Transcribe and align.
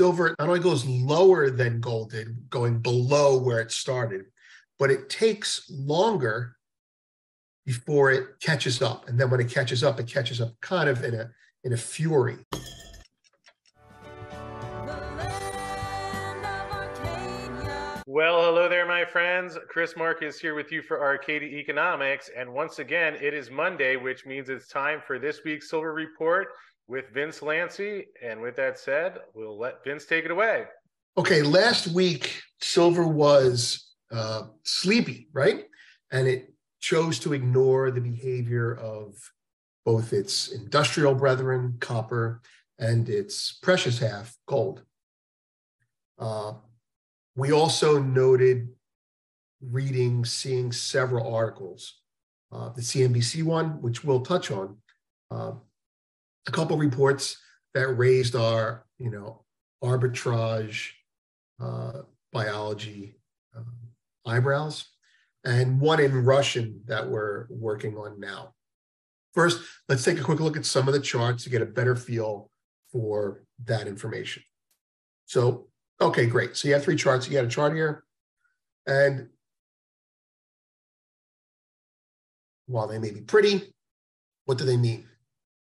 silver 0.00 0.34
not 0.38 0.48
only 0.48 0.60
goes 0.60 0.86
lower 0.86 1.50
than 1.50 1.78
gold 1.78 2.12
did, 2.12 2.48
going 2.48 2.78
below 2.78 3.38
where 3.38 3.60
it 3.60 3.70
started, 3.70 4.24
but 4.78 4.90
it 4.90 5.10
takes 5.10 5.70
longer 5.70 6.56
before 7.66 8.10
it 8.10 8.40
catches 8.40 8.80
up. 8.80 9.10
And 9.10 9.20
then 9.20 9.28
when 9.28 9.40
it 9.40 9.50
catches 9.50 9.84
up, 9.84 10.00
it 10.00 10.06
catches 10.06 10.40
up 10.40 10.58
kind 10.62 10.88
of 10.88 11.04
in 11.04 11.12
a 11.12 11.30
in 11.64 11.74
a 11.74 11.76
fury. 11.76 12.38
Well, 18.06 18.42
hello 18.42 18.70
there, 18.70 18.86
my 18.86 19.04
friends. 19.04 19.58
Chris 19.68 19.94
Marcus 19.98 20.40
here 20.40 20.54
with 20.54 20.72
you 20.72 20.80
for 20.80 21.02
Arcadia 21.02 21.58
Economics. 21.58 22.30
And 22.34 22.54
once 22.54 22.78
again, 22.78 23.18
it 23.20 23.34
is 23.34 23.50
Monday, 23.50 23.96
which 23.96 24.24
means 24.24 24.48
it's 24.48 24.66
time 24.66 25.02
for 25.06 25.18
this 25.18 25.40
week's 25.44 25.68
Silver 25.68 25.92
Report 25.92 26.48
with 26.90 27.08
Vince 27.14 27.38
Lanci. 27.38 28.06
And 28.20 28.42
with 28.42 28.56
that 28.56 28.78
said, 28.78 29.18
we'll 29.32 29.58
let 29.58 29.84
Vince 29.84 30.04
take 30.04 30.24
it 30.24 30.30
away. 30.32 30.64
Okay, 31.16 31.42
last 31.42 31.86
week, 31.88 32.42
silver 32.60 33.06
was 33.06 33.94
uh, 34.12 34.42
sleepy, 34.64 35.28
right? 35.32 35.66
And 36.10 36.26
it 36.26 36.52
chose 36.80 37.20
to 37.20 37.32
ignore 37.32 37.90
the 37.92 38.00
behavior 38.00 38.74
of 38.74 39.14
both 39.84 40.12
its 40.12 40.48
industrial 40.48 41.14
brethren, 41.14 41.76
copper, 41.78 42.42
and 42.78 43.08
its 43.08 43.52
precious 43.62 43.98
half, 43.98 44.36
gold. 44.46 44.82
Uh, 46.18 46.54
we 47.36 47.52
also 47.52 48.02
noted 48.02 48.68
reading, 49.62 50.24
seeing 50.24 50.72
several 50.72 51.32
articles. 51.34 52.00
Uh, 52.52 52.70
the 52.70 52.82
CNBC 52.82 53.44
one, 53.44 53.80
which 53.80 54.02
we'll 54.02 54.22
touch 54.22 54.50
on, 54.50 54.76
uh, 55.30 55.52
a 56.46 56.50
couple 56.50 56.76
reports 56.76 57.38
that 57.74 57.88
raised 57.88 58.34
our, 58.34 58.84
you 58.98 59.10
know, 59.10 59.44
arbitrage 59.82 60.90
uh, 61.60 62.02
biology 62.32 63.16
um, 63.56 63.66
eyebrows, 64.26 64.86
and 65.44 65.80
one 65.80 66.00
in 66.00 66.24
Russian 66.24 66.82
that 66.86 67.08
we're 67.08 67.46
working 67.48 67.96
on 67.96 68.20
now. 68.20 68.54
First, 69.34 69.62
let's 69.88 70.04
take 70.04 70.18
a 70.18 70.24
quick 70.24 70.40
look 70.40 70.56
at 70.56 70.66
some 70.66 70.88
of 70.88 70.94
the 70.94 71.00
charts 71.00 71.44
to 71.44 71.50
get 71.50 71.62
a 71.62 71.66
better 71.66 71.94
feel 71.96 72.50
for 72.92 73.44
that 73.64 73.86
information. 73.86 74.42
So 75.26 75.70
Okay, 76.00 76.26
great. 76.26 76.56
So 76.56 76.66
you 76.66 76.74
have 76.74 76.82
three 76.82 76.96
charts. 76.96 77.26
You 77.28 77.34
got 77.34 77.44
a 77.44 77.48
chart 77.48 77.74
here. 77.74 78.04
And 78.86 79.28
while 82.66 82.86
they 82.86 82.98
may 82.98 83.10
be 83.10 83.20
pretty, 83.20 83.74
what 84.46 84.56
do 84.56 84.64
they 84.64 84.78
mean? 84.78 85.06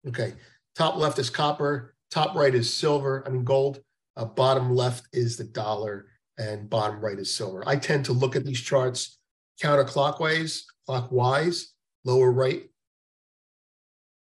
Okay, 0.07 0.33
top 0.77 0.97
left 0.97 1.19
is 1.19 1.29
copper, 1.29 1.95
top 2.11 2.35
right 2.35 2.53
is 2.53 2.71
silver, 2.73 3.23
I 3.25 3.29
mean 3.29 3.43
gold, 3.43 3.81
uh, 4.15 4.25
bottom 4.25 4.75
left 4.75 5.07
is 5.13 5.37
the 5.37 5.43
dollar, 5.43 6.07
and 6.37 6.69
bottom 6.69 7.01
right 7.01 7.17
is 7.17 7.33
silver. 7.33 7.63
I 7.65 7.77
tend 7.77 8.05
to 8.05 8.13
look 8.13 8.35
at 8.35 8.45
these 8.45 8.61
charts 8.61 9.19
counterclockwise, 9.61 10.63
clockwise, 10.85 11.73
lower 12.05 12.31
right 12.31 12.63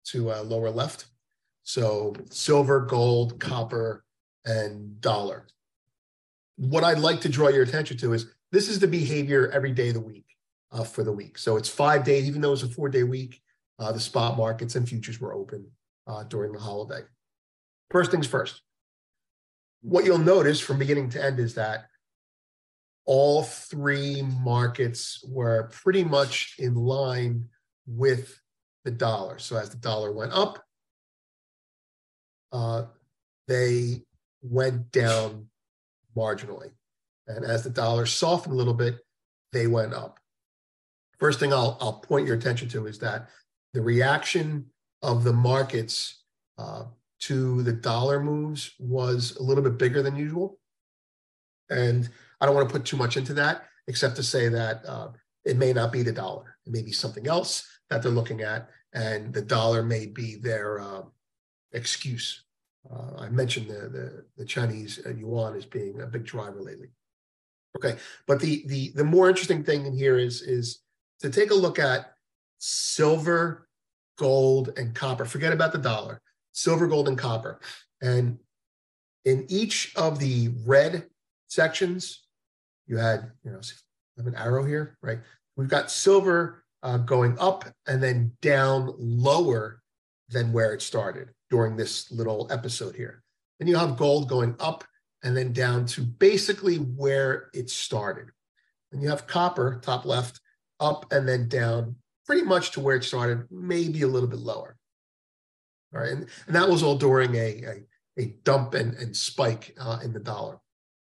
to 0.07 0.33
uh, 0.33 0.43
lower 0.43 0.71
left. 0.71 1.07
So 1.63 2.15
silver, 2.31 2.81
gold, 2.81 3.39
copper, 3.39 4.05
and 4.45 5.01
dollar 5.01 5.47
what 6.61 6.85
I'd 6.85 6.99
like 6.99 7.23
to 7.23 7.29
draw 7.29 7.49
your 7.49 7.63
attention 7.63 7.97
to 7.99 8.13
is 8.13 8.27
this 8.53 8.69
is 8.69 8.79
the 8.79 8.87
behavior 8.87 9.51
every 9.53 9.73
day 9.73 9.89
of 9.89 9.95
the 9.95 10.01
week 10.01 10.27
uh, 10.73 10.85
for 10.85 11.03
the 11.03 11.13
week. 11.13 11.39
So 11.39 11.57
it's 11.57 11.71
five 11.71 12.05
days, 12.05 12.29
even 12.29 12.43
though 12.43 12.53
it's 12.53 12.63
a 12.63 12.69
four 12.69 12.91
day 12.91 13.03
week, 13.03 13.41
uh, 13.79 13.93
the 13.93 14.01
spot 14.01 14.37
markets 14.37 14.75
and 14.75 14.87
futures 14.87 15.21
were 15.21 15.33
open 15.33 15.67
uh, 16.11 16.25
during 16.25 16.53
the 16.53 16.59
holiday. 16.59 17.03
First 17.91 18.11
things 18.11 18.27
first. 18.27 18.63
What 19.83 20.05
you'll 20.05 20.19
notice 20.19 20.61
from 20.61 20.79
beginning 20.79 21.11
to 21.11 21.25
end 21.25 21.39
is 21.39 21.55
that 21.55 21.87
all 23.07 23.43
three 23.43 24.23
markets 24.23 25.25
were 25.27 25.71
pretty 25.73 26.05
much 26.05 26.55
in 26.59 26.75
line 26.75 27.47
with 27.87 28.39
the 28.85 28.91
dollar. 28.91 29.39
So 29.39 29.57
as 29.57 29.71
the 29.71 29.77
dollar 29.77 30.13
went 30.13 30.33
up, 30.33 30.63
uh, 32.53 32.85
they 33.49 34.03
went 34.43 34.93
down 34.93 35.47
marginally. 36.17 36.71
And 37.27 37.45
as 37.45 37.63
the 37.63 37.71
dollar 37.71 38.07
softened 38.07 38.55
a 38.55 38.57
little 38.57 38.75
bit, 38.75 38.99
they 39.53 39.67
went 39.67 39.95
up. 39.95 40.19
First 41.19 41.41
thing 41.41 41.53
I'll, 41.53 41.79
I'll 41.81 42.01
point 42.01 42.27
your 42.27 42.37
attention 42.37 42.69
to 42.71 42.87
is 42.87 42.99
that 42.99 43.29
the 43.73 43.83
reaction 43.83 44.67
of 45.03 45.25
the 45.25 45.33
markets 45.33 46.23
uh, 46.59 46.85
to 47.21 47.63
the 47.63 47.73
dollar 47.73 48.21
moves 48.21 48.73
was 48.79 49.37
a 49.37 49.43
little 49.43 49.63
bit 49.63 49.79
bigger 49.79 50.03
than 50.03 50.17
usual. 50.17 50.59
And 51.71 52.09
I 52.41 52.47
don't 52.47 52.55
want 52.55 52.69
to 52.69 52.73
put 52.73 52.85
too 52.85 52.97
much 52.97 53.17
into 53.17 53.35
that, 53.35 53.65
except 53.87 54.17
to 54.17 54.23
say 54.23 54.49
that 54.49 54.85
uh, 54.87 55.09
it 55.45 55.57
may 55.57 55.73
not 55.73 55.93
be 55.93 56.03
the 56.03 56.13
dollar. 56.13 56.57
It 56.67 56.73
may 56.73 56.83
be 56.83 56.93
something 56.93 57.27
else 57.27 57.67
that 57.89 58.03
they're 58.03 58.11
looking 58.11 58.43
at, 58.43 58.69
and 58.93 59.33
the 59.33 59.43
dollar 59.43 59.83
may 59.83 60.07
be 60.07 60.37
their 60.37 60.81
uh, 60.81 61.03
excuse 61.73 62.45
uh, 62.89 63.17
I 63.19 63.29
mentioned 63.29 63.69
the, 63.69 63.89
the, 63.89 64.25
the 64.39 64.45
Chinese 64.45 65.01
uh, 65.05 65.11
yuan 65.11 65.55
as 65.55 65.67
being 65.67 66.01
a 66.01 66.07
big 66.07 66.25
driver 66.25 66.63
lately. 66.63 66.89
Okay, 67.77 67.97
but 68.27 68.41
the 68.41 68.65
the 68.67 68.91
the 68.97 69.05
more 69.05 69.29
interesting 69.29 69.63
thing 69.63 69.87
in 69.87 69.93
here 69.97 70.19
is 70.19 70.43
is 70.43 70.81
to 71.21 71.31
take 71.31 71.53
a 71.53 71.55
look 71.55 71.79
at 71.79 72.15
silver, 72.59 73.69
gold, 74.21 74.75
and 74.77 74.95
copper. 74.95 75.25
Forget 75.25 75.55
about 75.55 75.73
the 75.73 75.79
dollar. 75.79 76.21
Silver, 76.53 76.87
gold, 76.87 77.09
and 77.09 77.17
copper. 77.17 77.59
And 78.03 78.39
in 79.25 79.47
each 79.49 79.95
of 79.97 80.19
the 80.19 80.51
red 80.67 81.07
sections, 81.49 82.27
you 82.87 82.99
had 82.99 83.33
you 83.43 83.51
know 83.51 83.59
I 83.59 84.21
have 84.21 84.27
an 84.27 84.35
arrow 84.35 84.63
here, 84.63 84.99
right? 85.03 85.21
We've 85.57 85.69
got 85.69 85.91
silver 85.91 86.65
uh, 86.83 86.99
going 86.99 87.39
up 87.39 87.65
and 87.87 88.03
then 88.03 88.33
down 88.43 88.95
lower 88.99 89.81
than 90.29 90.53
where 90.53 90.75
it 90.75 90.83
started 90.83 91.31
during 91.49 91.77
this 91.77 92.11
little 92.13 92.47
episode 92.51 92.95
here. 92.95 93.23
Then 93.59 93.69
you 93.69 93.77
have 93.77 93.97
gold 93.97 94.29
going 94.29 94.55
up 94.61 94.85
and 95.23 95.37
then 95.37 95.53
down 95.53 95.87
to 95.87 96.03
basically 96.03 96.77
where 96.77 97.51
it 97.55 97.71
started. 97.71 98.29
And 98.93 99.03
you 99.03 99.09
have 99.09 99.27
copper, 99.27 99.81
top 99.83 100.05
left, 100.05 100.41
up 100.79 101.13
and 101.13 101.29
then 101.29 101.49
down 101.49 101.97
pretty 102.31 102.47
much 102.47 102.71
to 102.71 102.79
where 102.79 102.95
it 102.95 103.03
started, 103.03 103.45
maybe 103.51 104.03
a 104.03 104.07
little 104.07 104.29
bit 104.29 104.39
lower. 104.39 104.77
All 105.93 106.01
right. 106.01 106.13
And, 106.13 106.29
and 106.47 106.55
that 106.55 106.69
was 106.69 106.81
all 106.81 106.95
during 106.95 107.35
a, 107.35 107.65
a, 107.65 108.23
a 108.23 108.27
dump 108.45 108.75
and, 108.75 108.95
and 108.95 109.17
spike 109.17 109.75
uh, 109.81 109.99
in 110.05 110.13
the 110.13 110.21
dollar. 110.21 110.61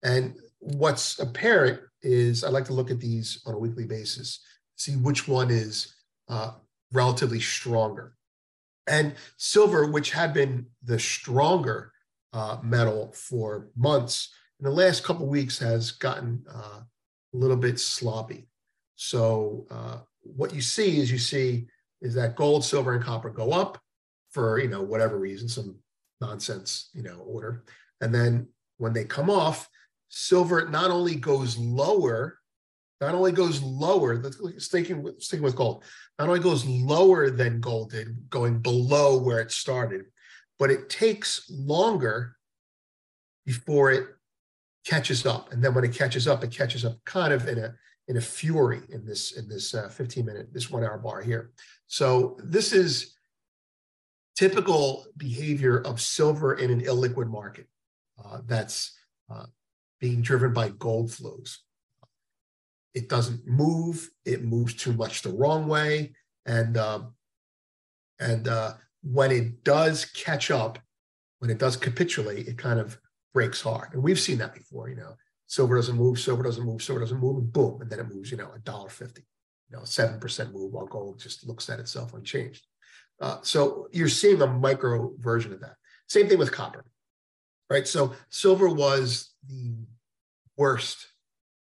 And 0.02 0.34
what's 0.58 1.18
apparent 1.18 1.80
is 2.02 2.44
I 2.44 2.50
like 2.50 2.66
to 2.66 2.74
look 2.74 2.90
at 2.90 3.00
these 3.00 3.40
on 3.46 3.54
a 3.54 3.58
weekly 3.58 3.86
basis, 3.86 4.44
see 4.76 4.96
which 4.96 5.26
one 5.26 5.50
is 5.50 5.94
uh, 6.28 6.50
relatively 6.92 7.40
stronger. 7.40 8.14
And 8.86 9.14
silver, 9.38 9.90
which 9.90 10.10
had 10.10 10.34
been 10.34 10.66
the 10.84 10.98
stronger 10.98 11.92
uh, 12.34 12.58
metal 12.62 13.10
for 13.14 13.70
months, 13.74 14.34
in 14.60 14.66
the 14.66 14.70
last 14.70 15.02
couple 15.02 15.26
weeks 15.26 15.58
has 15.60 15.92
gotten 15.92 16.44
uh, 16.46 16.80
a 16.80 16.86
little 17.32 17.56
bit 17.56 17.80
sloppy. 17.80 18.50
So 18.96 19.66
uh, 19.70 20.00
what 20.34 20.54
you 20.54 20.60
see 20.60 20.98
is 20.98 21.10
you 21.10 21.18
see 21.18 21.66
is 22.00 22.14
that 22.14 22.36
gold, 22.36 22.64
silver, 22.64 22.94
and 22.94 23.04
copper 23.04 23.30
go 23.30 23.52
up 23.52 23.78
for 24.30 24.58
you 24.58 24.68
know 24.68 24.82
whatever 24.82 25.18
reason, 25.18 25.48
some 25.48 25.76
nonsense 26.20 26.90
you 26.94 27.02
know 27.02 27.18
order, 27.20 27.64
and 28.00 28.14
then 28.14 28.48
when 28.78 28.92
they 28.92 29.04
come 29.04 29.30
off, 29.30 29.68
silver 30.08 30.68
not 30.68 30.90
only 30.90 31.16
goes 31.16 31.56
lower 31.56 32.38
not 33.00 33.14
only 33.14 33.32
goes 33.32 33.62
lower, 33.62 34.22
sticking 34.58 35.02
with, 35.02 35.20
sticking 35.20 35.44
with 35.44 35.56
gold, 35.56 35.84
not 36.18 36.28
only 36.28 36.40
goes 36.40 36.64
lower 36.64 37.30
than 37.30 37.60
gold 37.60 37.90
did, 37.90 38.30
going 38.30 38.58
below 38.58 39.18
where 39.18 39.40
it 39.40 39.52
started, 39.52 40.06
but 40.58 40.70
it 40.70 40.88
takes 40.88 41.50
longer 41.50 42.36
before 43.44 43.90
it 43.92 44.06
catches 44.86 45.26
up. 45.26 45.52
And 45.52 45.62
then 45.62 45.74
when 45.74 45.84
it 45.84 45.94
catches 45.94 46.26
up, 46.26 46.42
it 46.42 46.50
catches 46.50 46.84
up 46.84 46.96
kind 47.04 47.34
of 47.34 47.46
in 47.48 47.58
a 47.58 47.74
in 48.08 48.16
a 48.16 48.20
fury 48.20 48.82
in 48.90 49.04
this 49.04 49.32
in 49.32 49.48
this 49.48 49.74
uh, 49.74 49.88
15 49.88 50.24
minute 50.24 50.48
this 50.52 50.70
one 50.70 50.84
hour 50.84 50.98
bar 50.98 51.22
here. 51.22 51.50
So 51.86 52.38
this 52.42 52.72
is 52.72 53.16
typical 54.36 55.06
behavior 55.16 55.78
of 55.78 56.00
silver 56.00 56.54
in 56.54 56.70
an 56.70 56.82
illiquid 56.82 57.28
market 57.28 57.66
uh, 58.22 58.40
that's 58.46 58.96
uh, 59.32 59.46
being 60.00 60.20
driven 60.20 60.52
by 60.52 60.68
gold 60.68 61.10
flows 61.12 61.60
it 62.96 63.10
doesn't 63.10 63.46
move. 63.46 64.10
It 64.24 64.42
moves 64.42 64.72
too 64.72 64.94
much 64.94 65.20
the 65.20 65.28
wrong 65.28 65.68
way, 65.68 66.14
and 66.46 66.78
um, 66.78 67.12
and 68.18 68.48
uh, 68.48 68.72
when 69.02 69.30
it 69.30 69.62
does 69.64 70.06
catch 70.06 70.50
up, 70.50 70.78
when 71.40 71.50
it 71.50 71.58
does 71.58 71.76
capitulate, 71.76 72.48
it 72.48 72.56
kind 72.56 72.80
of 72.80 72.98
breaks 73.34 73.60
hard. 73.60 73.92
And 73.92 74.02
we've 74.02 74.18
seen 74.18 74.38
that 74.38 74.54
before. 74.54 74.88
You 74.88 74.96
know, 74.96 75.14
silver 75.46 75.76
doesn't 75.76 75.96
move, 75.96 76.18
silver 76.18 76.42
doesn't 76.42 76.64
move, 76.64 76.82
silver 76.82 77.00
doesn't 77.00 77.20
move, 77.20 77.38
and 77.38 77.52
boom, 77.52 77.80
and 77.80 77.90
then 77.90 78.00
it 78.00 78.08
moves. 78.14 78.30
You 78.30 78.38
know, 78.38 78.50
a 78.54 78.58
dollar 78.60 78.88
fifty. 78.88 79.24
You 79.70 79.76
know, 79.78 79.84
seven 79.84 80.20
percent 80.20 80.52
move 80.54 80.72
while 80.72 80.86
gold 80.86 81.18
just 81.20 81.46
looks 81.46 81.68
at 81.70 81.80
itself 81.80 82.14
unchanged. 82.14 82.66
Uh, 83.20 83.38
so 83.42 83.88
you're 83.92 84.08
seeing 84.08 84.42
a 84.42 84.46
micro 84.46 85.12
version 85.18 85.52
of 85.52 85.60
that. 85.60 85.76
Same 86.08 86.28
thing 86.28 86.38
with 86.38 86.52
copper. 86.52 86.84
right? 87.70 87.86
So 87.86 88.14
silver 88.30 88.68
was 88.68 89.34
the 89.48 89.74
worst, 90.56 91.06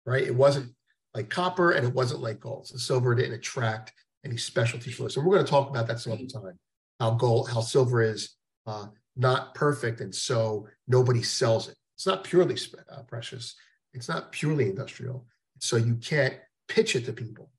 right? 0.06 0.23
It 0.23 0.35
wasn't 0.35 0.75
like 1.15 1.29
copper 1.29 1.73
and 1.73 1.87
it 1.87 1.94
wasn't 1.94 2.21
like 2.23 2.41
gold. 2.41 2.69
So 2.69 2.76
silver 2.76 3.15
didn't 3.15 3.35
attract 3.35 3.93
any 4.25 4.37
specialty 4.37 4.91
flows. 4.91 5.17
And 5.17 5.26
we're 5.26 5.35
going 5.35 5.44
to 5.47 5.50
talk 5.50 5.71
about 5.71 5.87
that 5.88 6.00
some 6.00 6.12
other 6.12 6.26
time. 6.26 6.59
How 7.00 7.12
gold, 7.12 7.50
how 7.50 7.61
silver 7.61 8.03
is 8.03 8.37
uh, 8.67 8.87
not 9.17 9.55
perfect, 9.55 10.00
and 10.00 10.15
so 10.15 10.69
nobody 10.87 11.23
sells 11.23 11.69
it. 11.69 11.76
It's 11.97 12.06
not 12.06 12.25
purely 12.25 12.56
uh, 12.91 13.03
precious. 13.03 13.56
It's 13.93 14.09
not 14.09 14.33
purely 14.33 14.67
industrial. 14.67 15.27
So 15.59 15.77
you 15.77 15.97
can't 15.97 16.35
pitch 16.69 16.97
it 16.97 17.05
to 17.07 17.13
people. 17.13 17.51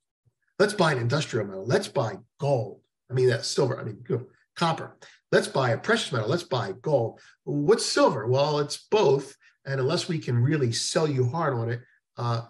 Let's 0.59 0.73
buy 0.73 0.91
an 0.91 0.99
industrial 0.99 1.45
metal. 1.45 1.65
Let's 1.65 1.87
buy 1.87 2.17
gold. 2.39 2.81
I 3.09 3.13
mean, 3.13 3.27
that's 3.27 3.47
silver. 3.47 3.79
I 3.79 3.83
mean, 3.83 4.03
copper. 4.55 4.97
Let's 5.31 5.47
buy 5.47 5.71
a 5.71 5.77
precious 5.77 6.11
metal. 6.11 6.29
Let's 6.29 6.43
buy 6.43 6.73
gold. 6.81 7.19
What's 7.43 7.85
silver? 7.85 8.27
Well, 8.27 8.59
it's 8.59 8.77
both. 8.89 9.35
And 9.65 9.79
unless 9.79 10.07
we 10.07 10.19
can 10.19 10.37
really 10.37 10.71
sell 10.71 11.07
you 11.07 11.27
hard 11.27 11.53
on 11.53 11.69
it 11.69 11.81
uh, 12.17 12.43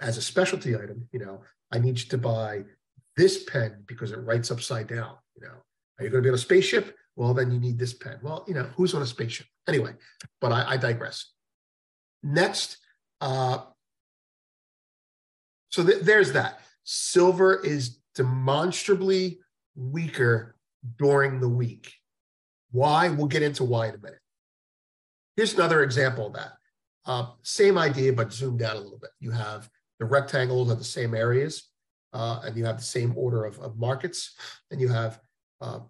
as 0.00 0.16
a 0.16 0.22
specialty 0.22 0.74
item, 0.74 1.08
you 1.12 1.18
know, 1.18 1.42
I 1.72 1.78
need 1.78 1.98
you 1.98 2.06
to 2.06 2.18
buy 2.18 2.62
this 3.16 3.44
pen 3.44 3.84
because 3.86 4.12
it 4.12 4.18
writes 4.18 4.50
upside 4.50 4.88
down. 4.88 5.16
You 5.36 5.46
know, 5.46 5.54
are 5.98 6.04
you 6.04 6.10
going 6.10 6.22
to 6.22 6.26
be 6.26 6.30
on 6.30 6.34
a 6.34 6.38
spaceship? 6.38 6.94
Well, 7.16 7.34
then 7.34 7.50
you 7.50 7.58
need 7.58 7.78
this 7.78 7.94
pen. 7.94 8.18
Well, 8.22 8.44
you 8.48 8.54
know, 8.54 8.68
who's 8.76 8.94
on 8.94 9.02
a 9.02 9.06
spaceship? 9.06 9.46
Anyway, 9.68 9.94
but 10.40 10.52
I, 10.52 10.72
I 10.72 10.76
digress. 10.76 11.32
Next, 12.22 12.78
uh, 13.22 13.58
so 15.70 15.84
th- 15.84 16.02
there's 16.02 16.32
that. 16.32 16.60
Silver 16.84 17.64
is 17.64 18.00
demonstrably 18.14 19.38
weaker 19.76 20.56
during 20.98 21.40
the 21.40 21.48
week. 21.48 21.94
Why? 22.72 23.08
We'll 23.08 23.28
get 23.28 23.42
into 23.42 23.64
why 23.64 23.88
in 23.88 23.94
a 23.94 23.98
minute. 23.98 24.18
Here's 25.36 25.54
another 25.54 25.82
example 25.82 26.26
of 26.26 26.34
that. 26.34 26.52
Uh, 27.06 27.26
same 27.42 27.78
idea, 27.78 28.12
but 28.12 28.32
zoomed 28.32 28.62
out 28.62 28.76
a 28.76 28.80
little 28.80 28.98
bit. 28.98 29.10
You 29.20 29.30
have 29.30 29.70
the 29.98 30.04
rectangles 30.04 30.70
of 30.70 30.78
the 30.78 30.84
same 30.84 31.14
areas, 31.14 31.70
uh, 32.12 32.40
and 32.44 32.56
you 32.56 32.64
have 32.64 32.78
the 32.78 32.84
same 32.84 33.14
order 33.16 33.44
of, 33.44 33.58
of 33.60 33.78
markets, 33.78 34.34
and 34.70 34.80
you 34.80 34.88
have 34.88 35.20
uh, 35.60 35.80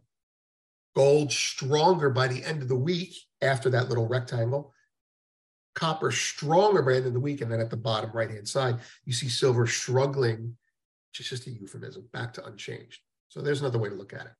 gold 0.94 1.32
stronger 1.32 2.10
by 2.10 2.28
the 2.28 2.44
end 2.44 2.60
of 2.60 2.68
the 2.68 2.76
week 2.76 3.16
after 3.40 3.70
that 3.70 3.88
little 3.88 4.06
rectangle, 4.06 4.72
copper 5.74 6.10
stronger 6.10 6.82
by 6.82 6.92
the 6.92 6.96
end 6.98 7.06
of 7.06 7.12
the 7.12 7.20
week, 7.20 7.40
and 7.40 7.50
then 7.50 7.60
at 7.60 7.70
the 7.70 7.76
bottom 7.76 8.10
right 8.12 8.30
hand 8.30 8.48
side, 8.48 8.76
you 9.04 9.12
see 9.12 9.28
silver 9.28 9.66
struggling, 9.66 10.56
which 11.10 11.20
is 11.20 11.28
just 11.28 11.46
a 11.46 11.50
euphemism, 11.50 12.08
back 12.12 12.32
to 12.34 12.44
unchanged. 12.44 13.00
So 13.28 13.40
there's 13.40 13.60
another 13.60 13.78
way 13.78 13.88
to 13.88 13.94
look 13.94 14.12
at 14.12 14.26
it. 14.26 14.32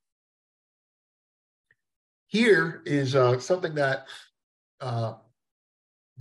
Here 2.27 2.81
is 2.85 3.15
uh, 3.15 3.39
something 3.39 3.75
that 3.75 4.07
uh, 4.81 5.13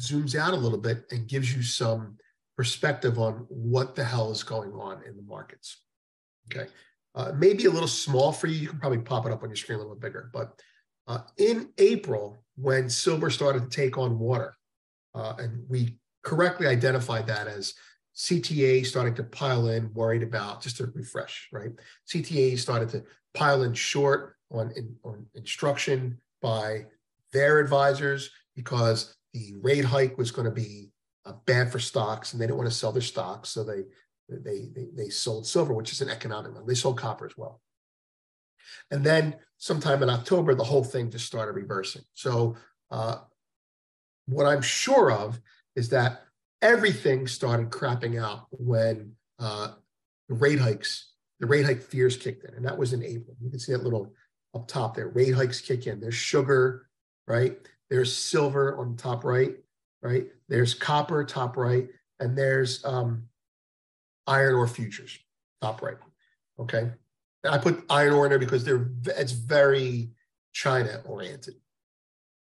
zooms 0.01 0.35
out 0.35 0.55
a 0.55 0.57
little 0.57 0.79
bit 0.79 1.05
and 1.11 1.27
gives 1.27 1.55
you 1.55 1.63
some 1.63 2.17
perspective 2.57 3.19
on 3.19 3.47
what 3.49 3.95
the 3.95 4.05
hell 4.05 4.31
is 4.31 4.43
going 4.43 4.73
on 4.73 5.03
in 5.07 5.17
the 5.17 5.23
markets. 5.23 5.79
Okay. 6.53 6.71
Uh, 7.15 7.33
maybe 7.37 7.67
a 7.67 7.71
little 7.71 7.89
small 7.89 8.33
for 8.33 8.47
you. 8.47 8.55
You 8.55 8.69
can 8.69 8.79
probably 8.79 8.99
pop 8.99 9.27
it 9.27 9.33
up 9.33 9.43
on 9.43 9.49
your 9.49 9.57
screen 9.57 9.77
a 9.77 9.83
little 9.83 9.97
bigger. 9.97 10.31
But 10.33 10.61
uh, 11.07 11.21
in 11.37 11.71
April, 11.79 12.43
when 12.57 12.89
silver 12.89 13.31
started 13.31 13.71
to 13.71 13.77
take 13.77 13.99
on 13.99 14.19
water, 14.19 14.57
uh, 15.15 15.35
and 15.39 15.65
we 15.69 15.97
correctly 16.23 16.67
identified 16.67 17.27
that 17.27 17.47
as 17.47 17.75
CTA 18.17 18.85
starting 18.85 19.15
to 19.15 19.25
pile 19.25 19.69
in, 19.69 19.93
worried 19.95 20.23
about 20.23 20.63
just 20.63 20.77
to 20.79 20.87
refresh, 20.95 21.49
right? 21.53 21.71
CTA 22.09 22.59
started 22.59 22.89
to 22.91 23.05
pile 23.35 23.63
in 23.63 23.75
short 23.75 24.37
on, 24.51 24.71
in, 24.77 24.95
on 25.03 25.27
instruction 25.35 26.19
by 26.41 26.85
their 27.33 27.59
advisors 27.59 28.31
because 28.55 29.15
the 29.33 29.55
rate 29.63 29.85
hike 29.85 30.19
was 30.19 30.31
going 30.31 30.45
to 30.45 30.55
be 30.55 30.91
uh, 31.25 31.33
bad 31.47 31.73
for 31.73 31.79
stocks 31.79 32.33
and 32.33 32.41
they 32.41 32.47
didn't 32.47 32.59
want 32.59 32.69
to 32.69 32.75
sell 32.75 32.93
their 32.93 33.01
stocks. 33.01 33.49
So 33.49 33.65
they, 33.65 33.85
they, 34.29 34.69
they, 34.75 34.89
they 34.95 35.09
sold 35.09 35.47
silver, 35.47 35.73
which 35.73 35.93
is 35.93 36.03
an 36.03 36.11
economic 36.11 36.55
one. 36.55 36.67
They 36.67 36.75
sold 36.75 36.99
copper 36.99 37.27
as 37.27 37.37
well. 37.37 37.61
And 38.91 39.05
then 39.05 39.37
sometime 39.57 40.03
in 40.03 40.11
October, 40.11 40.55
the 40.55 40.65
whole 40.65 40.85
thing 40.85 41.11
just 41.11 41.27
started 41.27 41.53
reversing. 41.53 42.03
So 42.13 42.57
uh, 42.91 43.19
what 44.27 44.47
I'm 44.47 44.63
sure 44.63 45.11
of 45.11 45.41
is 45.77 45.89
that 45.91 46.23
everything 46.61 47.27
started 47.27 47.71
crapping 47.71 48.23
out 48.23 48.47
when 48.51 49.13
uh, 49.39 49.73
the 50.29 50.35
rate 50.35 50.61
hikes, 50.61 51.13
the 51.41 51.47
rate 51.47 51.65
hike 51.65 51.83
fears 51.83 52.17
kicked 52.17 52.45
in. 52.45 52.55
And 52.55 52.65
that 52.65 52.79
was 52.79 52.93
in 52.93 53.03
April. 53.03 53.37
You 53.41 53.51
can 53.51 53.59
see 53.59 53.73
that 53.73 53.83
little 53.83 54.13
up 54.55 54.69
top 54.69 54.95
there. 54.95 55.09
Rate 55.09 55.35
hikes 55.35 55.61
kick 55.61 55.87
in. 55.87 56.01
There's 56.01 56.15
sugar, 56.15 56.89
right? 57.27 57.59
There's 57.91 58.15
silver 58.15 58.79
on 58.79 58.97
the 58.97 59.03
top 59.03 59.25
right, 59.25 59.57
right? 60.03 60.27
There's 60.49 60.75
copper 60.75 61.25
top 61.25 61.57
right, 61.57 61.89
and 62.21 62.37
there's 62.37 62.85
um, 62.85 63.25
iron 64.27 64.55
ore 64.55 64.69
futures 64.69 65.19
top 65.61 65.83
right. 65.83 65.97
Okay, 66.59 66.91
and 67.45 67.55
I 67.55 67.59
put 67.59 67.85
iron 67.91 68.15
ore 68.15 68.27
in 68.27 68.31
there 68.31 68.39
because 68.39 68.65
they're 68.65 68.89
it's 69.05 69.33
very 69.33 70.11
China 70.53 71.03
oriented. 71.05 71.55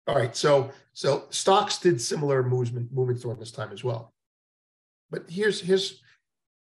All 0.07 0.15
right, 0.15 0.35
so 0.35 0.71
so 0.93 1.25
stocks 1.29 1.79
did 1.79 1.99
similar 1.99 2.43
movement 2.43 2.93
movements 2.93 3.23
during 3.23 3.39
this 3.39 3.51
time 3.51 3.71
as 3.71 3.83
well. 3.83 4.13
But 5.09 5.29
here's 5.29 5.61
here's 5.61 6.01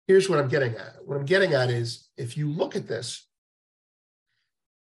here's 0.07 0.29
what 0.29 0.39
I'm 0.39 0.49
getting 0.49 0.75
at. 0.75 0.97
What 1.05 1.17
I'm 1.17 1.25
getting 1.25 1.55
at 1.55 1.71
is 1.71 2.09
if 2.17 2.37
you 2.37 2.49
look 2.49 2.77
at 2.77 2.87
this, 2.87 3.27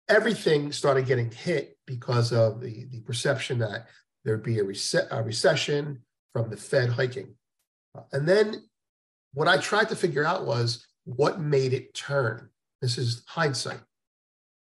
everything 0.09 0.73
started 0.73 1.07
getting 1.07 1.31
hit 1.31 1.77
because 1.87 2.33
of 2.33 2.61
the, 2.61 2.87
the 2.91 3.01
perception 3.01 3.59
that 3.61 3.87
there'd 4.25 4.43
be 4.43 4.59
a, 4.59 4.65
rece- 4.65 5.09
a 5.11 5.23
recession 5.23 6.03
from 6.33 6.51
the 6.51 6.57
Fed 6.57 6.91
hiking. 6.91 7.35
And 8.13 8.29
then 8.29 8.65
what 9.33 9.49
I 9.49 9.59
tried 9.59 9.89
to 9.91 9.97
figure 9.97 10.25
out 10.25 10.47
was 10.47 10.87
what 11.05 11.41
made 11.41 11.73
it 11.73 11.95
turn. 11.95 12.51
This 12.81 12.99
is 12.99 13.23
hindsight. 13.27 13.81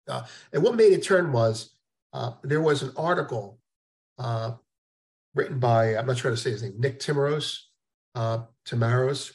Uh, 0.08 0.24
and 0.52 0.62
what 0.64 0.76
made 0.76 0.94
it 0.94 1.04
turn 1.04 1.32
was 1.32 1.74
uh, 2.14 2.34
there 2.44 2.62
was 2.62 2.84
an 2.84 2.92
article 2.98 3.60
uh, 4.18 4.52
written 5.36 5.60
by, 5.60 5.96
I'm 5.96 6.06
not 6.06 6.20
how 6.20 6.30
to 6.30 6.38
say 6.38 6.52
his 6.52 6.64
name, 6.64 6.76
Nick 6.78 7.00
Timiraos, 7.00 7.60
uh, 8.16 8.40
Timiraos, 8.66 9.34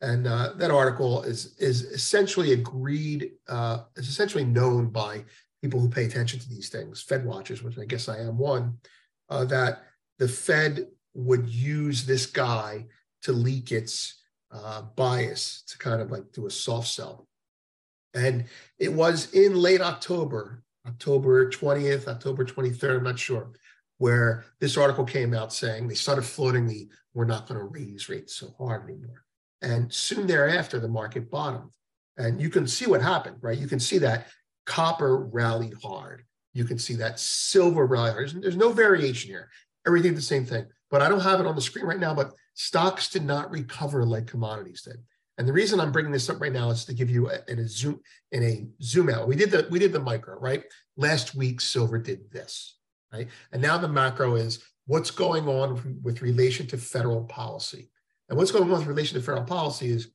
and 0.00 0.26
uh, 0.26 0.52
that 0.56 0.70
article 0.70 1.22
is 1.22 1.56
is 1.58 1.82
essentially 1.82 2.52
agreed 2.52 3.32
uh, 3.48 3.80
is 3.96 4.08
essentially 4.08 4.44
known 4.44 4.90
by 4.90 5.24
people 5.60 5.80
who 5.80 5.88
pay 5.88 6.04
attention 6.04 6.38
to 6.38 6.48
these 6.48 6.68
things, 6.68 7.02
Fed 7.02 7.24
watchers, 7.24 7.62
which 7.62 7.78
I 7.78 7.84
guess 7.84 8.08
I 8.08 8.18
am 8.18 8.38
one, 8.38 8.78
uh, 9.28 9.44
that 9.46 9.82
the 10.18 10.28
Fed 10.28 10.86
would 11.14 11.48
use 11.48 12.06
this 12.06 12.26
guy 12.26 12.86
to 13.22 13.32
leak 13.32 13.72
its 13.72 14.22
uh, 14.52 14.82
bias 14.94 15.64
to 15.68 15.78
kind 15.78 16.00
of 16.00 16.10
like 16.12 16.30
do 16.32 16.46
a 16.46 16.50
soft 16.50 16.88
sell. 16.88 17.26
And 18.14 18.44
it 18.78 18.92
was 18.92 19.32
in 19.32 19.56
late 19.56 19.80
October, 19.80 20.62
October 20.88 21.50
20th, 21.50 22.08
October 22.08 22.44
23rd, 22.44 22.98
I'm 22.98 23.04
not 23.04 23.18
sure, 23.18 23.50
where 23.98 24.44
this 24.60 24.76
article 24.76 25.04
came 25.04 25.34
out 25.34 25.52
saying 25.52 25.86
they 25.86 25.94
started 25.94 26.22
floating 26.22 26.66
the 26.66 26.88
we're 27.14 27.24
not 27.24 27.48
going 27.48 27.58
to 27.58 27.66
raise 27.66 28.08
rates 28.08 28.34
so 28.34 28.54
hard 28.58 28.84
anymore. 28.84 29.24
And 29.60 29.92
soon 29.92 30.26
thereafter, 30.26 30.78
the 30.78 30.88
market 30.88 31.30
bottomed. 31.30 31.72
And 32.16 32.40
you 32.40 32.48
can 32.48 32.66
see 32.66 32.86
what 32.86 33.02
happened, 33.02 33.36
right? 33.40 33.58
You 33.58 33.66
can 33.66 33.80
see 33.80 33.98
that 33.98 34.28
copper 34.66 35.18
rallied 35.18 35.74
hard. 35.82 36.24
You 36.52 36.64
can 36.64 36.78
see 36.78 36.94
that 36.94 37.18
silver 37.18 37.86
rallied 37.86 38.12
hard. 38.12 38.24
There's, 38.24 38.42
there's 38.42 38.56
no 38.56 38.70
variation 38.70 39.30
here. 39.30 39.48
Everything 39.86 40.14
the 40.14 40.20
same 40.20 40.44
thing. 40.44 40.66
But 40.90 41.02
I 41.02 41.08
don't 41.08 41.20
have 41.20 41.40
it 41.40 41.46
on 41.46 41.54
the 41.54 41.60
screen 41.60 41.86
right 41.86 41.98
now, 41.98 42.14
but 42.14 42.32
stocks 42.54 43.08
did 43.08 43.24
not 43.24 43.50
recover 43.50 44.04
like 44.04 44.26
commodities 44.26 44.82
did. 44.82 44.98
And 45.38 45.48
the 45.48 45.52
reason 45.52 45.78
I'm 45.80 45.92
bringing 45.92 46.12
this 46.12 46.28
up 46.28 46.40
right 46.40 46.52
now 46.52 46.70
is 46.70 46.84
to 46.84 46.92
give 46.92 47.08
you 47.08 47.30
a, 47.30 47.38
in 47.48 47.60
a 47.60 47.68
zoom 47.68 48.00
in 48.32 48.42
a 48.42 48.66
zoom 48.82 49.08
out. 49.08 49.28
We 49.28 49.36
did 49.36 49.50
the 49.50 49.66
we 49.70 49.78
did 49.78 49.92
the 49.92 50.00
micro 50.00 50.38
right 50.38 50.64
last 50.96 51.34
week. 51.34 51.60
Silver 51.60 51.98
did 51.98 52.30
this 52.30 52.76
right, 53.12 53.28
and 53.52 53.62
now 53.62 53.78
the 53.78 53.88
macro 53.88 54.34
is 54.34 54.62
what's 54.86 55.10
going 55.10 55.46
on 55.46 56.00
with 56.02 56.22
relation 56.22 56.66
to 56.66 56.76
federal 56.76 57.24
policy. 57.24 57.90
And 58.28 58.36
what's 58.36 58.50
going 58.50 58.64
on 58.64 58.78
with 58.78 58.86
relation 58.86 59.16
to 59.18 59.24
federal 59.24 59.44
policy 59.44 59.88
is 59.88 60.10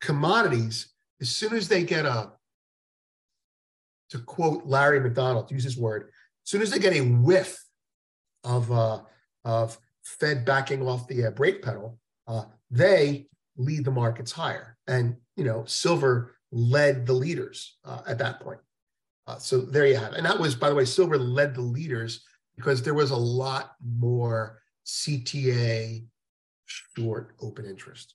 commodities, 0.00 0.92
as 1.20 1.28
soon 1.28 1.54
as 1.54 1.68
they 1.68 1.82
get 1.84 2.06
a, 2.06 2.32
to 4.10 4.18
quote 4.18 4.64
Larry 4.64 5.00
McDonald, 5.00 5.50
use 5.50 5.64
his 5.64 5.76
word, 5.76 6.04
as 6.44 6.50
soon 6.50 6.62
as 6.62 6.70
they 6.70 6.78
get 6.78 6.94
a 6.94 7.00
whiff 7.00 7.62
of, 8.44 8.70
uh, 8.72 9.00
of 9.44 9.78
Fed 10.02 10.44
backing 10.44 10.86
off 10.86 11.06
the 11.08 11.26
uh, 11.26 11.30
brake 11.30 11.62
pedal, 11.62 11.98
uh, 12.26 12.44
they 12.70 13.26
lead 13.56 13.84
the 13.84 13.90
markets 13.90 14.32
higher. 14.32 14.76
And, 14.86 15.16
you 15.36 15.44
know, 15.44 15.64
silver 15.66 16.36
led 16.50 17.06
the 17.06 17.12
leaders 17.12 17.78
uh, 17.84 18.00
at 18.06 18.18
that 18.18 18.40
point. 18.40 18.60
Uh, 19.26 19.38
so 19.38 19.60
there 19.60 19.86
you 19.86 19.96
have 19.96 20.12
it. 20.12 20.18
And 20.18 20.26
that 20.26 20.38
was, 20.38 20.54
by 20.54 20.68
the 20.68 20.74
way, 20.74 20.84
silver 20.84 21.18
led 21.18 21.54
the 21.54 21.62
leaders 21.62 22.24
because 22.56 22.82
there 22.82 22.94
was 22.94 23.10
a 23.10 23.16
lot 23.16 23.72
more 23.84 24.60
CTA 24.84 26.04
short 26.66 27.34
open 27.40 27.64
interest. 27.64 28.14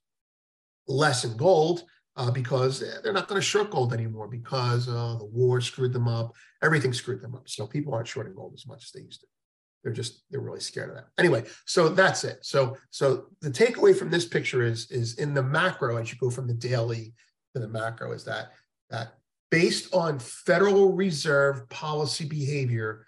Less 0.88 1.24
in 1.24 1.36
gold 1.38 1.84
uh, 2.16 2.32
because 2.32 2.80
they're 3.04 3.14
not 3.14 3.28
going 3.28 3.40
to 3.40 3.46
short 3.46 3.72
gold 3.72 3.94
anymore 3.94 4.28
because 4.28 4.88
uh, 4.88 5.16
the 5.18 5.26
war 5.26 5.62
screwed 5.62 5.94
them 5.94 6.08
up. 6.08 6.34
Everything 6.64 6.94
screwed 6.94 7.22
them 7.22 7.36
up. 7.36 7.48
So 7.48 7.68
people 7.68 7.94
aren't 7.94 8.08
shorting 8.08 8.34
gold 8.34 8.54
as 8.56 8.66
much 8.68 8.84
as 8.84 8.92
they 8.92 9.02
used 9.02 9.22
to. 9.22 9.28
They're 9.84 9.94
just 9.94 10.24
they're 10.30 10.42
really 10.42 10.60
scared 10.60 10.90
of 10.90 10.96
that. 10.96 11.08
Anyway, 11.18 11.46
so 11.66 11.90
that's 11.90 12.24
it. 12.24 12.40
So 12.42 12.78
so 12.90 13.28
the 13.42 13.50
takeaway 13.50 13.98
from 13.98 14.10
this 14.10 14.26
picture 14.26 14.64
is 14.64 14.90
is 14.92 15.16
in 15.16 15.34
the 15.34 15.44
macro 15.44 15.98
as 15.98 16.12
you 16.12 16.18
go 16.20 16.30
from 16.30 16.48
the 16.48 16.54
daily 16.54 17.14
to 17.54 17.62
the 17.62 17.68
macro 17.68 18.12
is 18.12 18.24
that 18.26 18.52
that 18.90 19.14
based 19.50 19.94
on 19.94 20.20
Federal 20.20 20.94
Reserve 20.94 21.68
policy 21.70 22.26
behavior, 22.26 23.06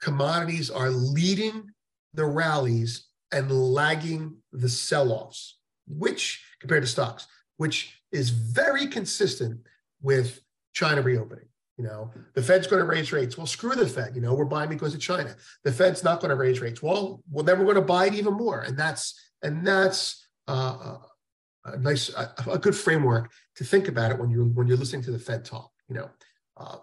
commodities 0.00 0.70
are 0.70 0.90
leading 0.90 1.70
the 2.14 2.24
rallies 2.24 3.08
and 3.32 3.50
lagging 3.50 4.36
the 4.52 4.68
sell-offs, 4.68 5.58
which 5.86 6.44
compared 6.60 6.82
to 6.82 6.88
stocks, 6.88 7.26
which 7.56 8.00
is 8.12 8.30
very 8.30 8.86
consistent 8.86 9.60
with 10.02 10.40
China 10.72 11.02
reopening. 11.02 11.46
You 11.78 11.84
know, 11.84 12.10
the 12.34 12.42
Fed's 12.42 12.66
going 12.66 12.80
to 12.80 12.88
raise 12.88 13.12
rates. 13.12 13.36
Well, 13.36 13.46
screw 13.46 13.74
the 13.74 13.86
Fed. 13.86 14.14
You 14.14 14.22
know, 14.22 14.32
we're 14.32 14.46
buying 14.46 14.70
because 14.70 14.94
of 14.94 15.00
China. 15.00 15.36
The 15.62 15.72
Fed's 15.72 16.02
not 16.02 16.20
going 16.20 16.30
to 16.30 16.36
raise 16.36 16.60
rates. 16.60 16.82
Well, 16.82 17.22
well, 17.30 17.44
then 17.44 17.58
we're 17.58 17.66
going 17.66 17.76
to 17.76 17.82
buy 17.82 18.06
it 18.06 18.14
even 18.14 18.34
more, 18.34 18.62
and 18.62 18.78
that's 18.78 19.20
and 19.42 19.66
that's 19.66 20.26
uh, 20.48 20.96
a 21.66 21.76
nice, 21.76 22.08
a, 22.14 22.32
a, 22.50 22.58
good 22.58 22.74
framework 22.74 23.30
to 23.56 23.64
think 23.64 23.88
about 23.88 24.10
it 24.10 24.18
when 24.18 24.30
you're 24.30 24.44
when 24.44 24.66
you're 24.66 24.78
listening 24.78 25.02
to 25.02 25.10
the 25.10 25.18
Fed 25.18 25.44
talk. 25.44 25.70
You 25.88 25.96
know, 25.96 26.10
uh, 26.56 26.76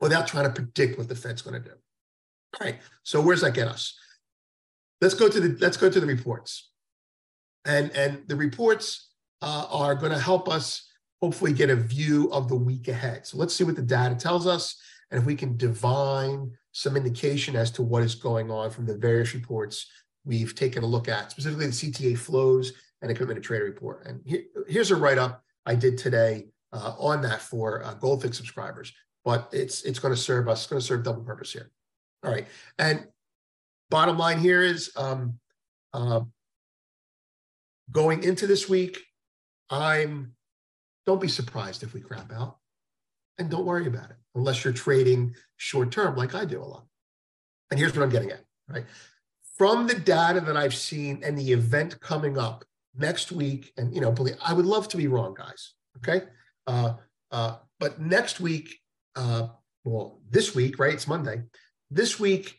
without 0.00 0.26
trying 0.26 0.44
to 0.44 0.50
predict 0.50 0.98
what 0.98 1.08
the 1.08 1.14
Fed's 1.14 1.40
going 1.40 1.60
to 1.62 1.68
do. 1.68 1.74
All 1.74 2.66
right. 2.66 2.78
So 3.02 3.22
where's 3.22 3.40
that 3.40 3.54
get 3.54 3.68
us? 3.68 3.98
Let's 5.00 5.14
go 5.14 5.30
to 5.30 5.40
the 5.40 5.56
let's 5.60 5.78
go 5.78 5.88
to 5.88 5.98
the 6.00 6.06
reports, 6.06 6.70
and 7.64 7.90
and 7.92 8.22
the 8.26 8.36
reports 8.36 9.12
uh, 9.40 9.66
are 9.70 9.94
going 9.94 10.12
to 10.12 10.18
help 10.18 10.46
us 10.46 10.89
hopefully 11.20 11.52
get 11.52 11.70
a 11.70 11.76
view 11.76 12.30
of 12.32 12.48
the 12.48 12.56
week 12.56 12.88
ahead. 12.88 13.26
So 13.26 13.36
let's 13.36 13.54
see 13.54 13.64
what 13.64 13.76
the 13.76 13.82
data 13.82 14.14
tells 14.14 14.46
us 14.46 14.76
and 15.10 15.20
if 15.20 15.26
we 15.26 15.34
can 15.34 15.56
divine 15.56 16.52
some 16.72 16.96
indication 16.96 17.56
as 17.56 17.70
to 17.72 17.82
what 17.82 18.02
is 18.02 18.14
going 18.14 18.50
on 18.50 18.70
from 18.70 18.86
the 18.86 18.96
various 18.96 19.34
reports 19.34 19.86
we've 20.24 20.54
taken 20.54 20.82
a 20.82 20.86
look 20.86 21.08
at, 21.08 21.30
specifically 21.30 21.66
the 21.66 21.72
CTA 21.72 22.16
flows 22.16 22.72
and 23.02 23.10
the 23.10 23.14
commitment 23.14 23.42
to 23.42 23.46
trader 23.46 23.64
report. 23.64 24.06
And 24.06 24.20
here, 24.24 24.42
here's 24.68 24.90
a 24.90 24.96
write-up 24.96 25.42
I 25.66 25.74
did 25.74 25.98
today 25.98 26.46
uh, 26.72 26.94
on 26.98 27.22
that 27.22 27.40
for 27.40 27.84
uh, 27.84 27.94
Goldfix 27.96 28.34
subscribers, 28.34 28.92
but 29.24 29.48
it's 29.52 29.82
it's 29.82 29.98
going 29.98 30.14
to 30.14 30.20
serve 30.20 30.48
us, 30.48 30.60
it's 30.60 30.70
going 30.70 30.80
to 30.80 30.86
serve 30.86 31.02
double 31.02 31.22
purpose 31.22 31.52
here. 31.52 31.70
All 32.22 32.30
right, 32.30 32.46
and 32.78 33.06
bottom 33.90 34.16
line 34.18 34.38
here 34.38 34.62
is 34.62 34.92
um, 34.96 35.38
uh, 35.92 36.20
going 37.90 38.22
into 38.22 38.46
this 38.46 38.68
week, 38.68 39.00
I'm 39.68 40.34
don't 41.10 41.20
be 41.20 41.26
surprised 41.26 41.82
if 41.82 41.92
we 41.92 42.00
crap 42.00 42.32
out. 42.32 42.58
And 43.36 43.50
don't 43.50 43.66
worry 43.66 43.88
about 43.88 44.10
it 44.10 44.16
unless 44.36 44.62
you're 44.62 44.72
trading 44.72 45.34
short 45.56 45.90
term 45.90 46.14
like 46.14 46.36
I 46.36 46.44
do 46.44 46.62
a 46.62 46.64
lot. 46.64 46.84
And 47.68 47.80
here's 47.80 47.96
what 47.96 48.04
I'm 48.04 48.10
getting 48.10 48.30
at, 48.30 48.44
right? 48.68 48.84
From 49.58 49.88
the 49.88 49.96
data 49.96 50.40
that 50.40 50.56
I've 50.56 50.74
seen 50.74 51.20
and 51.24 51.36
the 51.36 51.50
event 51.50 51.98
coming 51.98 52.38
up 52.38 52.64
next 52.96 53.32
week, 53.32 53.72
and 53.76 53.92
you 53.92 54.00
know, 54.00 54.12
believe 54.12 54.36
I 54.40 54.52
would 54.52 54.66
love 54.66 54.86
to 54.88 54.96
be 54.96 55.08
wrong, 55.08 55.34
guys. 55.34 55.74
Okay. 55.96 56.26
Uh, 56.68 56.94
uh, 57.32 57.56
but 57.80 58.00
next 58.00 58.38
week, 58.38 58.78
uh, 59.16 59.48
well, 59.82 60.20
this 60.30 60.54
week, 60.54 60.78
right? 60.78 60.94
It's 60.94 61.08
Monday. 61.08 61.42
This 61.90 62.20
week 62.20 62.56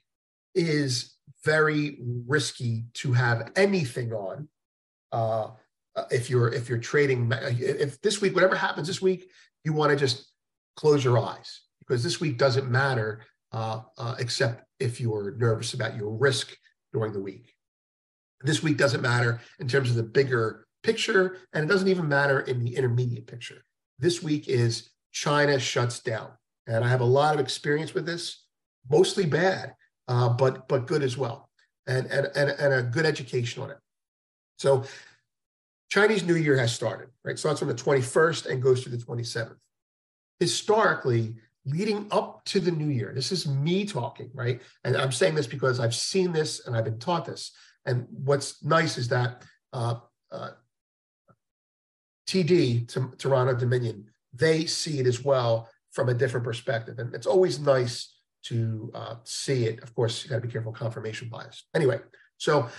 is 0.56 1.16
very 1.46 2.00
risky 2.28 2.84
to 2.96 3.14
have 3.14 3.50
anything 3.56 4.12
on 4.12 4.50
uh, 5.14 5.52
uh, 5.96 6.04
if 6.12 6.30
you're 6.30 6.54
if 6.54 6.70
you're 6.70 6.78
trading 6.78 7.32
if 7.60 8.02
this 8.02 8.22
week 8.22 8.34
whatever 8.34 8.56
happens 8.56 8.88
this 8.88 9.02
week 9.02 9.30
you 9.64 9.74
want 9.74 9.92
to 9.92 9.96
just 9.96 10.32
close 10.76 11.04
your 11.04 11.20
eyes 11.20 11.62
because 11.80 12.04
this 12.04 12.20
week 12.20 12.38
doesn't 12.38 12.70
matter 12.70 13.22
uh, 13.52 13.82
uh, 13.98 14.16
except 14.20 14.64
if 14.80 15.02
you're 15.02 15.36
nervous 15.38 15.74
about 15.74 15.96
your 15.96 16.12
risk 16.12 16.56
during 16.94 17.12
the 17.12 17.20
week. 17.20 17.54
This 18.44 18.64
week 18.64 18.78
doesn't 18.78 19.02
matter 19.02 19.42
in 19.60 19.68
terms 19.68 19.90
of 19.90 19.98
the 19.98 20.04
bigger 20.04 20.66
picture 20.84 21.38
and 21.54 21.66
it 21.66 21.68
doesn't 21.68 21.90
even 21.90 22.08
matter 22.08 22.40
in 22.40 22.64
the 22.64 22.76
intermediate 22.76 23.28
picture. 23.28 23.64
This 24.00 24.24
week 24.24 24.48
is 24.48 24.90
china 25.12 25.60
shuts 25.60 26.00
down 26.00 26.30
and 26.68 26.86
i 26.86 26.88
have 26.88 27.02
a 27.02 27.06
lot 27.20 27.34
of 27.34 27.42
experience 27.42 27.94
with 27.94 28.06
this 28.06 28.46
mostly 28.90 29.26
bad 29.26 29.76
uh, 30.08 30.30
but 30.30 30.70
but 30.70 30.88
good 30.88 31.04
as 31.04 31.18
well 31.18 31.50
and, 31.88 32.06
and 32.08 32.28
and 32.36 32.50
and 32.52 32.74
a 32.74 32.84
good 32.84 33.06
education 33.06 33.64
on 33.64 33.72
it. 33.72 33.78
So 34.58 34.84
Chinese 35.92 36.24
New 36.24 36.36
Year 36.36 36.58
has 36.58 36.74
started, 36.74 37.10
right? 37.26 37.38
Starts 37.38 37.62
on 37.62 37.68
the 37.68 37.74
21st 37.74 38.46
and 38.48 38.64
goes 38.64 38.82
through 38.82 38.96
the 38.96 39.04
27th. 39.04 39.58
Historically, 40.40 41.36
leading 41.66 42.08
up 42.12 42.44
to 42.46 42.62
the 42.62 42.72
new 42.72 42.88
year, 42.88 43.12
this 43.14 43.32
is 43.32 43.46
me 43.46 43.86
talking, 43.86 44.32
right? 44.34 44.62
And 44.86 44.96
I'm 44.96 45.12
saying 45.12 45.36
this 45.36 45.48
because 45.48 45.80
I've 45.80 45.94
seen 45.94 46.32
this 46.32 46.66
and 46.66 46.76
I've 46.76 46.86
been 46.86 46.98
taught 46.98 47.26
this. 47.26 47.52
And 47.86 48.08
what's 48.10 48.64
nice 48.64 48.98
is 48.98 49.10
that 49.10 49.44
uh, 49.74 49.96
uh, 50.32 50.52
TD, 52.26 53.18
Toronto 53.18 53.54
Dominion, 53.54 54.06
they 54.34 54.66
see 54.66 55.00
it 55.00 55.08
as 55.08 55.24
well 55.24 55.70
from 55.92 56.08
a 56.08 56.14
different 56.14 56.46
perspective. 56.46 57.00
And 57.00 57.14
it's 57.14 57.28
always 57.28 57.60
nice 57.60 58.16
to 58.44 58.92
uh, 58.96 59.16
see 59.26 59.66
it. 59.66 59.84
Of 59.84 59.94
course, 59.94 60.24
you 60.24 60.30
got 60.30 60.38
to 60.38 60.48
be 60.48 60.52
careful 60.52 60.72
confirmation 60.72 61.28
bias. 61.28 61.66
Anyway, 61.76 62.00
so 62.38 62.70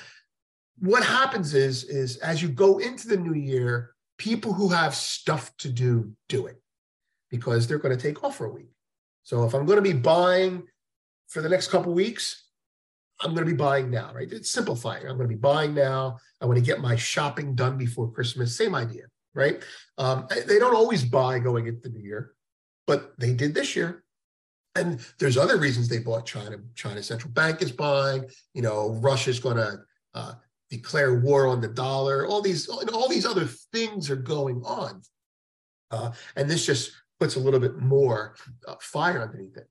what 0.79 1.05
happens 1.05 1.55
is 1.55 1.85
is 1.85 2.17
as 2.19 2.43
you 2.43 2.49
go 2.49 2.79
into 2.79 3.09
the 3.09 3.17
new 3.17 3.35
year 3.35 3.95
people 4.19 4.53
who 4.53 4.69
have 4.69 4.95
stuff 4.95 5.57
to 5.59 5.69
do 5.69 6.13
do 6.29 6.47
it 6.47 6.61
because 7.31 7.67
they're 7.67 7.79
going 7.79 7.97
to 7.97 8.03
take 8.03 8.23
off 8.23 8.37
for 8.37 8.47
a 8.47 8.53
week. 8.53 8.71
So 9.23 9.45
if 9.45 9.55
i'm 9.55 9.67
going 9.67 9.77
to 9.77 9.83
be 9.83 9.93
buying 9.93 10.65
for 11.29 11.43
the 11.43 11.49
next 11.49 11.69
couple 11.69 11.95
weeks 11.95 12.49
i'm 13.21 13.35
going 13.35 13.47
to 13.47 13.51
be 13.51 13.57
buying 13.57 13.91
now 13.91 14.13
right? 14.15 14.31
It's 14.31 14.51
simplifying. 14.51 15.03
I'm 15.03 15.17
going 15.17 15.29
to 15.29 15.35
be 15.35 15.41
buying 15.41 15.75
now. 15.75 16.19
I 16.41 16.47
want 16.47 16.59
to 16.59 16.65
get 16.65 16.81
my 16.81 16.97
shopping 16.97 17.55
done 17.55 17.79
before 17.79 18.11
christmas. 18.11 18.57
Same 18.57 18.75
idea 18.75 19.05
right? 19.35 19.63
Um, 19.97 20.27
they 20.47 20.59
don't 20.59 20.77
always 20.77 21.05
buy 21.05 21.39
going 21.39 21.67
into 21.67 21.81
the 21.81 21.89
new 21.89 22.05
year 22.05 22.33
but 22.87 23.13
they 23.19 23.33
did 23.33 23.55
this 23.55 23.77
year. 23.77 24.03
And 24.75 25.01
there's 25.19 25.37
other 25.37 25.59
reasons 25.59 25.89
they 25.89 25.99
bought 25.99 26.27
china 26.27 26.57
china 26.75 27.03
central 27.03 27.33
bank 27.33 27.61
is 27.61 27.73
buying 27.73 28.25
you 28.55 28.63
know 28.63 28.91
russia's 29.03 29.39
going 29.39 29.59
to 29.59 29.79
uh, 30.15 30.33
declare 30.73 31.21
war 31.21 31.47
on 31.47 31.61
the 31.61 31.69
dollar. 31.69 32.27
All 32.27 32.41
these, 32.41 32.67
and 32.67 32.89
all 32.91 33.09
these 33.09 33.27
other 33.27 33.45
things 33.45 34.11
are 34.11 34.17
going 34.17 34.63
on, 34.65 35.03
uh, 35.91 36.13
and 36.35 36.49
this 36.49 36.65
just 36.65 36.93
puts 37.21 37.37
a 37.37 37.41
little 37.41 37.61
bit 37.61 37.77
more 37.79 38.35
uh, 38.67 38.77
fire 38.81 39.23
underneath 39.23 39.57
it. 39.57 39.69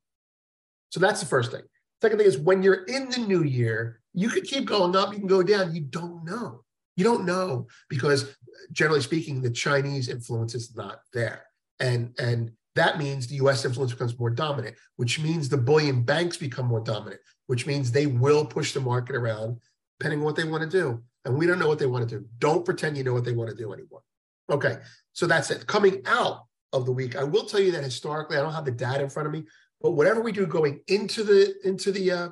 So 0.89 0.99
that's 0.99 1.19
the 1.19 1.25
first 1.25 1.51
thing. 1.51 1.63
Second 2.01 2.19
thing 2.19 2.27
is 2.27 2.37
when 2.37 2.61
you're 2.61 2.83
in 2.85 3.09
the 3.09 3.17
new 3.17 3.43
year, 3.43 3.99
you 4.13 4.29
can 4.29 4.43
keep 4.43 4.65
going 4.65 4.95
up, 4.95 5.11
you 5.11 5.17
can 5.17 5.27
go 5.27 5.41
down. 5.41 5.73
You 5.73 5.81
don't 5.81 6.23
know. 6.23 6.63
You 6.95 7.03
don't 7.03 7.25
know 7.25 7.67
because 7.89 8.35
generally 8.71 9.01
speaking, 9.01 9.41
the 9.41 9.49
Chinese 9.49 10.07
influence 10.07 10.53
is 10.53 10.75
not 10.75 10.99
there, 11.13 11.45
and 11.79 12.13
and 12.19 12.51
that 12.75 12.99
means 12.99 13.25
the 13.25 13.35
U.S. 13.35 13.65
influence 13.65 13.91
becomes 13.91 14.17
more 14.19 14.29
dominant, 14.29 14.75
which 14.97 15.19
means 15.19 15.49
the 15.49 15.57
bullion 15.57 16.03
banks 16.03 16.37
become 16.37 16.67
more 16.67 16.81
dominant, 16.81 17.21
which 17.47 17.65
means 17.65 17.91
they 17.91 18.05
will 18.05 18.45
push 18.45 18.73
the 18.73 18.79
market 18.79 19.15
around 19.15 19.57
depending 20.01 20.19
on 20.19 20.25
what 20.25 20.35
they 20.35 20.43
want 20.43 20.63
to 20.63 20.69
do. 20.69 20.99
And 21.25 21.37
we 21.37 21.45
don't 21.45 21.59
know 21.59 21.67
what 21.67 21.77
they 21.77 21.85
want 21.85 22.09
to 22.09 22.19
do. 22.19 22.25
Don't 22.39 22.65
pretend 22.65 22.97
you 22.97 23.03
know 23.03 23.13
what 23.13 23.23
they 23.23 23.33
want 23.33 23.51
to 23.51 23.55
do 23.55 23.71
anymore. 23.71 24.01
Okay, 24.49 24.77
so 25.13 25.27
that's 25.27 25.51
it. 25.51 25.67
Coming 25.67 26.01
out 26.07 26.45
of 26.73 26.87
the 26.87 26.91
week, 26.91 27.15
I 27.15 27.23
will 27.23 27.45
tell 27.45 27.59
you 27.59 27.71
that 27.73 27.83
historically, 27.83 28.37
I 28.37 28.41
don't 28.41 28.53
have 28.53 28.65
the 28.65 28.71
data 28.71 29.03
in 29.03 29.09
front 29.09 29.27
of 29.27 29.33
me, 29.33 29.43
but 29.79 29.91
whatever 29.91 30.21
we 30.21 30.31
do 30.31 30.47
going 30.47 30.79
into 30.87 31.23
the 31.23 31.53
into 31.63 31.91
the 31.91 32.11
uh, 32.11 32.29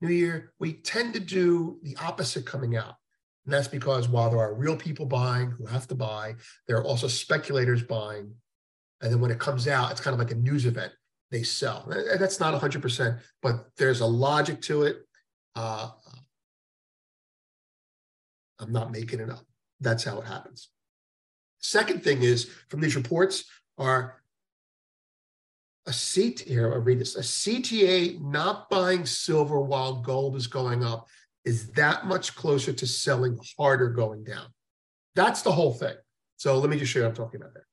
new 0.00 0.12
year, 0.12 0.52
we 0.58 0.72
tend 0.72 1.14
to 1.14 1.20
do 1.20 1.78
the 1.82 1.96
opposite 2.02 2.44
coming 2.44 2.76
out. 2.76 2.96
And 3.44 3.54
that's 3.54 3.68
because 3.68 4.08
while 4.08 4.30
there 4.30 4.40
are 4.40 4.54
real 4.54 4.76
people 4.76 5.06
buying 5.06 5.52
who 5.52 5.66
have 5.66 5.86
to 5.88 5.94
buy, 5.94 6.34
there 6.66 6.78
are 6.78 6.84
also 6.84 7.06
speculators 7.06 7.84
buying. 7.84 8.34
And 9.00 9.12
then 9.12 9.20
when 9.20 9.30
it 9.30 9.38
comes 9.38 9.68
out, 9.68 9.92
it's 9.92 10.00
kind 10.00 10.14
of 10.14 10.18
like 10.18 10.32
a 10.32 10.36
news 10.36 10.66
event. 10.66 10.92
They 11.30 11.44
sell. 11.44 11.86
That's 12.18 12.40
not 12.40 12.60
100%, 12.60 13.20
but 13.42 13.66
there's 13.76 14.00
a 14.00 14.06
logic 14.06 14.62
to 14.62 14.84
it. 14.84 15.06
Uh, 15.54 15.90
I'm 18.60 18.72
not 18.72 18.92
making 18.92 19.20
it 19.20 19.30
up. 19.30 19.44
That's 19.80 20.04
how 20.04 20.20
it 20.20 20.26
happens. 20.26 20.70
Second 21.58 22.04
thing 22.04 22.22
is 22.22 22.50
from 22.68 22.80
these 22.80 22.96
reports 22.96 23.44
are 23.78 24.22
a 25.86 25.92
CT 25.92 26.40
here, 26.40 26.72
I'll 26.72 26.80
read 26.80 26.98
this. 26.98 27.16
A 27.16 27.20
CTA 27.20 28.20
not 28.20 28.70
buying 28.70 29.04
silver 29.04 29.60
while 29.60 30.00
gold 30.00 30.36
is 30.36 30.46
going 30.46 30.82
up 30.82 31.08
is 31.44 31.70
that 31.72 32.06
much 32.06 32.34
closer 32.34 32.72
to 32.72 32.86
selling 32.86 33.38
harder 33.58 33.90
going 33.90 34.24
down. 34.24 34.46
That's 35.14 35.42
the 35.42 35.52
whole 35.52 35.72
thing. 35.72 35.94
So 36.36 36.58
let 36.58 36.70
me 36.70 36.78
just 36.78 36.90
show 36.90 37.00
you 37.00 37.04
what 37.04 37.10
I'm 37.10 37.16
talking 37.16 37.40
about 37.40 37.54
there. 37.54 37.66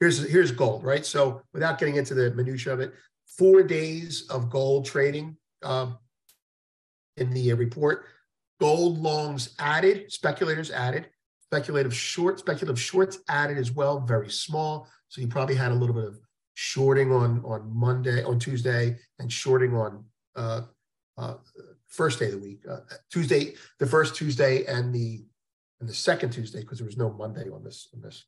Here's, 0.00 0.30
here's 0.30 0.52
gold, 0.52 0.84
right? 0.84 1.04
So 1.04 1.42
without 1.52 1.78
getting 1.78 1.96
into 1.96 2.14
the 2.14 2.30
minutia 2.30 2.72
of 2.72 2.80
it, 2.80 2.94
four 3.26 3.62
days 3.62 4.26
of 4.30 4.48
gold 4.48 4.86
trading 4.86 5.36
um, 5.62 5.98
in 7.16 7.32
the 7.34 7.52
report 7.52 8.06
Gold 8.60 8.98
longs 8.98 9.54
added, 9.58 10.10
speculators 10.10 10.70
added, 10.70 11.08
speculative 11.42 11.94
short, 11.94 12.38
speculative 12.38 12.80
shorts 12.80 13.18
added 13.28 13.56
as 13.56 13.70
well, 13.70 14.00
very 14.00 14.30
small. 14.30 14.88
So 15.08 15.20
you 15.20 15.28
probably 15.28 15.54
had 15.54 15.70
a 15.70 15.74
little 15.74 15.94
bit 15.94 16.04
of 16.04 16.18
shorting 16.54 17.12
on 17.12 17.42
on 17.44 17.70
Monday, 17.72 18.22
on 18.24 18.38
Tuesday, 18.38 18.98
and 19.18 19.32
shorting 19.32 19.74
on 19.74 20.04
uh, 20.34 20.62
uh, 21.16 21.34
first 21.86 22.18
day 22.18 22.26
of 22.26 22.32
the 22.32 22.38
week, 22.38 22.64
uh, 22.68 22.80
Tuesday, 23.10 23.54
the 23.78 23.86
first 23.86 24.14
Tuesday 24.14 24.64
and 24.66 24.94
the 24.94 25.24
and 25.80 25.88
the 25.88 25.94
second 25.94 26.30
Tuesday 26.30 26.60
because 26.60 26.78
there 26.78 26.86
was 26.86 26.96
no 26.96 27.12
Monday 27.12 27.48
on 27.48 27.62
this 27.62 27.88
on 27.94 28.00
this, 28.00 28.24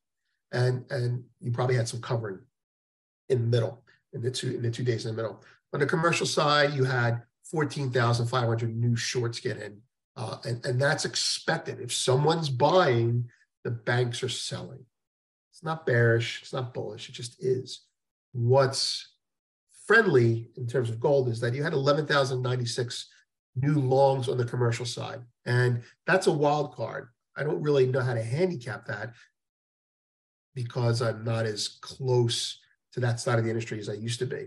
and 0.52 0.84
and 0.90 1.24
you 1.40 1.50
probably 1.50 1.76
had 1.76 1.88
some 1.88 2.00
covering 2.00 2.38
in 3.28 3.42
the 3.42 3.46
middle 3.46 3.82
in 4.12 4.22
the 4.22 4.30
two 4.30 4.54
in 4.54 4.62
the 4.62 4.70
two 4.70 4.84
days 4.84 5.06
in 5.06 5.14
the 5.14 5.22
middle. 5.22 5.42
On 5.72 5.80
the 5.80 5.86
commercial 5.86 6.26
side, 6.26 6.74
you 6.74 6.84
had 6.84 7.22
14,500 7.44 8.76
new 8.76 8.96
shorts 8.96 9.40
get 9.40 9.56
in, 9.56 9.80
uh, 10.16 10.36
and 10.44 10.64
and 10.64 10.80
that's 10.80 11.04
expected. 11.04 11.80
If 11.80 11.92
someone's 11.92 12.48
buying, 12.48 13.28
the 13.64 13.70
banks 13.70 14.22
are 14.22 14.28
selling. 14.28 14.84
It's 15.52 15.62
not 15.62 15.86
bearish. 15.86 16.40
It's 16.42 16.52
not 16.52 16.74
bullish. 16.74 17.08
It 17.08 17.12
just 17.12 17.42
is. 17.42 17.82
What's 18.32 19.06
friendly 19.86 20.48
in 20.56 20.66
terms 20.66 20.88
of 20.88 21.00
gold 21.00 21.28
is 21.28 21.40
that 21.40 21.54
you 21.54 21.62
had 21.62 21.72
11,096 21.72 23.08
new 23.56 23.74
longs 23.74 24.28
on 24.28 24.38
the 24.38 24.44
commercial 24.44 24.86
side. 24.86 25.20
And 25.46 25.82
that's 26.06 26.28
a 26.28 26.32
wild 26.32 26.74
card. 26.74 27.08
I 27.36 27.42
don't 27.42 27.62
really 27.62 27.86
know 27.86 28.00
how 28.00 28.14
to 28.14 28.22
handicap 28.22 28.86
that 28.86 29.12
because 30.54 31.02
I'm 31.02 31.24
not 31.24 31.44
as 31.44 31.78
close 31.80 32.58
to 32.92 33.00
that 33.00 33.20
side 33.20 33.38
of 33.38 33.44
the 33.44 33.50
industry 33.50 33.78
as 33.78 33.88
I 33.88 33.94
used 33.94 34.18
to 34.20 34.26
be. 34.26 34.46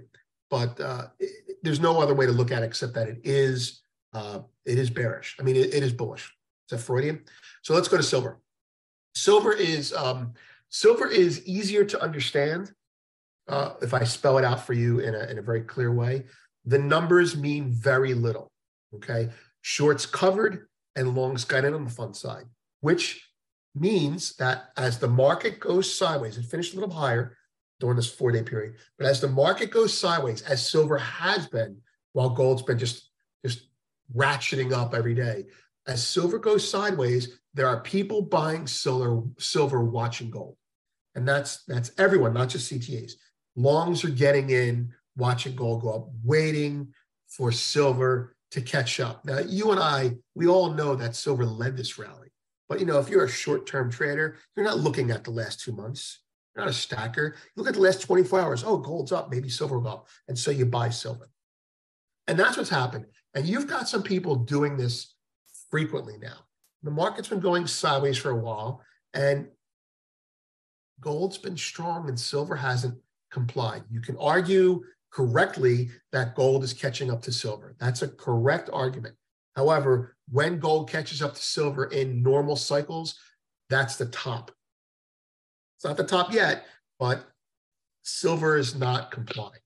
But 0.50 0.79
uh, 0.79 1.08
it, 1.20 1.58
there's 1.62 1.79
no 1.79 2.01
other 2.01 2.15
way 2.15 2.25
to 2.25 2.32
look 2.32 2.51
at 2.51 2.63
it 2.63 2.67
except 2.67 2.93
that 2.93 3.08
it 3.08 3.20
is 3.24 3.82
uh, 4.13 4.39
it 4.65 4.77
is 4.77 4.89
bearish. 4.89 5.36
I 5.39 5.43
mean, 5.43 5.55
it, 5.55 5.74
it 5.74 5.84
is 5.84 5.93
bullish. 5.93 6.25
Is 6.67 6.72
that 6.72 6.79
Freudian? 6.79 7.24
So 7.62 7.74
let's 7.74 7.88
go 7.88 7.98
to 7.98 8.03
silver. 8.03 8.39
Silver 9.15 9.53
is 9.53 9.93
um, 9.93 10.34
silver 10.70 11.08
is 11.08 11.46
easier 11.46 11.86
to 11.86 12.01
understand 12.01 12.72
uh, 13.48 13.74
if 13.82 13.93
I 13.93 14.03
spell 14.03 14.38
it 14.38 14.46
out 14.46 14.65
for 14.65 14.74
you 14.74 15.00
in 15.00 15.13
a, 15.13 15.25
in 15.25 15.38
a 15.38 15.41
very 15.41 15.62
clear 15.62 15.91
way. 15.91 16.25
The 16.65 16.79
numbers 16.79 17.36
mean 17.36 17.72
very 17.72 18.13
little. 18.13 18.51
Okay, 18.96 19.29
shorts 19.62 20.05
covered 20.05 20.67
and 20.96 21.15
longs 21.15 21.50
in 21.51 21.74
on 21.74 21.84
the 21.84 21.89
fund 21.89 22.15
side, 22.15 22.46
which 22.82 23.27
means 23.75 24.36
that 24.36 24.70
as 24.77 25.00
the 25.00 25.08
market 25.08 25.60
goes 25.60 25.93
sideways, 25.93 26.38
it 26.38 26.46
finished 26.46 26.74
a 26.74 26.79
little 26.79 26.93
higher 26.93 27.36
during 27.79 27.96
this 27.96 28.10
four 28.10 28.32
day 28.32 28.43
period, 28.43 28.75
but 28.98 29.08
as 29.08 29.20
the 29.20 29.27
market 29.27 29.72
goes 29.72 29.98
sideways, 29.98 30.41
as 30.43 30.70
silver 30.70 30.98
has 30.98 31.48
been, 31.48 31.77
while 32.13 32.29
gold's 32.29 32.62
been 32.62 32.77
just 32.77 33.10
ratcheting 34.15 34.72
up 34.72 34.93
every 34.93 35.13
day, 35.13 35.45
as 35.88 36.05
silver 36.05 36.39
goes 36.39 36.67
sideways, 36.67 37.39
there 37.53 37.67
are 37.67 37.81
people 37.81 38.22
buying 38.22 38.67
silver, 38.67 39.24
silver 39.38 39.83
watching 39.83 40.29
gold. 40.29 40.55
And 41.15 41.27
that's 41.27 41.63
that's 41.65 41.91
everyone, 41.98 42.33
not 42.33 42.50
just 42.50 42.72
CTAs. 42.72 43.13
Longs 43.55 44.03
are 44.03 44.10
getting 44.10 44.50
in, 44.50 44.91
watching 45.15 45.55
gold 45.55 45.81
go 45.81 45.93
up, 45.93 46.10
waiting 46.24 46.93
for 47.27 47.51
silver 47.51 48.36
to 48.51 48.62
catch 48.62 49.00
up. 49.00 49.24
Now, 49.25 49.39
you 49.39 49.72
and 49.72 49.79
I, 49.79 50.13
we 50.36 50.48
all 50.48 50.74
know 50.74 50.95
that 50.95 51.15
silver 51.15 51.45
led 51.45 51.77
this 51.77 51.98
rally. 51.98 52.29
But 52.69 52.79
you 52.79 52.86
know, 52.86 53.00
if 53.00 53.10
you're 53.10 53.25
a 53.25 53.29
short-term 53.29 53.91
trader, 53.91 54.38
you're 54.55 54.65
not 54.65 54.79
looking 54.79 55.12
at 55.12 55.24
the 55.24 55.31
last 55.31 55.60
two 55.60 55.74
months. 55.74 56.22
You're 56.55 56.65
not 56.65 56.72
a 56.72 56.75
stacker. 56.75 57.36
You 57.38 57.51
look 57.63 57.67
at 57.67 57.74
the 57.75 57.81
last 57.81 58.01
24 58.01 58.39
hours. 58.39 58.63
Oh, 58.63 58.77
gold's 58.77 59.12
up, 59.12 59.31
maybe 59.31 59.50
silver 59.50 59.77
will 59.77 59.83
go 59.83 59.89
up. 59.89 60.07
And 60.27 60.38
so 60.38 60.51
you 60.51 60.65
buy 60.65 60.89
silver. 60.89 61.29
And 62.27 62.39
that's 62.39 62.57
what's 62.57 62.69
happened. 62.69 63.05
And 63.33 63.47
you've 63.47 63.67
got 63.67 63.87
some 63.87 64.03
people 64.03 64.35
doing 64.35 64.77
this 64.77 65.15
frequently 65.71 66.15
now. 66.21 66.37
The 66.83 66.91
market's 66.91 67.29
been 67.29 67.39
going 67.39 67.65
sideways 67.65 68.17
for 68.17 68.31
a 68.31 68.37
while, 68.37 68.81
and 69.13 69.47
gold's 70.99 71.37
been 71.37 71.57
strong 71.57 72.09
and 72.09 72.19
silver 72.19 72.55
hasn't 72.55 72.97
complied. 73.31 73.83
You 73.89 74.01
can 74.01 74.17
argue 74.17 74.83
correctly 75.11 75.89
that 76.11 76.35
gold 76.35 76.63
is 76.63 76.73
catching 76.73 77.09
up 77.09 77.21
to 77.23 77.31
silver. 77.31 77.75
That's 77.79 78.01
a 78.01 78.07
correct 78.07 78.69
argument. 78.71 79.15
However, 79.55 80.15
when 80.31 80.59
gold 80.59 80.89
catches 80.89 81.21
up 81.21 81.35
to 81.35 81.41
silver 81.41 81.85
in 81.85 82.23
normal 82.23 82.55
cycles, 82.55 83.15
that's 83.69 83.95
the 83.95 84.07
top. 84.07 84.51
It's 85.77 85.85
not 85.85 85.98
the 85.98 86.03
top 86.03 86.33
yet, 86.33 86.65
but 87.00 87.25
silver 88.03 88.57
is 88.57 88.75
not 88.75 89.11
complying. 89.11 89.61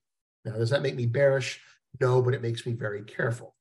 Now, 0.46 0.54
does 0.54 0.70
that 0.70 0.82
make 0.82 0.96
me 0.96 1.06
bearish? 1.06 1.62
No, 2.00 2.22
but 2.22 2.34
it 2.34 2.42
makes 2.42 2.66
me 2.66 2.74
very 2.74 3.04
careful. 3.04 3.56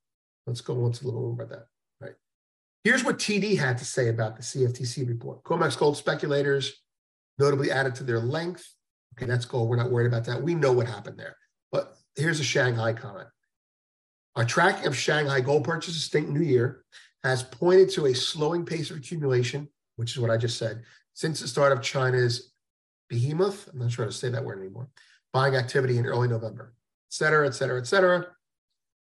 Let's 0.46 0.60
go 0.60 0.84
on 0.84 0.92
to 0.92 1.04
a 1.04 1.06
little 1.06 1.20
more 1.20 1.32
about 1.32 1.48
that. 1.50 1.66
Right. 2.00 2.14
Here's 2.84 3.04
what 3.04 3.18
TD 3.18 3.58
had 3.58 3.78
to 3.78 3.84
say 3.84 4.08
about 4.08 4.36
the 4.36 4.42
CFTC 4.42 5.08
report. 5.08 5.42
COMEX 5.44 5.76
gold 5.76 5.96
speculators 5.96 6.82
notably 7.38 7.70
added 7.70 7.94
to 7.96 8.04
their 8.04 8.20
length. 8.20 8.66
Okay, 9.16 9.26
that's 9.26 9.44
gold. 9.44 9.68
We're 9.68 9.76
not 9.76 9.90
worried 9.90 10.06
about 10.06 10.24
that. 10.26 10.42
We 10.42 10.54
know 10.54 10.72
what 10.72 10.86
happened 10.86 11.18
there. 11.18 11.36
But 11.72 11.96
here's 12.14 12.40
a 12.40 12.44
Shanghai 12.44 12.92
comment. 12.92 13.28
Our 14.36 14.44
tracking 14.44 14.86
of 14.86 14.96
Shanghai 14.96 15.40
gold 15.40 15.64
purchases 15.64 16.04
since 16.04 16.28
New 16.28 16.42
Year 16.42 16.84
has 17.24 17.42
pointed 17.42 17.90
to 17.90 18.06
a 18.06 18.14
slowing 18.14 18.64
pace 18.64 18.90
of 18.90 18.98
accumulation, 18.98 19.68
which 19.96 20.12
is 20.12 20.20
what 20.20 20.30
I 20.30 20.36
just 20.36 20.58
said, 20.58 20.82
since 21.14 21.40
the 21.40 21.48
start 21.48 21.72
of 21.72 21.82
China's 21.82 22.52
behemoth, 23.08 23.68
I'm 23.72 23.78
not 23.78 23.90
sure 23.90 24.04
how 24.04 24.10
to 24.10 24.16
say 24.16 24.28
that 24.28 24.44
word 24.44 24.58
anymore, 24.58 24.88
buying 25.32 25.56
activity 25.56 25.96
in 25.96 26.06
early 26.06 26.28
November, 26.28 26.74
et 27.08 27.14
cetera, 27.14 27.46
et 27.46 27.52
cetera, 27.52 27.80
et 27.80 27.86
cetera. 27.86 28.26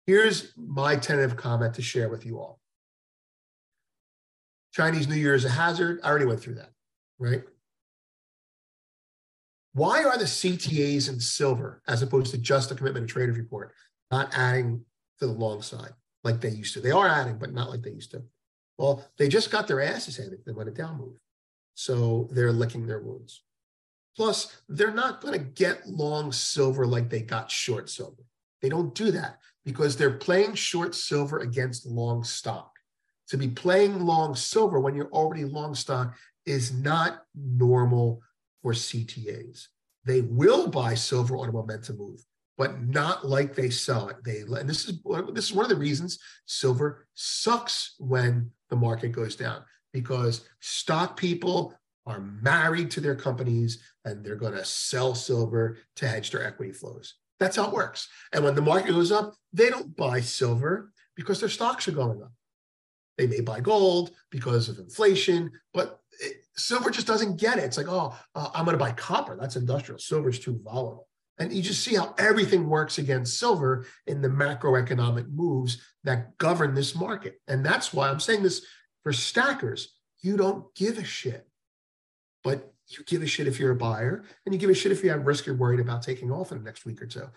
Here's 0.05 0.51
my 0.57 0.95
tentative 0.95 1.37
comment 1.37 1.75
to 1.75 1.81
share 1.81 2.09
with 2.09 2.25
you 2.25 2.39
all. 2.39 2.59
Chinese 4.73 5.07
New 5.07 5.15
Year 5.15 5.35
is 5.35 5.45
a 5.45 5.49
hazard. 5.49 5.99
I 6.03 6.09
already 6.09 6.25
went 6.25 6.41
through 6.41 6.55
that, 6.55 6.71
right? 7.19 7.43
Why 9.73 10.03
are 10.03 10.17
the 10.17 10.25
CTAs 10.25 11.09
in 11.09 11.19
silver, 11.19 11.81
as 11.87 12.01
opposed 12.01 12.31
to 12.31 12.37
just 12.37 12.71
a 12.71 12.75
commitment 12.75 13.07
to 13.07 13.13
traders 13.13 13.37
report, 13.37 13.73
not 14.11 14.33
adding 14.35 14.83
to 15.19 15.27
the 15.27 15.33
long 15.33 15.61
side 15.61 15.93
like 16.23 16.41
they 16.41 16.49
used 16.49 16.73
to? 16.73 16.81
They 16.81 16.91
are 16.91 17.07
adding, 17.07 17.37
but 17.37 17.53
not 17.53 17.69
like 17.69 17.81
they 17.81 17.91
used 17.91 18.11
to. 18.11 18.23
Well, 18.77 19.05
they 19.17 19.27
just 19.29 19.51
got 19.51 19.67
their 19.67 19.81
asses 19.81 20.17
handed 20.17 20.39
They 20.45 20.51
went 20.51 20.69
a 20.69 20.71
down 20.71 20.97
move. 20.97 21.15
So 21.75 22.27
they're 22.31 22.51
licking 22.51 22.85
their 22.85 23.01
wounds. 23.01 23.43
Plus, 24.15 24.55
they're 24.69 24.93
not 24.93 25.21
going 25.21 25.33
to 25.33 25.39
get 25.39 25.87
long 25.87 26.31
silver 26.31 26.85
like 26.85 27.09
they 27.09 27.21
got 27.21 27.49
short 27.49 27.89
silver. 27.89 28.23
They 28.61 28.69
don't 28.69 28.93
do 28.93 29.11
that 29.11 29.39
because 29.65 29.95
they're 29.95 30.17
playing 30.17 30.55
short 30.55 30.95
silver 30.95 31.39
against 31.39 31.85
long 31.85 32.23
stock. 32.23 32.71
To 33.29 33.37
be 33.37 33.47
playing 33.47 33.99
long 33.99 34.35
silver 34.35 34.79
when 34.79 34.95
you're 34.95 35.11
already 35.11 35.45
long 35.45 35.75
stock 35.75 36.15
is 36.45 36.73
not 36.73 37.23
normal 37.35 38.21
for 38.61 38.73
CTAs. 38.73 39.67
They 40.05 40.21
will 40.21 40.67
buy 40.67 40.95
silver 40.95 41.37
on 41.37 41.49
a 41.49 41.51
momentum 41.53 41.97
move, 41.97 42.19
but 42.57 42.81
not 42.81 43.25
like 43.25 43.55
they 43.55 43.69
sell 43.69 44.09
it. 44.09 44.17
They 44.23 44.41
and 44.41 44.69
this 44.69 44.87
is 44.87 44.99
this 45.33 45.45
is 45.45 45.53
one 45.53 45.65
of 45.65 45.69
the 45.69 45.77
reasons 45.77 46.19
silver 46.45 47.07
sucks 47.13 47.95
when 47.99 48.51
the 48.69 48.75
market 48.75 49.09
goes 49.13 49.35
down 49.35 49.63
because 49.93 50.47
stock 50.59 51.15
people 51.15 51.73
are 52.05 52.19
married 52.19 52.91
to 52.91 52.99
their 52.99 53.15
companies 53.15 53.81
and 54.03 54.23
they're 54.23 54.35
going 54.35 54.53
to 54.53 54.65
sell 54.65 55.15
silver 55.15 55.77
to 55.95 56.07
hedge 56.07 56.31
their 56.31 56.45
equity 56.45 56.73
flows. 56.73 57.15
That's 57.43 57.57
how 57.57 57.67
it 57.67 57.73
works. 57.73 58.07
And 58.31 58.41
when 58.45 58.55
the 58.55 58.61
market 58.61 58.91
goes 58.91 59.11
up, 59.11 59.35
they 59.51 59.69
don't 59.69 59.97
buy 59.97 60.21
silver 60.21 60.93
because 61.17 61.41
their 61.41 61.49
stocks 61.49 61.89
are 61.89 61.91
going 61.91 62.21
up. 62.21 62.31
They 63.17 63.27
may 63.27 63.41
buy 63.41 63.59
gold 63.59 64.11
because 64.31 64.69
of 64.69 64.79
inflation, 64.79 65.51
but 65.73 65.99
it, 66.21 66.37
silver 66.55 66.89
just 66.89 67.05
doesn't 67.05 67.37
get 67.37 67.57
it. 67.57 67.65
It's 67.65 67.75
like, 67.75 67.89
oh, 67.89 68.17
uh, 68.33 68.49
I'm 68.55 68.63
going 68.63 68.77
to 68.77 68.83
buy 68.83 68.93
copper. 68.93 69.35
That's 69.35 69.57
industrial. 69.57 69.99
Silver's 69.99 70.39
too 70.39 70.57
volatile. 70.63 71.09
And 71.37 71.51
you 71.51 71.61
just 71.61 71.83
see 71.83 71.95
how 71.95 72.15
everything 72.17 72.69
works 72.69 72.97
against 72.97 73.37
silver 73.37 73.85
in 74.07 74.21
the 74.21 74.29
macroeconomic 74.29 75.29
moves 75.29 75.81
that 76.05 76.37
govern 76.37 76.73
this 76.73 76.95
market. 76.95 77.41
And 77.49 77.65
that's 77.65 77.93
why 77.93 78.09
I'm 78.09 78.21
saying 78.21 78.43
this 78.43 78.65
for 79.03 79.11
stackers. 79.11 79.93
You 80.21 80.37
don't 80.37 80.73
give 80.75 80.97
a 80.97 81.03
shit, 81.03 81.45
but 82.41 82.72
you 82.87 83.03
give 83.05 83.21
a 83.21 83.27
shit 83.27 83.47
if 83.47 83.59
you're 83.59 83.71
a 83.71 83.75
buyer, 83.75 84.23
and 84.45 84.53
you 84.53 84.59
give 84.59 84.69
a 84.69 84.73
shit 84.73 84.91
if 84.91 85.03
you 85.03 85.09
have 85.09 85.25
risk 85.25 85.45
you're 85.45 85.55
worried 85.55 85.79
about 85.79 86.01
taking 86.01 86.31
off 86.31 86.51
in 86.51 86.57
the 86.57 86.63
next 86.63 86.85
week 86.85 87.01
or 87.01 87.07
two. 87.07 87.27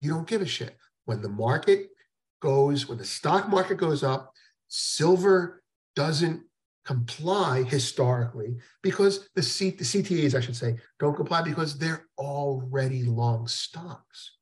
You 0.00 0.10
don't 0.10 0.26
give 0.26 0.42
a 0.42 0.46
shit. 0.46 0.76
When 1.04 1.22
the 1.22 1.28
market 1.28 1.88
goes, 2.40 2.88
when 2.88 2.98
the 2.98 3.04
stock 3.04 3.48
market 3.48 3.76
goes 3.76 4.02
up, 4.02 4.32
silver 4.68 5.62
doesn't 5.94 6.42
comply 6.84 7.62
historically 7.62 8.56
because 8.82 9.28
the, 9.34 9.42
C, 9.42 9.70
the 9.70 9.84
CTAs, 9.84 10.34
I 10.34 10.40
should 10.40 10.56
say, 10.56 10.76
don't 11.00 11.16
comply 11.16 11.42
because 11.42 11.78
they're 11.78 12.06
already 12.18 13.02
long 13.02 13.48
stocks. 13.48 14.36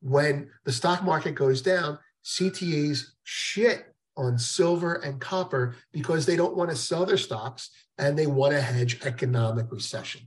When 0.00 0.50
the 0.64 0.72
stock 0.72 1.02
market 1.02 1.34
goes 1.34 1.62
down, 1.62 1.98
CTAs 2.24 3.12
shit 3.24 3.91
on 4.16 4.38
silver 4.38 4.94
and 4.94 5.20
copper 5.20 5.76
because 5.92 6.26
they 6.26 6.36
don't 6.36 6.56
want 6.56 6.70
to 6.70 6.76
sell 6.76 7.06
their 7.06 7.16
stocks 7.16 7.70
and 7.98 8.18
they 8.18 8.26
want 8.26 8.52
to 8.52 8.60
hedge 8.60 9.00
economic 9.04 9.70
recession. 9.70 10.22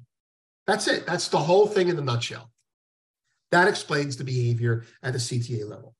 That's 0.67 0.87
it. 0.87 1.05
That's 1.05 1.27
the 1.27 1.37
whole 1.37 1.67
thing 1.67 1.89
in 1.89 1.95
the 1.95 2.01
nutshell. 2.01 2.51
That 3.51 3.67
explains 3.67 4.17
the 4.17 4.23
behavior 4.23 4.85
at 5.03 5.13
the 5.13 5.19
CTA 5.19 5.69
level. 5.69 5.95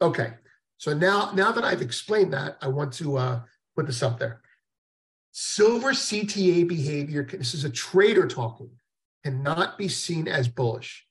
Okay, 0.00 0.34
so 0.76 0.92
now, 0.92 1.32
now 1.34 1.52
that 1.52 1.64
I've 1.64 1.80
explained 1.80 2.32
that, 2.32 2.58
I 2.60 2.68
want 2.68 2.92
to 2.94 3.16
uh, 3.16 3.40
put 3.76 3.86
this 3.86 4.02
up 4.02 4.18
there. 4.18 4.42
Silver 5.30 5.92
CTA 5.92 6.68
behavior, 6.68 7.24
this 7.24 7.54
is 7.54 7.64
a 7.64 7.70
trader 7.70 8.26
talking, 8.26 8.70
cannot 9.24 9.78
be 9.78 9.88
seen 9.88 10.28
as 10.28 10.48
bullish. 10.48 11.06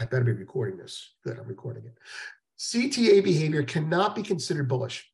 I 0.00 0.04
better 0.06 0.24
be 0.24 0.32
recording 0.32 0.76
this. 0.76 1.14
Good, 1.24 1.38
I'm 1.38 1.46
recording 1.46 1.84
it. 1.86 1.96
CTA 2.58 3.22
behavior 3.22 3.62
cannot 3.62 4.14
be 4.14 4.22
considered 4.22 4.68
bullish. 4.68 5.10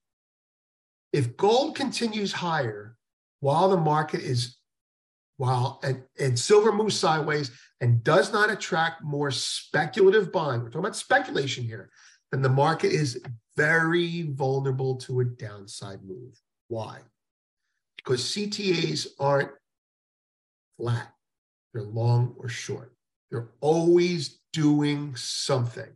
If 1.12 1.36
gold 1.36 1.76
continues 1.76 2.32
higher 2.32 2.96
while 3.40 3.68
the 3.68 3.76
market 3.76 4.20
is 4.20 4.56
while 5.36 5.80
and, 5.82 6.02
and 6.20 6.38
silver 6.38 6.72
moves 6.72 6.96
sideways 6.96 7.50
and 7.80 8.04
does 8.04 8.32
not 8.32 8.50
attract 8.50 9.02
more 9.02 9.30
speculative 9.30 10.30
buying, 10.30 10.60
we're 10.60 10.68
talking 10.68 10.80
about 10.80 10.96
speculation 10.96 11.64
here, 11.64 11.90
then 12.30 12.42
the 12.42 12.48
market 12.48 12.92
is 12.92 13.20
very 13.56 14.22
vulnerable 14.30 14.96
to 14.96 15.20
a 15.20 15.24
downside 15.24 16.02
move. 16.04 16.40
Why? 16.68 17.00
Because 17.96 18.22
CTAs 18.22 19.08
aren't 19.18 19.50
flat, 20.78 21.12
they're 21.72 21.82
long 21.82 22.34
or 22.38 22.48
short. 22.48 22.94
They're 23.30 23.50
always 23.60 24.40
doing 24.52 25.16
something. 25.16 25.88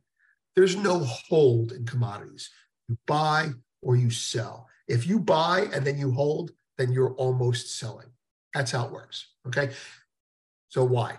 There's 0.57 0.77
no 0.77 1.01
hold 1.01 1.73
in 1.73 1.85
commodities. 1.85 2.51
You 2.89 2.97
buy 3.07 3.51
or 3.83 3.95
you 3.95 4.11
sell. 4.11 4.69
If 4.89 5.07
you 5.07 5.21
buy 5.21 5.69
and 5.73 5.87
then 5.87 5.99
you 5.99 6.11
hold, 6.11 6.51
then 6.79 6.93
you're 6.93 7.15
almost 7.15 7.79
selling. 7.79 8.09
That's 8.55 8.73
how 8.73 8.87
it 8.87 8.93
works. 8.93 9.29
Okay. 9.47 9.71
So 10.69 10.83
why? 10.83 11.19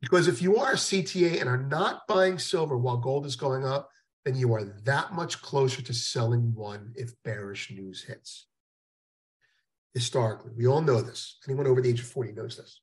Because 0.00 0.28
if 0.28 0.40
you 0.42 0.58
are 0.58 0.72
a 0.72 0.76
CTA 0.76 1.40
and 1.40 1.48
are 1.48 1.62
not 1.62 2.06
buying 2.06 2.38
silver 2.38 2.76
while 2.76 2.98
gold 2.98 3.26
is 3.26 3.36
going 3.36 3.64
up, 3.64 3.90
then 4.24 4.36
you 4.36 4.52
are 4.54 4.64
that 4.84 5.12
much 5.12 5.40
closer 5.40 5.82
to 5.82 5.94
selling 5.94 6.54
one 6.54 6.92
if 6.94 7.12
bearish 7.24 7.70
news 7.70 8.04
hits. 8.04 8.46
Historically, 9.94 10.52
we 10.56 10.66
all 10.66 10.82
know 10.82 11.00
this. 11.00 11.38
Anyone 11.48 11.66
over 11.66 11.80
the 11.80 11.88
age 11.88 12.00
of 12.00 12.06
40 12.06 12.32
knows 12.32 12.56
this. 12.56 12.80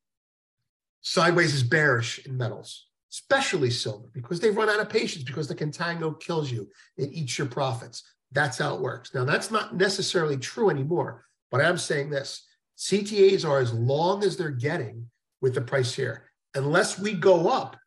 Sideways 1.01 1.53
is 1.53 1.63
bearish 1.63 2.25
in 2.25 2.35
metals, 2.35 2.87
especially 3.15 3.69
silver, 3.69 4.09
because 4.13 4.39
they've 4.39 4.57
run 4.57 4.69
out 4.69 4.79
of 4.79 4.89
patience, 4.89 5.23
because 5.23 5.47
the 5.47 5.55
contango 5.55 6.19
kills 6.19 6.51
you. 6.51 6.67
It 6.97 7.11
eats 7.13 7.37
your 7.37 7.47
profits. 7.47 8.03
That's 8.31 8.57
how 8.57 8.75
it 8.75 8.81
works. 8.81 9.13
Now, 9.13 9.23
that's 9.23 9.51
not 9.51 9.77
necessarily 9.77 10.37
true 10.37 10.69
anymore, 10.69 11.23
but 11.49 11.61
I'm 11.61 11.77
saying 11.77 12.09
this 12.09 12.45
CTAs 12.77 13.47
are 13.47 13.59
as 13.59 13.73
long 13.73 14.23
as 14.23 14.35
they're 14.35 14.49
getting 14.49 15.09
with 15.41 15.53
the 15.53 15.61
price 15.61 15.93
here. 15.93 16.29
Unless 16.55 16.99
we 16.99 17.13
go 17.13 17.47
up 17.47 17.77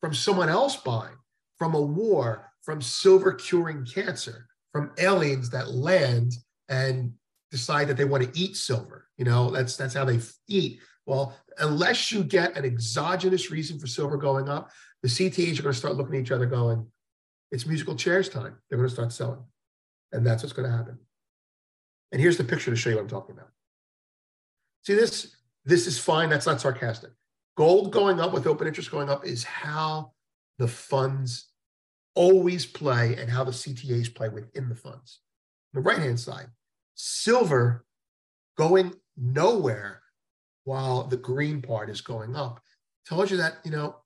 from 0.00 0.14
someone 0.14 0.48
else 0.48 0.76
buying, 0.76 1.16
from 1.58 1.74
a 1.74 1.80
war, 1.80 2.52
from 2.62 2.80
silver 2.80 3.32
curing 3.32 3.84
cancer, 3.84 4.46
from 4.72 4.92
aliens 4.98 5.50
that 5.50 5.72
land 5.72 6.32
and 6.68 7.12
decide 7.50 7.88
that 7.88 7.96
they 7.96 8.04
want 8.04 8.22
to 8.22 8.40
eat 8.40 8.56
silver. 8.56 9.08
You 9.16 9.24
know, 9.24 9.50
that's 9.50 9.76
that's 9.76 9.94
how 9.94 10.04
they 10.04 10.20
eat. 10.48 10.80
Well, 11.06 11.36
unless 11.58 12.10
you 12.10 12.24
get 12.24 12.56
an 12.56 12.64
exogenous 12.64 13.50
reason 13.50 13.78
for 13.78 13.86
silver 13.86 14.16
going 14.16 14.48
up, 14.48 14.70
the 15.02 15.08
CTAs 15.08 15.58
are 15.58 15.62
going 15.62 15.72
to 15.72 15.78
start 15.78 15.96
looking 15.96 16.14
at 16.16 16.22
each 16.22 16.30
other 16.30 16.46
going, 16.46 16.86
it's 17.50 17.66
musical 17.66 17.94
chairs 17.94 18.28
time. 18.28 18.56
They're 18.68 18.78
going 18.78 18.88
to 18.88 18.94
start 18.94 19.12
selling. 19.12 19.44
And 20.12 20.26
that's 20.26 20.42
what's 20.42 20.54
going 20.54 20.70
to 20.70 20.76
happen. 20.76 20.98
And 22.10 22.20
here's 22.20 22.36
the 22.36 22.44
picture 22.44 22.70
to 22.70 22.76
show 22.76 22.90
you 22.90 22.96
what 22.96 23.02
I'm 23.02 23.08
talking 23.08 23.34
about. 23.34 23.50
See 24.82 24.94
this? 24.94 25.36
This 25.64 25.86
is 25.86 25.98
fine. 25.98 26.30
That's 26.30 26.46
not 26.46 26.60
sarcastic. 26.60 27.10
Gold 27.56 27.92
going 27.92 28.20
up 28.20 28.32
with 28.32 28.46
open 28.46 28.66
interest 28.66 28.90
going 28.90 29.10
up 29.10 29.26
is 29.26 29.44
how 29.44 30.12
the 30.58 30.68
funds 30.68 31.48
always 32.14 32.66
play 32.66 33.16
and 33.16 33.30
how 33.30 33.44
the 33.44 33.50
CTAs 33.50 34.14
play 34.14 34.28
within 34.28 34.68
the 34.68 34.74
funds. 34.74 35.20
the 35.72 35.80
right 35.80 35.98
hand 35.98 36.20
side, 36.20 36.46
silver 36.94 37.84
going 38.56 38.94
nowhere 39.16 40.00
while 40.64 41.04
the 41.04 41.16
green 41.16 41.62
part 41.62 41.90
is 41.90 42.00
going 42.00 42.34
up 42.34 42.60
tells 43.06 43.30
you 43.30 43.36
that, 43.36 43.58
you 43.64 43.70
know, 43.70 43.96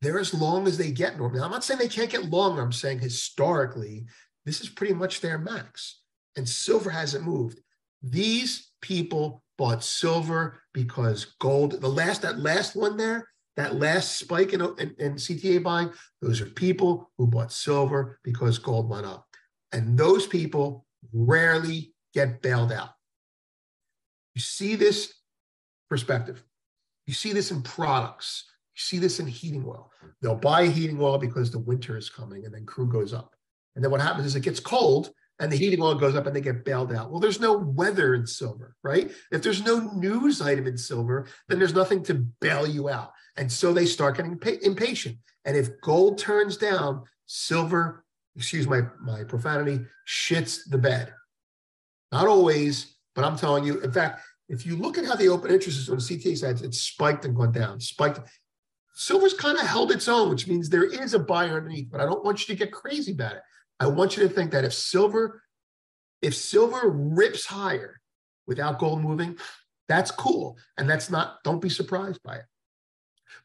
they're 0.00 0.18
as 0.18 0.34
long 0.34 0.66
as 0.66 0.76
they 0.76 0.90
get 0.90 1.16
normally. 1.16 1.40
I'm 1.40 1.52
not 1.52 1.62
saying 1.62 1.78
they 1.78 1.88
can't 1.88 2.10
get 2.10 2.24
longer. 2.24 2.60
I'm 2.60 2.72
saying 2.72 2.98
historically, 2.98 4.04
this 4.44 4.60
is 4.60 4.68
pretty 4.68 4.94
much 4.94 5.20
their 5.20 5.38
max. 5.38 6.00
And 6.36 6.48
silver 6.48 6.90
hasn't 6.90 7.24
moved. 7.24 7.60
These 8.02 8.72
people 8.80 9.44
bought 9.58 9.84
silver 9.84 10.60
because 10.74 11.36
gold, 11.40 11.80
the 11.80 11.88
last, 11.88 12.22
that 12.22 12.40
last 12.40 12.74
one 12.74 12.96
there, 12.96 13.28
that 13.56 13.76
last 13.76 14.18
spike 14.18 14.52
in, 14.54 14.60
in, 14.60 14.94
in 14.98 15.14
CTA 15.14 15.62
buying, 15.62 15.92
those 16.20 16.40
are 16.40 16.46
people 16.46 17.10
who 17.16 17.28
bought 17.28 17.52
silver 17.52 18.18
because 18.24 18.58
gold 18.58 18.88
went 18.88 19.06
up. 19.06 19.26
And 19.70 19.96
those 19.96 20.26
people 20.26 20.84
rarely 21.12 21.94
get 22.12 22.42
bailed 22.42 22.72
out. 22.72 22.90
You 24.34 24.40
see 24.40 24.76
this 24.76 25.12
perspective. 25.88 26.42
You 27.06 27.14
see 27.14 27.32
this 27.32 27.50
in 27.50 27.62
products. 27.62 28.44
You 28.74 28.80
see 28.80 28.98
this 28.98 29.20
in 29.20 29.26
heating 29.26 29.64
oil. 29.66 29.90
They'll 30.20 30.34
buy 30.34 30.66
heating 30.66 31.00
oil 31.00 31.18
because 31.18 31.50
the 31.50 31.58
winter 31.58 31.96
is 31.96 32.08
coming 32.08 32.44
and 32.44 32.54
then 32.54 32.64
crude 32.64 32.90
goes 32.90 33.12
up. 33.12 33.34
And 33.74 33.84
then 33.84 33.90
what 33.90 34.00
happens 34.00 34.26
is 34.26 34.36
it 34.36 34.40
gets 34.40 34.60
cold 34.60 35.10
and 35.38 35.50
the 35.50 35.56
heating 35.56 35.82
oil 35.82 35.94
goes 35.94 36.14
up 36.14 36.26
and 36.26 36.36
they 36.36 36.40
get 36.40 36.64
bailed 36.64 36.92
out. 36.92 37.10
Well, 37.10 37.20
there's 37.20 37.40
no 37.40 37.56
weather 37.56 38.14
in 38.14 38.26
silver, 38.26 38.76
right? 38.82 39.10
If 39.30 39.42
there's 39.42 39.64
no 39.64 39.90
news 39.92 40.40
item 40.40 40.66
in 40.66 40.76
silver, 40.76 41.26
then 41.48 41.58
there's 41.58 41.74
nothing 41.74 42.02
to 42.04 42.14
bail 42.40 42.66
you 42.66 42.88
out. 42.88 43.12
And 43.36 43.50
so 43.50 43.72
they 43.72 43.86
start 43.86 44.16
getting 44.16 44.38
impatient. 44.62 45.16
And 45.44 45.56
if 45.56 45.80
gold 45.80 46.18
turns 46.18 46.56
down, 46.56 47.02
silver, 47.26 48.04
excuse 48.36 48.68
my, 48.68 48.82
my 49.00 49.24
profanity, 49.24 49.80
shits 50.06 50.60
the 50.68 50.78
bed. 50.78 51.12
Not 52.12 52.26
always, 52.26 52.94
but 53.14 53.24
I'm 53.24 53.36
telling 53.36 53.64
you, 53.64 53.80
in 53.80 53.92
fact, 53.92 54.22
if 54.48 54.66
you 54.66 54.76
look 54.76 54.98
at 54.98 55.04
how 55.04 55.14
the 55.14 55.28
open 55.28 55.50
interest 55.50 55.78
is 55.78 55.88
on 55.88 55.96
the 55.96 56.02
CTA 56.02 56.36
side, 56.36 56.60
it's 56.60 56.80
spiked 56.80 57.24
and 57.24 57.34
gone 57.34 57.52
down, 57.52 57.80
spiked. 57.80 58.20
Silver's 58.94 59.34
kind 59.34 59.56
of 59.56 59.66
held 59.66 59.90
its 59.90 60.08
own, 60.08 60.28
which 60.28 60.46
means 60.46 60.68
there 60.68 60.84
is 60.84 61.14
a 61.14 61.18
buyer 61.18 61.56
underneath, 61.56 61.90
but 61.90 62.00
I 62.00 62.04
don't 62.04 62.24
want 62.24 62.40
you 62.46 62.54
to 62.54 62.58
get 62.58 62.72
crazy 62.72 63.12
about 63.12 63.36
it. 63.36 63.42
I 63.80 63.86
want 63.86 64.16
you 64.16 64.22
to 64.24 64.28
think 64.28 64.50
that 64.50 64.64
if 64.64 64.74
silver, 64.74 65.42
if 66.20 66.34
silver 66.34 66.90
rips 66.90 67.46
higher 67.46 68.00
without 68.46 68.78
gold 68.78 69.00
moving, 69.00 69.38
that's 69.88 70.10
cool. 70.10 70.58
And 70.76 70.88
that's 70.88 71.10
not, 71.10 71.42
don't 71.44 71.60
be 71.60 71.70
surprised 71.70 72.22
by 72.22 72.36
it. 72.36 72.44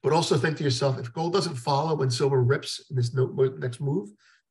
But 0.03 0.13
also 0.13 0.37
think 0.37 0.57
to 0.57 0.63
yourself, 0.63 0.99
if 0.99 1.13
gold 1.13 1.33
doesn't 1.33 1.55
follow 1.55 1.95
when 1.95 2.09
silver 2.09 2.43
rips 2.43 2.85
in 2.89 2.95
this 2.95 3.13
next 3.13 3.79
move, 3.79 4.09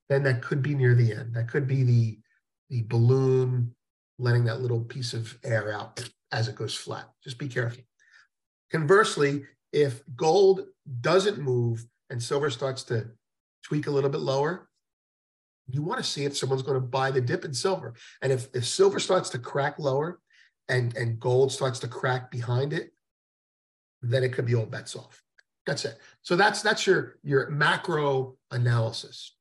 then 0.09 0.23
that 0.23 0.43
could 0.43 0.63
be 0.63 0.75
near 0.75 0.95
the 0.95 1.13
end. 1.13 1.35
That 1.35 1.49
could 1.49 1.67
be 1.67 1.83
the, 1.83 2.19
the 2.71 2.83
balloon 2.83 3.75
letting 4.19 4.45
that 4.45 4.61
little 4.61 4.81
piece 4.81 5.13
of 5.13 5.37
air 5.45 5.73
out 5.73 6.09
as 6.33 6.49
it 6.49 6.57
goes 6.57 6.75
flat. 6.75 7.09
Just 7.23 7.39
be 7.39 7.49
careful. 7.49 7.83
Conversely, 8.71 9.45
if 9.73 10.03
gold 10.17 10.67
doesn't 11.01 11.39
move 11.39 11.85
and 12.11 12.23
silver 12.23 12.51
starts 12.51 12.83
to 12.85 13.09
tweak 13.63 13.87
a 13.87 13.91
little 13.91 14.11
bit 14.11 14.21
lower, 14.21 14.69
you 15.69 15.83
want 15.83 15.99
to 15.99 16.09
see 16.09 16.25
if 16.25 16.37
someone's 16.37 16.63
going 16.63 16.81
to 16.81 16.87
buy 16.87 17.11
the 17.11 17.21
dip 17.21 17.45
in 17.45 17.53
silver. 17.53 17.95
And 18.23 18.33
if, 18.33 18.49
if 18.55 18.65
silver 18.65 19.01
starts 19.01 19.31
to 19.31 19.39
crack 19.39 19.79
lower 19.79 20.21
and, 20.69 20.97
and 20.97 21.19
gold 21.19 21.53
starts 21.53 21.79
to 21.81 21.89
crack 21.89 22.31
behind 22.31 22.73
it, 22.73 22.93
then 24.03 24.23
it 24.23 24.33
could 24.33 24.47
be 24.47 24.55
all 24.55 24.67
bets 24.67 24.95
off. 24.95 25.23
That's 25.67 25.85
it. 25.85 25.99
So 26.23 26.37
that's 26.37 26.63
that's 26.63 26.87
your 26.87 27.19
your 27.25 27.51
macro 27.51 28.37
analysis. 28.53 29.35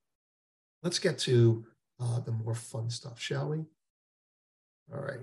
Let's 0.82 0.98
get 0.98 1.20
to 1.20 1.66
uh, 2.00 2.20
the 2.22 2.32
more 2.32 2.56
fun 2.56 2.90
stuff, 2.90 3.20
shall 3.20 3.50
we? 3.50 3.66
All 4.94 5.02
right. 5.02 5.20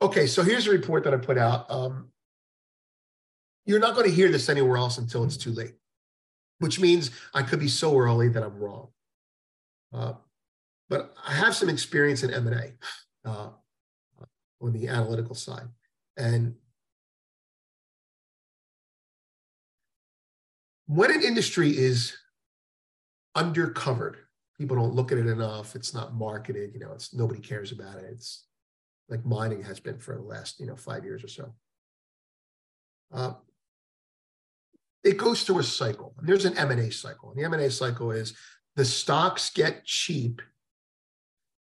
Okay, 0.00 0.26
so 0.26 0.42
here's 0.42 0.66
a 0.66 0.70
report 0.70 1.04
that 1.04 1.14
I 1.14 1.16
put 1.16 1.38
out. 1.38 1.70
Um, 1.70 2.08
you're 3.64 3.80
not 3.80 3.94
going 3.94 4.08
to 4.08 4.14
hear 4.14 4.30
this 4.30 4.48
anywhere 4.48 4.76
else 4.76 4.98
until 4.98 5.24
it's 5.24 5.36
too 5.36 5.52
late, 5.52 5.74
which 6.58 6.80
means 6.80 7.10
I 7.32 7.42
could 7.42 7.60
be 7.60 7.68
so 7.68 7.96
early 7.96 8.28
that 8.28 8.42
I'm 8.42 8.58
wrong. 8.58 8.88
Uh, 9.92 10.14
but 10.88 11.14
I 11.26 11.34
have 11.34 11.54
some 11.54 11.68
experience 11.68 12.22
in 12.22 12.34
M&A 12.34 12.72
uh, 13.28 13.50
on 14.60 14.72
the 14.72 14.88
analytical 14.88 15.34
side. 15.34 15.68
And 16.16 16.54
when 20.86 21.10
an 21.10 21.22
industry 21.22 21.70
is 21.70 22.16
undercovered, 23.36 24.16
people 24.58 24.76
don't 24.76 24.94
look 24.94 25.12
at 25.12 25.18
it 25.18 25.26
enough. 25.26 25.74
It's 25.74 25.94
not 25.94 26.14
marketed. 26.14 26.74
You 26.74 26.80
know, 26.80 26.92
it's 26.92 27.14
nobody 27.14 27.40
cares 27.40 27.72
about 27.72 27.98
it. 27.98 28.04
It's 28.12 28.44
like 29.12 29.24
mining 29.26 29.62
has 29.62 29.78
been 29.78 29.98
for 29.98 30.16
the 30.16 30.22
last 30.22 30.58
you 30.58 30.66
know 30.66 30.74
five 30.74 31.04
years 31.04 31.22
or 31.22 31.28
so. 31.28 31.54
Uh, 33.12 33.34
it 35.04 35.18
goes 35.18 35.42
through 35.42 35.58
a 35.58 35.64
cycle. 35.64 36.14
And 36.18 36.26
there's 36.26 36.46
an 36.46 36.56
M&A 36.56 36.90
cycle. 36.90 37.30
And 37.30 37.38
the 37.38 37.44
M&A 37.44 37.70
cycle 37.70 38.10
is 38.10 38.34
the 38.74 38.84
stocks 38.84 39.50
get 39.50 39.84
cheap 39.84 40.40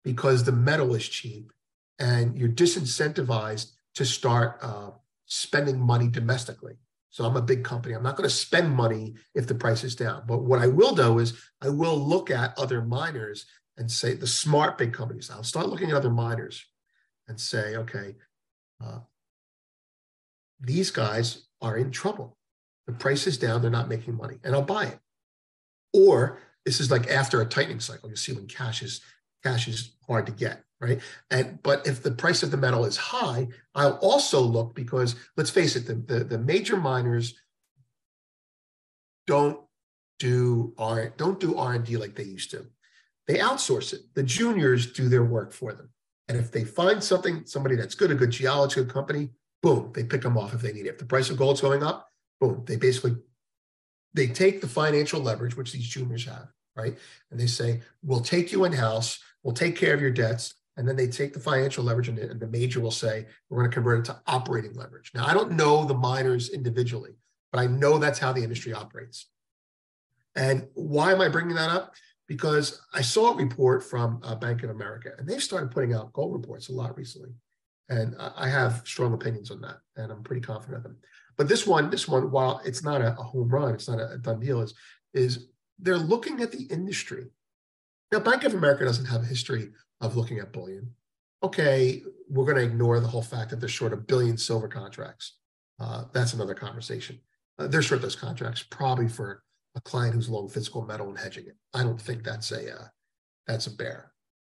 because 0.04 0.44
the 0.44 0.52
metal 0.54 0.96
is 0.96 1.08
cheap 1.08 1.52
and 2.00 2.38
you're 2.38 2.50
disincentivized 2.50 3.72
to 3.96 4.06
start 4.06 4.60
uh, 4.62 4.92
spending 5.26 5.80
money 5.80 6.08
domestically. 6.08 6.76
So 7.10 7.26
I'm 7.26 7.36
a 7.36 7.42
big 7.42 7.64
company. 7.64 7.94
I'm 7.94 8.04
not 8.04 8.16
going 8.16 8.30
to 8.30 8.36
spend 8.36 8.72
money 8.72 9.16
if 9.36 9.48
the 9.48 9.56
price 9.56 9.84
is 9.84 9.96
down. 9.96 10.24
But 10.28 10.44
what 10.44 10.60
I 10.60 10.68
will 10.68 10.96
do 10.96 11.20
is 11.20 11.34
I 11.62 11.70
will 11.70 11.98
look 11.98 12.32
at 12.32 12.58
other 12.58 12.82
miners 12.82 13.46
and 13.78 13.92
say 13.92 14.14
the 14.14 14.28
smart 14.28 14.78
big 14.78 14.94
companies. 14.94 15.30
I'll 15.30 15.44
start 15.44 15.68
looking 15.68 15.90
at 15.90 15.98
other 15.98 16.10
miners 16.10 16.66
and 17.28 17.40
say, 17.40 17.76
okay, 17.78 18.16
uh, 18.84 19.00
these 20.60 20.92
guys 20.92 21.48
are 21.62 21.78
in 21.78 21.92
trouble. 21.92 22.38
The 22.88 22.94
price 22.94 23.28
is 23.28 23.38
down, 23.38 23.62
they're 23.62 23.72
not 23.72 23.90
making 23.90 24.16
money, 24.18 24.40
and 24.44 24.54
I'll 24.54 24.62
buy 24.62 24.86
it. 24.86 25.00
Or 25.94 26.40
This 26.66 26.80
is 26.80 26.90
like 26.92 27.08
after 27.10 27.42
a 27.42 27.46
tightening 27.46 27.80
cycle. 27.80 28.10
You 28.10 28.16
see 28.16 28.34
when 28.34 28.48
cash 28.48 28.82
is 28.82 29.02
cash 29.44 29.68
is 29.68 29.96
hard 30.08 30.26
to 30.26 30.32
get, 30.32 30.64
right? 30.80 31.00
And 31.30 31.62
but 31.62 31.86
if 31.86 32.02
the 32.02 32.12
price 32.12 32.44
of 32.44 32.52
the 32.52 32.58
metal 32.58 32.86
is 32.86 32.98
high, 32.98 33.48
I'll 33.76 33.98
also 34.02 34.40
look 34.42 34.74
because 34.74 35.16
let's 35.36 35.50
face 35.50 35.76
it, 35.76 35.86
the 35.88 35.96
the, 35.96 36.24
the 36.24 36.38
major 36.38 36.78
miners 36.78 37.36
don't 39.28 39.60
do 40.20 40.74
R 40.78 41.14
don't 41.18 41.40
do 41.40 41.58
R 41.58 41.74
and 41.74 41.86
D 41.86 41.98
like 41.98 42.16
they 42.16 42.24
used 42.24 42.52
to. 42.52 42.66
They 43.28 43.38
outsource 43.40 43.94
it. 43.94 44.02
The 44.16 44.24
juniors 44.24 44.92
do 44.92 45.10
their 45.10 45.24
work 45.24 45.54
for 45.54 45.74
them. 45.74 45.90
And 46.28 46.38
if 46.38 46.52
they 46.52 46.64
find 46.64 47.04
something, 47.04 47.46
somebody 47.46 47.76
that's 47.76 47.96
good, 47.96 48.12
a 48.12 48.16
good 48.16 48.32
geology, 48.32 48.76
good 48.76 48.94
company, 48.94 49.30
boom, 49.62 49.92
they 49.94 50.04
pick 50.04 50.22
them 50.22 50.38
off 50.38 50.54
if 50.54 50.62
they 50.62 50.74
need 50.74 50.86
it. 50.86 50.90
If 50.90 50.98
the 50.98 51.06
price 51.06 51.30
of 51.30 51.38
gold's 51.38 51.62
going 51.62 51.84
up, 51.84 52.10
boom, 52.40 52.64
they 52.66 52.76
basically 52.76 53.16
they 54.14 54.28
take 54.28 54.62
the 54.62 54.68
financial 54.68 55.20
leverage 55.20 55.58
which 55.58 55.72
these 55.72 55.88
juniors 55.88 56.26
have, 56.26 56.48
right? 56.76 56.98
And 57.32 57.40
they 57.40 57.48
say, 57.48 57.82
"We'll 58.04 58.22
take 58.22 58.52
you 58.52 58.64
in 58.66 58.74
house. 58.74 59.20
We'll 59.42 59.56
take 59.56 59.76
care 59.76 59.94
of 59.94 60.02
your 60.02 60.12
debts." 60.12 60.54
And 60.78 60.88
then 60.88 60.96
they 60.96 61.08
take 61.08 61.34
the 61.34 61.40
financial 61.40 61.84
leverage, 61.84 62.10
and 62.10 62.18
the, 62.18 62.30
and 62.30 62.40
the 62.40 62.48
major 62.48 62.80
will 62.80 62.92
say, 62.92 63.28
"We're 63.50 63.60
going 63.60 63.70
to 63.70 63.74
convert 63.74 64.00
it 64.00 64.06
to 64.06 64.22
operating 64.28 64.74
leverage." 64.74 65.12
Now, 65.14 65.26
I 65.26 65.34
don't 65.34 65.54
know 65.54 65.86
the 65.86 65.94
miners 65.94 66.50
individually, 66.50 67.16
but 67.52 67.60
I 67.60 67.68
know 67.68 67.98
that's 67.98 68.20
how 68.20 68.34
the 68.34 68.44
industry 68.44 68.74
operates. 68.74 69.28
And 70.36 70.68
why 70.74 71.12
am 71.12 71.22
I 71.22 71.30
bringing 71.30 71.56
that 71.56 71.70
up? 71.70 71.96
Because 72.34 72.82
I 72.96 73.04
saw 73.04 73.32
a 73.32 73.36
report 73.36 73.84
from 73.84 74.20
uh, 74.24 74.34
Bank 74.34 74.64
of 74.64 74.72
America, 74.72 75.12
and 75.20 75.30
they've 75.30 75.44
started 75.50 75.70
putting 75.70 75.94
out 75.94 76.12
gold 76.14 76.34
reports 76.34 76.70
a 76.70 76.74
lot 76.74 76.98
recently. 76.98 77.30
And 77.90 78.16
I 78.18 78.50
have 78.50 78.82
strong 78.86 79.14
opinions 79.14 79.52
on 79.52 79.62
that, 79.62 79.78
and 79.98 80.12
I'm 80.12 80.24
pretty 80.24 80.42
confident 80.42 80.78
of 80.78 80.84
them. 80.84 80.98
But 81.38 81.48
this 81.48 81.68
one, 81.68 81.92
this 81.92 82.08
one, 82.08 82.32
while 82.32 82.60
it's 82.66 82.84
not 82.84 83.02
a, 83.02 83.10
a 83.20 83.24
home 83.24 83.50
run, 83.50 83.76
it's 83.76 83.88
not 83.88 84.00
a, 84.00 84.14
a 84.14 84.18
done 84.18 84.40
deal, 84.40 84.62
is 84.62 84.74
is 85.14 85.50
they're 85.78 85.96
looking 85.96 86.42
at 86.42 86.52
the 86.52 86.64
industry. 86.78 87.28
Now, 88.12 88.20
Bank 88.20 88.46
of 88.46 88.56
America 88.56 88.84
doesn't 88.84 89.06
have 89.06 89.22
a 89.22 89.26
history 89.36 89.70
of 90.02 90.18
looking 90.18 90.40
at 90.40 90.54
bullion. 90.54 90.90
Okay, 91.44 92.02
we're 92.30 92.46
going 92.46 92.58
to 92.58 92.64
ignore 92.64 93.00
the 93.00 93.08
whole 93.08 93.22
fact 93.22 93.52
that 93.52 93.60
they're 93.60 93.70
short 93.70 93.94
a 93.94 93.98
billion 93.98 94.38
silver 94.38 94.68
contracts. 94.68 95.38
Uh, 95.80 96.06
that's 96.14 96.34
another 96.34 96.56
conversation. 96.56 97.20
Uh, 97.60 97.68
they're 97.68 97.84
short 97.84 98.02
those 98.02 98.16
contracts 98.16 98.64
probably 98.64 99.08
for 99.08 99.44
a 99.76 99.82
client 99.82 100.14
who's 100.14 100.30
long 100.30 100.50
physical 100.50 100.86
metal 100.86 101.10
and 101.10 101.18
hedging 101.18 101.48
it. 101.48 101.58
I 101.74 101.84
don't 101.84 102.00
think 102.00 102.24
that's 102.24 102.52
a 102.52 102.76
uh, 102.76 102.88
that's 103.48 103.68
a 103.68 103.76
bear. 103.76 104.12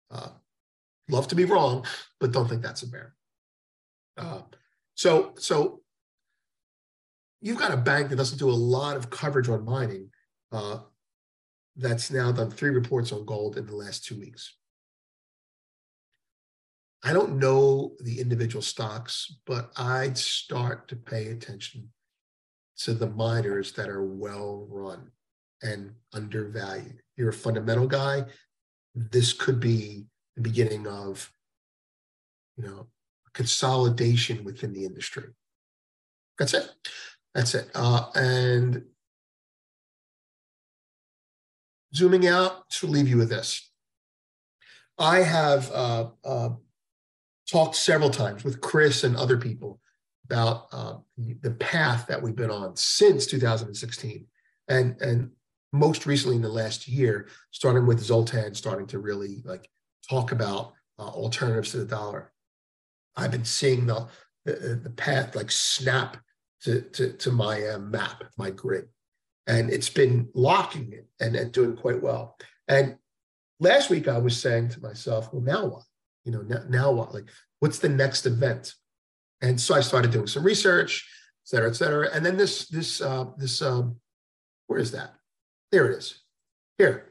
Uh, 0.10 0.30
love 1.10 1.28
to 1.30 1.36
be 1.36 1.46
wrong, 1.46 1.86
but 2.20 2.32
don't 2.32 2.48
think 2.48 2.62
that's 2.62 2.84
a 2.84 2.88
bear. 2.88 3.16
Uh, 4.18 4.42
so 4.96 5.34
so 5.38 5.82
you've 7.42 7.60
got 7.60 7.74
a 7.74 7.78
bank 7.78 8.10
that 8.10 8.18
doesn't 8.18 8.40
do 8.40 8.50
a 8.50 8.52
lot 8.52 8.98
of 8.98 9.10
coverage 9.10 9.50
on 9.50 9.66
mining. 9.66 10.10
Uh, 10.52 10.80
that's 11.76 12.12
now 12.12 12.32
done 12.32 12.52
three 12.52 12.70
reports 12.70 13.12
on 13.12 13.26
gold 13.26 13.58
in 13.58 13.66
the 13.66 13.76
last 13.76 14.06
two 14.06 14.20
weeks. 14.20 14.56
I 17.04 17.14
don't 17.14 17.40
know 17.40 17.94
the 18.04 18.20
individual 18.20 18.62
stocks, 18.62 19.40
but 19.48 19.72
I'd 19.76 20.18
start 20.18 20.88
to 20.90 20.96
pay 20.96 21.30
attention 21.30 21.90
to 22.86 22.94
the 22.94 23.10
miners 23.10 23.72
that 23.74 23.90
are 23.90 24.04
well 24.04 24.68
run 24.70 25.12
and 25.62 25.92
undervalued. 26.14 27.02
You're 27.18 27.30
a 27.30 27.34
fundamental 27.34 27.88
guy. 27.88 28.26
This 28.96 29.34
could 29.34 29.60
be 29.60 30.06
the 30.36 30.42
beginning 30.42 30.88
of, 30.88 31.32
you 32.58 32.66
know, 32.66 32.88
consolidation 33.34 34.44
within 34.44 34.74
the 34.74 34.86
industry. 34.86 35.26
That's 36.40 36.54
it. 36.54 36.70
That's 37.36 37.56
it. 37.56 37.70
Uh, 37.76 38.08
and 38.16 38.84
zooming 41.94 42.28
out 42.28 42.70
to 42.70 42.88
leave 42.88 43.08
you 43.08 43.18
with 43.18 43.30
this. 43.30 43.70
I 44.98 45.20
have 45.20 45.72
uh, 45.72 46.10
uh, 46.24 46.50
talked 47.50 47.76
several 47.76 48.10
times 48.10 48.44
with 48.44 48.62
Chris 48.62 49.04
and 49.04 49.16
other 49.16 49.38
people 49.38 49.81
about 50.26 50.68
uh, 50.72 50.96
the 51.42 51.52
path 51.52 52.08
that 52.08 52.22
we've 52.22 52.36
been 52.36 52.52
on 52.52 52.76
since 52.76 53.26
2016, 53.28 54.26
and 54.68 55.02
and 55.02 55.32
most 55.74 56.06
recently 56.06 56.36
in 56.36 56.42
the 56.42 56.50
last 56.50 56.88
year, 56.88 57.28
starting 57.52 57.86
with 57.86 58.00
Zoltan, 58.00 58.54
starting 58.54 58.88
to 58.88 59.00
really 59.00 59.42
like 59.46 59.70
talk 60.10 60.32
about 60.32 60.74
uh, 61.00 61.08
alternatives 61.08 61.72
to 61.72 61.78
the 61.78 61.86
dollar. 61.86 62.32
I've 63.16 63.32
been 63.32 63.46
seeing 63.46 63.86
the 63.86 64.08
the, 64.46 64.80
the 64.84 64.90
path 64.90 65.36
like 65.36 65.52
snap 65.52 66.18
to 66.64 66.82
to, 66.82 67.14
to 67.14 67.32
my 67.32 67.68
uh, 67.68 67.80
map, 67.80 68.24
my 68.38 68.50
grid, 68.52 68.88
and 69.48 69.70
it's 69.70 69.90
been 69.90 70.30
locking 70.34 70.94
it 70.94 71.08
and, 71.20 71.36
and 71.36 71.52
doing 71.52 71.76
quite 71.76 72.02
well. 72.02 72.38
And 72.68 72.98
last 73.60 73.90
week 73.90 74.08
I 74.08 74.18
was 74.18 74.40
saying 74.40 74.70
to 74.70 74.82
myself, 74.82 75.32
well, 75.32 75.42
now 75.42 75.66
what? 75.66 75.84
You 76.24 76.32
know, 76.32 76.42
now, 76.42 76.64
now 76.70 76.92
what? 76.92 77.14
Like, 77.14 77.30
what's 77.60 77.80
the 77.80 77.90
next 77.90 78.26
event? 78.26 78.74
And 79.42 79.60
so 79.60 79.76
I 79.76 79.82
started 79.82 80.12
doing 80.12 80.28
some 80.28 80.44
research, 80.44 81.08
et 81.46 81.50
cetera, 81.50 81.70
et 81.70 81.74
cetera. 81.74 82.10
And 82.14 82.26
then 82.26 82.38
this, 82.38 82.68
this, 82.68 83.02
uh, 83.02 83.26
this, 83.38 83.62
um, 83.62 83.98
where 84.68 84.80
is 84.80 84.92
that? 84.92 85.16
There 85.72 85.90
it 85.90 85.98
is. 85.98 86.22
Here. 86.78 87.08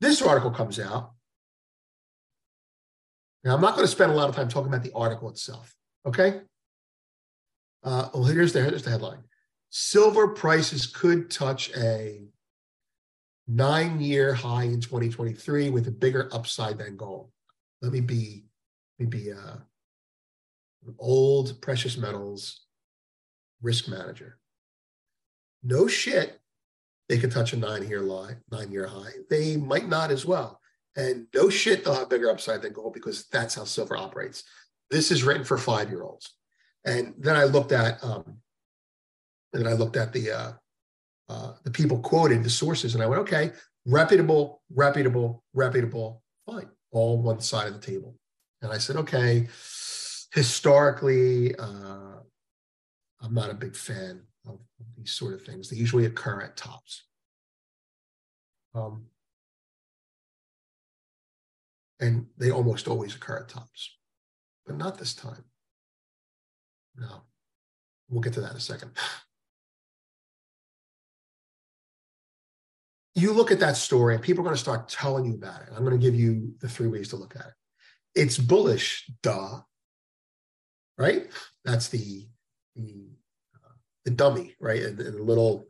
This 0.00 0.22
article 0.22 0.50
comes 0.50 0.78
out. 0.78 1.12
Now, 3.44 3.54
I'm 3.54 3.60
not 3.60 3.74
going 3.74 3.86
to 3.86 3.90
spend 3.90 4.12
a 4.12 4.14
lot 4.14 4.28
of 4.28 4.36
time 4.36 4.48
talking 4.48 4.68
about 4.68 4.84
the 4.84 4.92
article 4.94 5.28
itself. 5.30 5.74
Okay. 6.06 6.40
Uh, 7.82 8.08
well, 8.12 8.24
here's 8.24 8.52
the, 8.52 8.62
here's 8.62 8.82
the 8.82 8.90
headline 8.90 9.22
Silver 9.70 10.28
prices 10.28 10.86
could 10.86 11.30
touch 11.30 11.70
a 11.76 12.26
nine 13.48 14.00
year 14.00 14.34
high 14.34 14.64
in 14.64 14.80
2023 14.80 15.70
with 15.70 15.88
a 15.88 15.90
bigger 15.90 16.28
upside 16.32 16.78
than 16.78 16.96
gold. 16.96 17.30
Let 17.82 17.92
me 17.92 18.00
be, 18.00 18.44
let 18.98 19.08
me 19.08 19.18
be 19.18 19.32
uh, 19.32 19.56
old 20.98 21.60
precious 21.60 21.96
metals 21.96 22.62
risk 23.62 23.88
manager. 23.88 24.38
No 25.62 25.86
shit, 25.86 26.40
they 27.08 27.18
could 27.18 27.32
touch 27.32 27.52
a 27.52 27.56
nine 27.56 27.86
year 27.88 28.00
line, 28.00 28.38
nine 28.50 28.70
year 28.70 28.86
high. 28.86 29.10
They 29.28 29.56
might 29.56 29.88
not 29.88 30.10
as 30.10 30.24
well. 30.24 30.60
And 30.96 31.26
no 31.34 31.50
shit, 31.50 31.84
they'll 31.84 31.94
have 31.94 32.08
bigger 32.08 32.30
upside 32.30 32.62
than 32.62 32.72
gold 32.72 32.94
because 32.94 33.26
that's 33.28 33.54
how 33.54 33.64
silver 33.64 33.96
operates. 33.96 34.44
This 34.90 35.10
is 35.10 35.22
written 35.22 35.44
for 35.44 35.58
five 35.58 35.90
year 35.90 36.02
olds. 36.02 36.34
And 36.84 37.14
then 37.18 37.36
I 37.36 37.44
looked 37.44 37.72
at, 37.72 38.02
um, 38.02 38.38
and 39.52 39.64
then 39.64 39.72
I 39.72 39.76
looked 39.76 39.96
at 39.96 40.12
the 40.12 40.30
uh, 40.30 40.52
uh, 41.28 41.52
the 41.62 41.70
people 41.70 41.98
quoted, 41.98 42.42
the 42.42 42.50
sources, 42.50 42.94
and 42.94 43.02
I 43.02 43.06
went, 43.06 43.20
okay, 43.22 43.52
reputable, 43.86 44.62
reputable, 44.74 45.44
reputable, 45.54 46.22
fine, 46.44 46.68
all 46.90 47.22
one 47.22 47.40
side 47.40 47.68
of 47.68 47.74
the 47.74 47.86
table. 47.86 48.16
And 48.62 48.72
I 48.72 48.78
said, 48.78 48.96
okay, 48.96 49.48
historically, 50.32 51.54
uh, 51.56 52.20
I'm 53.20 53.34
not 53.34 53.50
a 53.50 53.54
big 53.54 53.76
fan 53.76 54.22
of, 54.46 54.58
these 54.96 55.12
sort 55.12 55.34
of 55.34 55.42
things. 55.42 55.68
They 55.68 55.76
usually 55.76 56.06
occur 56.06 56.42
at 56.42 56.56
tops. 56.56 57.04
Um, 58.74 59.06
and 62.00 62.26
they 62.38 62.50
almost 62.50 62.88
always 62.88 63.14
occur 63.14 63.38
at 63.38 63.48
tops, 63.48 63.96
but 64.66 64.76
not 64.76 64.98
this 64.98 65.14
time. 65.14 65.44
No, 66.96 67.22
we'll 68.08 68.20
get 68.20 68.32
to 68.34 68.40
that 68.40 68.52
in 68.52 68.56
a 68.56 68.60
second. 68.60 68.90
You 73.14 73.32
look 73.32 73.50
at 73.50 73.60
that 73.60 73.76
story, 73.76 74.14
and 74.14 74.22
people 74.22 74.42
are 74.42 74.44
going 74.44 74.56
to 74.56 74.60
start 74.60 74.88
telling 74.88 75.24
you 75.26 75.34
about 75.34 75.62
it. 75.62 75.68
I'm 75.74 75.84
going 75.84 75.98
to 75.98 76.04
give 76.04 76.14
you 76.14 76.54
the 76.60 76.68
three 76.68 76.88
ways 76.88 77.08
to 77.08 77.16
look 77.16 77.34
at 77.36 77.46
it. 77.46 77.52
It's 78.14 78.38
bullish, 78.38 79.10
duh. 79.22 79.60
Right? 81.00 81.28
That's 81.64 81.88
the 81.88 82.28
the 82.76 83.08
the 84.04 84.10
dummy, 84.10 84.54
right? 84.60 84.82
And, 84.82 85.00
and 85.00 85.14
the 85.14 85.22
little, 85.22 85.68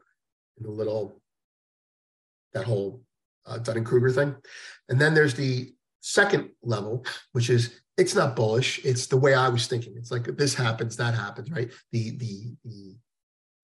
and 0.56 0.66
the 0.66 0.70
little, 0.70 1.20
that 2.52 2.64
whole 2.64 3.02
uh, 3.46 3.58
Dunning 3.58 3.84
Kruger 3.84 4.10
thing. 4.10 4.34
And 4.88 5.00
then 5.00 5.14
there's 5.14 5.34
the 5.34 5.72
second 6.00 6.50
level, 6.62 7.04
which 7.32 7.48
is 7.48 7.80
it's 7.96 8.14
not 8.14 8.34
bullish. 8.34 8.84
It's 8.84 9.06
the 9.06 9.16
way 9.16 9.34
I 9.34 9.48
was 9.48 9.68
thinking. 9.68 9.94
It's 9.96 10.10
like 10.10 10.24
this 10.36 10.54
happens, 10.54 10.96
that 10.96 11.14
happens, 11.14 11.50
right? 11.50 11.70
The 11.92 12.10
the 12.10 12.56
the, 12.64 12.96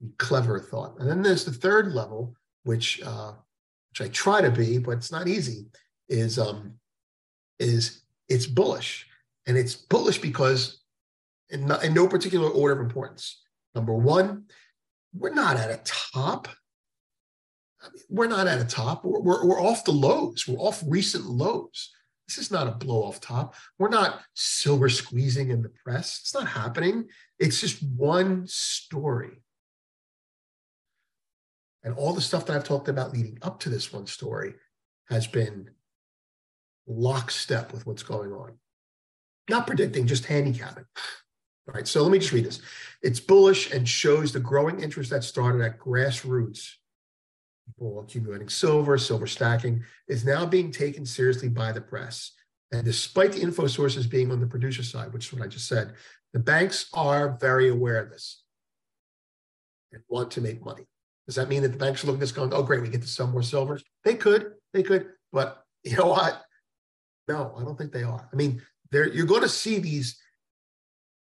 the 0.00 0.11
clever 0.18 0.61
thought. 0.61 0.98
And 1.00 1.11
then 1.11 1.22
there's 1.22 1.44
the 1.44 1.52
third 1.52 1.92
level, 1.92 2.37
which 2.62 3.02
uh, 3.05 3.33
which 3.90 4.02
I 4.02 4.09
try 4.12 4.40
to 4.40 4.50
be, 4.50 4.79
but 4.79 4.92
it's 4.92 5.12
not 5.12 5.26
easy. 5.26 5.66
Is 6.09 6.38
um 6.38 6.74
is 7.59 8.02
it's 8.29 8.46
bullish, 8.46 9.09
and 9.46 9.57
it's 9.57 9.74
bullish 9.74 10.20
because 10.20 10.83
in, 11.50 11.70
in 11.82 11.94
no 11.94 12.09
particular 12.09 12.48
order 12.48 12.74
of 12.74 12.80
importance. 12.80 13.42
Number 13.74 13.94
one, 13.94 14.44
we're 15.14 15.35
not 15.35 15.56
at 15.56 15.70
a 15.70 15.80
top. 15.85 16.48
I 17.82 17.88
mean, 17.90 18.02
we're 18.09 18.26
not 18.26 18.46
at 18.46 18.61
a 18.61 18.64
top. 18.64 19.04
We're, 19.04 19.20
we're, 19.20 19.46
we're 19.46 19.62
off 19.62 19.85
the 19.85 19.92
lows. 19.92 20.46
We're 20.48 20.59
off 20.59 20.82
recent 20.87 21.26
lows. 21.26 21.92
This 22.26 22.38
is 22.38 22.50
not 22.50 22.66
a 22.66 22.72
blow 22.72 23.04
off 23.04 23.20
top. 23.20 23.54
We're 23.78 23.88
not 23.88 24.20
silver 24.35 24.88
squeezing 24.88 25.50
in 25.50 25.62
the 25.62 25.68
press. 25.68 26.18
It's 26.22 26.35
not 26.35 26.48
happening. 26.48 27.06
It's 27.38 27.61
just 27.61 27.82
one 27.82 28.46
story. 28.46 29.42
And 31.85 31.94
all 31.94 32.12
the 32.12 32.20
stuff 32.20 32.46
that 32.46 32.56
I've 32.56 32.64
talked 32.64 32.88
about 32.88 33.12
leading 33.12 33.38
up 33.42 33.61
to 33.61 33.68
this 33.68 33.92
one 33.92 34.06
story 34.06 34.54
has 35.09 35.28
been 35.28 35.70
lockstep 36.88 37.72
with 37.72 37.87
what's 37.87 38.02
going 38.02 38.32
on. 38.32 38.59
Not 39.48 39.68
predicting, 39.68 40.09
just 40.09 40.24
handicapping. 40.24 40.87
Right, 41.66 41.88
so 41.88 42.02
let 42.02 42.12
me 42.12 42.18
just 42.18 42.33
read 42.33 42.44
this. 42.44 42.61
It's 43.02 43.18
bullish 43.18 43.72
and 43.72 43.88
shows 43.88 44.33
the 44.33 44.38
growing 44.40 44.81
interest 44.81 45.11
that 45.11 45.24
started 45.24 45.62
at 45.62 45.81
grassroots. 45.81 46.74
People 47.66 48.00
accumulating 48.00 48.48
silver, 48.48 48.96
silver 48.96 49.26
stacking, 49.26 49.83
is 50.07 50.24
now 50.24 50.46
being 50.46 50.70
taken 50.70 51.05
seriously 51.05 51.48
by 51.48 51.72
the 51.72 51.81
press. 51.81 52.33
And 52.70 52.85
despite 52.85 53.33
the 53.33 53.40
info 53.40 53.66
sources 53.66 54.07
being 54.07 54.31
on 54.31 54.40
the 54.40 54.46
producer 54.46 54.85
side, 54.85 55.12
which 55.12 55.26
is 55.26 55.33
what 55.33 55.42
I 55.42 55.48
just 55.48 55.66
said, 55.66 55.94
the 56.33 56.38
banks 56.38 56.88
are 56.94 57.37
very 57.40 57.68
aware 57.68 58.00
of 58.00 58.11
this 58.11 58.44
and 59.92 60.02
want 60.09 60.31
to 60.33 60.40
make 60.40 60.64
money. 60.64 60.87
Does 61.26 61.35
that 61.35 61.48
mean 61.48 61.62
that 61.62 61.72
the 61.72 61.79
banks 61.79 62.05
are 62.05 62.07
looking 62.07 62.18
at 62.18 62.20
this 62.20 62.33
going, 62.33 62.55
oh, 62.55 62.62
great, 62.62 62.83
we 62.83 62.88
get 62.88 63.02
to 63.02 63.09
sell 63.09 63.26
more 63.26 63.42
silver? 63.42 63.81
They 64.05 64.14
could, 64.14 64.52
they 64.72 64.85
could, 64.85 65.09
but 65.33 65.64
you 65.83 65.96
know 65.96 66.07
what? 66.07 66.44
No, 67.26 67.55
I 67.59 67.64
don't 67.64 67.76
think 67.76 67.90
they 67.90 68.05
are. 68.05 68.29
I 68.33 68.37
mean, 68.37 68.62
you're 68.92 69.26
going 69.26 69.42
to 69.42 69.48
see 69.48 69.81
these 69.81 70.20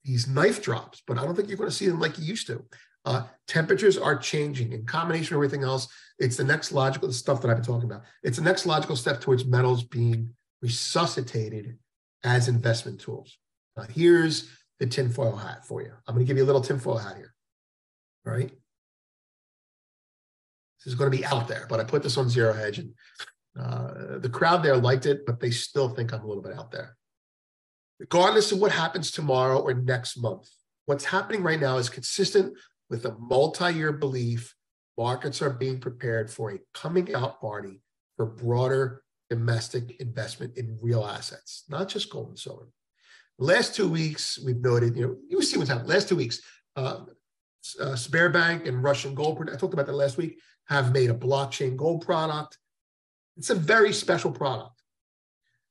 these 0.05 0.27
knife 0.27 0.61
drops, 0.61 1.01
but 1.05 1.17
I 1.17 1.23
don't 1.23 1.35
think 1.35 1.49
you're 1.49 1.57
going 1.57 1.69
to 1.69 1.75
see 1.75 1.87
them 1.87 1.99
like 1.99 2.17
you 2.17 2.23
used 2.23 2.47
to. 2.47 2.63
Uh, 3.05 3.23
temperatures 3.47 3.97
are 3.97 4.15
changing 4.15 4.71
in 4.73 4.85
combination 4.85 5.37
with 5.37 5.45
everything 5.45 5.63
else. 5.63 5.87
It's 6.17 6.37
the 6.37 6.43
next 6.43 6.71
logical 6.71 7.11
stuff 7.11 7.41
that 7.41 7.49
I've 7.49 7.57
been 7.57 7.65
talking 7.65 7.89
about. 7.89 8.03
It's 8.23 8.37
the 8.37 8.43
next 8.43 8.65
logical 8.65 8.95
step 8.95 9.19
towards 9.19 9.45
metals 9.45 9.83
being 9.83 10.29
resuscitated 10.61 11.77
as 12.23 12.47
investment 12.47 12.99
tools. 12.99 13.37
Now, 13.77 13.83
here's 13.83 14.49
the 14.79 14.87
tinfoil 14.87 15.35
hat 15.35 15.65
for 15.65 15.81
you. 15.81 15.91
I'm 16.07 16.15
going 16.15 16.25
to 16.25 16.27
give 16.27 16.37
you 16.37 16.43
a 16.43 16.47
little 16.47 16.61
tinfoil 16.61 16.97
hat 16.97 17.17
here. 17.17 17.33
All 18.25 18.33
right. 18.33 18.49
This 20.79 20.93
is 20.93 20.95
going 20.95 21.11
to 21.11 21.17
be 21.17 21.25
out 21.25 21.47
there, 21.47 21.65
but 21.69 21.79
I 21.79 21.83
put 21.83 22.03
this 22.03 22.17
on 22.17 22.29
Zero 22.29 22.53
Hedge 22.53 22.79
and 22.79 22.93
uh, 23.59 24.19
the 24.19 24.29
crowd 24.29 24.63
there 24.63 24.77
liked 24.77 25.05
it, 25.05 25.25
but 25.25 25.39
they 25.39 25.51
still 25.51 25.89
think 25.89 26.13
I'm 26.13 26.23
a 26.23 26.27
little 26.27 26.43
bit 26.43 26.57
out 26.57 26.71
there. 26.71 26.95
Regardless 27.99 28.51
of 28.51 28.59
what 28.59 28.71
happens 28.71 29.11
tomorrow 29.11 29.59
or 29.59 29.73
next 29.73 30.17
month, 30.17 30.49
what's 30.85 31.05
happening 31.05 31.43
right 31.43 31.59
now 31.59 31.77
is 31.77 31.89
consistent 31.89 32.53
with 32.89 33.05
a 33.05 33.15
multi 33.17 33.73
year 33.73 33.91
belief 33.91 34.53
markets 34.97 35.41
are 35.41 35.49
being 35.49 35.79
prepared 35.79 36.29
for 36.29 36.51
a 36.51 36.59
coming 36.73 37.13
out 37.13 37.39
party 37.39 37.81
for 38.15 38.25
broader 38.25 39.01
domestic 39.29 39.99
investment 39.99 40.57
in 40.57 40.77
real 40.81 41.05
assets, 41.05 41.63
not 41.69 41.89
just 41.89 42.09
gold 42.09 42.29
and 42.29 42.39
silver. 42.39 42.67
Last 43.37 43.75
two 43.75 43.89
weeks, 43.89 44.39
we've 44.45 44.61
noted, 44.61 44.95
you 44.95 45.07
know, 45.07 45.15
you 45.27 45.41
see 45.41 45.57
what's 45.57 45.69
happened. 45.69 45.89
Last 45.89 46.07
two 46.07 46.15
weeks, 46.15 46.41
uh, 46.75 47.01
uh, 47.81 47.95
Sberbank 47.95 48.67
and 48.67 48.83
Russian 48.83 49.15
gold, 49.15 49.49
I 49.51 49.57
talked 49.57 49.73
about 49.73 49.87
that 49.87 49.95
last 49.95 50.17
week, 50.17 50.39
have 50.67 50.93
made 50.93 51.09
a 51.09 51.13
blockchain 51.13 51.75
gold 51.75 52.05
product. 52.05 52.57
It's 53.35 53.49
a 53.49 53.55
very 53.55 53.91
special 53.91 54.31
product. 54.31 54.74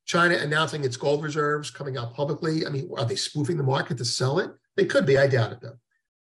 China 0.06 0.36
announcing 0.36 0.84
its 0.84 0.96
gold 0.96 1.22
reserves 1.22 1.70
coming 1.70 1.96
out 1.96 2.14
publicly. 2.14 2.66
I 2.66 2.70
mean, 2.70 2.90
are 2.96 3.04
they 3.04 3.16
spoofing 3.16 3.56
the 3.56 3.62
market 3.62 3.98
to 3.98 4.04
sell 4.04 4.38
it? 4.38 4.50
They 4.76 4.84
could 4.84 5.06
be. 5.06 5.16
I 5.18 5.26
doubt 5.26 5.52
it, 5.52 5.60
though. 5.60 5.78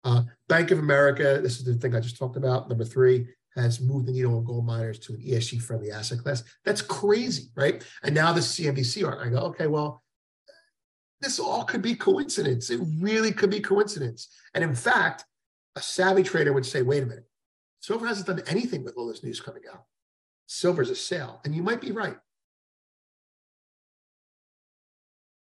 Uh, 0.05 0.23
Bank 0.49 0.71
of 0.71 0.79
America, 0.79 1.41
this 1.43 1.59
is 1.59 1.65
the 1.65 1.75
thing 1.75 1.95
I 1.95 2.01
just 2.01 2.19
talked 2.19 2.37
about. 2.37 2.69
Number 2.69 2.85
three, 2.85 3.27
has 3.57 3.81
moved 3.81 4.07
the 4.07 4.13
needle 4.13 4.37
on 4.37 4.45
gold 4.45 4.65
miners 4.65 4.99
to 5.01 5.13
an 5.13 5.21
ESG 5.21 5.61
friendly 5.61 5.91
asset 5.91 6.19
class. 6.19 6.45
That's 6.65 6.83
crazy, 6.83 7.51
right? 7.57 7.85
And 8.03 8.15
now 8.15 8.33
the 8.33 8.41
CNBC 8.41 9.07
art. 9.07 9.27
I 9.27 9.31
go, 9.31 9.39
okay, 9.39 9.67
well, 9.67 10.03
this 11.21 11.39
all 11.39 11.65
could 11.65 11.83
be 11.83 11.95
coincidence. 11.95 12.71
It 12.71 12.81
really 12.99 13.33
could 13.33 13.51
be 13.51 13.61
coincidence. 13.61 14.29
And 14.55 14.65
in 14.65 14.75
fact, 14.75 15.25
a 15.77 15.83
savvy 15.83 16.23
trader 16.23 16.53
would 16.53 16.67
say, 16.67 16.83
wait 16.83 17.03
a 17.03 17.07
minute, 17.07 17.27
silver 17.81 18.07
hasn't 18.07 18.27
done 18.27 18.43
anything 18.47 18.85
with 18.85 18.95
all 18.97 19.07
this 19.07 19.23
news 19.23 19.41
coming 19.41 19.63
out. 19.73 19.85
Silver's 20.47 20.91
a 20.91 20.97
sale. 20.97 21.41
And 21.45 21.55
you 21.55 21.63
might 21.63 21.81
be 21.81 21.93
right. 21.93 22.17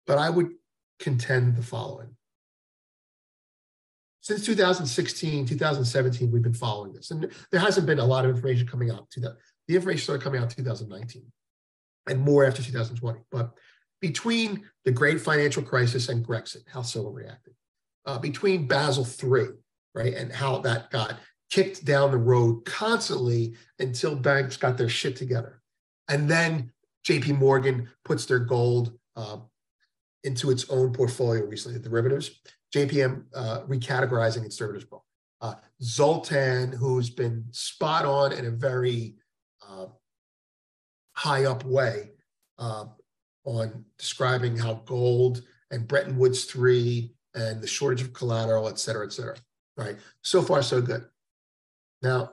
But 0.07 0.17
I 0.17 0.29
would 0.29 0.51
contend 0.99 1.55
the 1.55 1.63
following. 1.63 2.15
Since 4.21 4.45
2016, 4.45 5.45
2017, 5.45 6.31
we've 6.31 6.41
been 6.41 6.53
following 6.53 6.93
this. 6.93 7.11
And 7.11 7.31
there 7.51 7.59
hasn't 7.59 7.85
been 7.85 7.99
a 7.99 8.05
lot 8.05 8.25
of 8.25 8.31
information 8.31 8.65
coming 8.67 8.89
out. 8.89 9.09
To 9.11 9.19
the, 9.19 9.37
the 9.67 9.75
information 9.75 10.03
started 10.03 10.23
coming 10.23 10.41
out 10.41 10.49
in 10.57 10.63
2019 10.63 11.23
and 12.07 12.21
more 12.21 12.45
after 12.45 12.63
2020. 12.63 13.19
But 13.31 13.51
between 14.01 14.63
the 14.83 14.91
great 14.91 15.21
financial 15.21 15.63
crisis 15.63 16.09
and 16.09 16.25
Brexit, 16.25 16.63
how 16.67 16.81
silver 16.81 17.11
reacted, 17.11 17.53
uh, 18.05 18.19
between 18.19 18.67
Basel 18.67 19.05
III, 19.05 19.49
right, 19.93 20.13
and 20.13 20.31
how 20.31 20.59
that 20.59 20.89
got 20.91 21.19
kicked 21.49 21.85
down 21.85 22.11
the 22.11 22.17
road 22.17 22.65
constantly 22.65 23.55
until 23.79 24.15
banks 24.15 24.57
got 24.57 24.77
their 24.77 24.89
shit 24.89 25.15
together. 25.15 25.61
And 26.07 26.29
then 26.29 26.71
JP 27.07 27.37
Morgan 27.37 27.89
puts 28.03 28.25
their 28.25 28.39
gold 28.39 28.97
uh, 29.15 29.37
into 30.25 30.51
its 30.51 30.69
own 30.69 30.91
portfolio 30.91 31.45
recently, 31.45 31.77
the 31.79 31.89
derivatives. 31.89 32.41
JPM 32.73 33.23
uh, 33.33 33.61
recategorizing 33.67 34.43
its 34.43 34.57
derivatives 34.57 34.85
book. 34.85 35.03
Uh, 35.39 35.55
Zoltan, 35.81 36.71
who's 36.71 37.09
been 37.09 37.45
spot 37.51 38.05
on 38.05 38.33
in 38.33 38.45
a 38.45 38.51
very 38.51 39.15
uh, 39.67 39.85
high 41.13 41.45
up 41.45 41.63
way 41.63 42.11
uh, 42.57 42.85
on 43.45 43.85
describing 43.97 44.57
how 44.57 44.75
gold 44.85 45.43
and 45.71 45.88
Bretton 45.88 46.17
Woods 46.17 46.45
3 46.45 47.13
and 47.35 47.61
the 47.61 47.67
shortage 47.67 48.01
of 48.01 48.13
collateral, 48.13 48.67
et 48.67 48.79
cetera, 48.79 49.05
et 49.05 49.13
cetera. 49.13 49.35
Right. 49.77 49.97
So 50.21 50.41
far, 50.41 50.61
so 50.61 50.81
good. 50.81 51.05
Now, 52.01 52.31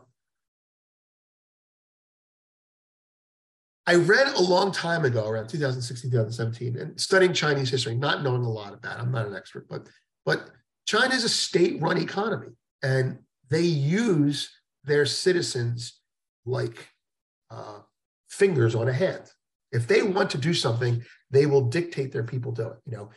I 3.87 3.97
read 3.97 4.29
a 4.29 4.43
long 4.43 4.71
time 4.71 5.05
ago, 5.05 5.27
around 5.27 5.49
2016, 5.49 6.11
2017, 6.11 6.77
and 6.77 7.01
studying 7.01 7.33
Chinese 7.33 7.71
history, 7.71 7.97
not 7.97 8.23
knowing 8.23 8.43
a 8.43 8.51
lot 8.51 8.73
of 8.73 8.81
that. 8.83 8.99
I'm 8.99 9.11
not 9.11 9.27
an 9.27 9.35
expert, 9.35 9.67
but 9.69 9.89
but 10.25 10.51
China 10.87 11.15
is 11.15 11.25
a 11.25 11.29
state-run 11.29 11.99
economy, 11.99 12.53
and 12.83 13.19
they 13.51 13.63
use 13.63 14.51
their 14.85 15.05
citizens 15.05 16.01
like 16.47 16.89
uh, 17.51 17.81
fingers 18.29 18.75
on 18.75 18.89
a 18.89 18.93
hand. 18.93 19.25
If 19.73 19.89
they 19.89 20.03
want 20.03 20.31
to 20.31 20.39
do 20.39 20.55
something, 20.55 21.03
they 21.31 21.47
will 21.47 21.63
dictate 21.63 22.13
their 22.13 22.25
people 22.25 22.53
do 22.53 22.69
it. 22.69 22.77
You 22.87 22.93
know, 22.93 23.11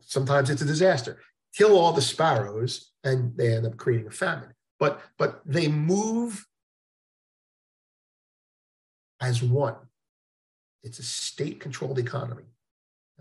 sometimes 0.00 0.48
it's 0.48 0.62
a 0.62 0.66
disaster. 0.66 1.20
Kill 1.54 1.76
all 1.76 1.92
the 1.92 2.00
sparrows, 2.00 2.92
and 3.04 3.36
they 3.36 3.54
end 3.54 3.66
up 3.66 3.76
creating 3.76 4.06
a 4.06 4.10
famine. 4.10 4.54
But 4.78 5.02
but 5.18 5.42
they 5.44 5.68
move 5.68 6.46
as 9.20 9.42
one. 9.42 9.76
It's 10.82 10.98
a 10.98 11.02
state-controlled 11.02 11.98
economy. 11.98 12.44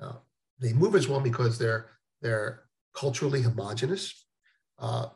Uh, 0.02 0.14
they 0.60 0.74
move 0.74 0.96
as 0.96 1.08
one 1.08 1.24
because 1.24 1.58
they're 1.58 1.88
they're 2.22 2.64
culturally 2.96 3.42
homogenous, 3.42 4.26
uh, 4.80 5.08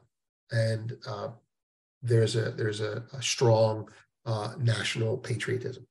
and 0.51 0.93
uh, 1.07 1.29
there's 2.01 2.35
a 2.35 2.51
there's 2.51 2.81
a, 2.81 3.03
a 3.13 3.21
strong 3.21 3.89
uh, 4.25 4.53
national 4.59 5.17
patriotism. 5.17 5.85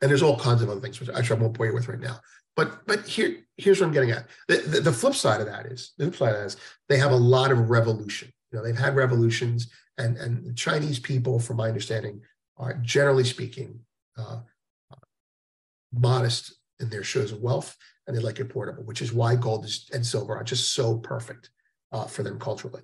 And 0.00 0.08
there's 0.08 0.22
all 0.22 0.38
kinds 0.38 0.62
of 0.62 0.70
other 0.70 0.80
things, 0.80 1.00
which 1.00 1.08
actually 1.08 1.40
I 1.40 1.42
won't 1.42 1.54
bore 1.54 1.66
you 1.66 1.74
with 1.74 1.88
right 1.88 1.98
now. 1.98 2.20
But 2.56 2.86
but 2.86 3.06
here 3.06 3.36
here's 3.56 3.80
what 3.80 3.86
I'm 3.86 3.92
getting 3.92 4.10
at. 4.10 4.26
The, 4.46 4.58
the, 4.58 4.80
the 4.80 4.92
flip 4.92 5.14
side 5.14 5.40
of 5.40 5.46
that 5.46 5.66
is 5.66 5.92
the 5.98 6.04
flip 6.06 6.16
side 6.16 6.34
of 6.34 6.40
that 6.40 6.46
is 6.46 6.56
they 6.88 6.98
have 6.98 7.12
a 7.12 7.16
lot 7.16 7.50
of 7.50 7.70
revolution. 7.70 8.32
You 8.50 8.58
know, 8.58 8.64
they've 8.64 8.78
had 8.78 8.96
revolutions, 8.96 9.70
and 9.98 10.16
and 10.16 10.56
Chinese 10.56 10.98
people, 10.98 11.38
from 11.38 11.56
my 11.56 11.68
understanding, 11.68 12.20
are 12.56 12.74
generally 12.74 13.24
speaking 13.24 13.80
uh, 14.16 14.40
modest 15.92 16.54
in 16.80 16.90
their 16.90 17.02
shows 17.02 17.32
of 17.32 17.40
wealth 17.40 17.76
and 18.06 18.16
they 18.16 18.20
like 18.20 18.40
it 18.40 18.48
portable, 18.48 18.84
which 18.84 19.02
is 19.02 19.12
why 19.12 19.36
gold 19.36 19.64
is, 19.64 19.88
and 19.92 20.04
silver 20.04 20.36
are 20.36 20.44
just 20.44 20.72
so 20.72 20.96
perfect 20.96 21.50
uh, 21.92 22.04
for 22.04 22.22
them 22.22 22.38
culturally. 22.38 22.82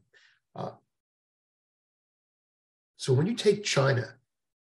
Uh, 0.54 0.72
so 2.96 3.12
when 3.12 3.26
you 3.26 3.34
take 3.34 3.64
China 3.64 4.14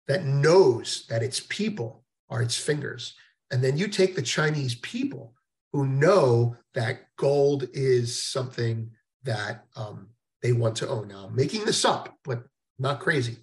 that 0.07 0.25
knows 0.25 1.05
that 1.09 1.23
its 1.23 1.39
people 1.39 2.03
are 2.29 2.41
its 2.41 2.57
fingers, 2.57 3.15
and 3.51 3.63
then 3.63 3.77
you 3.77 3.87
take 3.87 4.15
the 4.15 4.21
Chinese 4.21 4.75
people 4.75 5.33
who 5.73 5.85
know 5.87 6.55
that 6.73 7.01
gold 7.17 7.67
is 7.73 8.21
something 8.21 8.89
that 9.23 9.65
um, 9.75 10.07
they 10.41 10.53
want 10.53 10.75
to 10.77 10.87
own. 10.87 11.07
Now, 11.07 11.25
I'm 11.25 11.35
making 11.35 11.65
this 11.65 11.85
up, 11.85 12.17
but 12.23 12.43
not 12.79 12.99
crazy. 12.99 13.37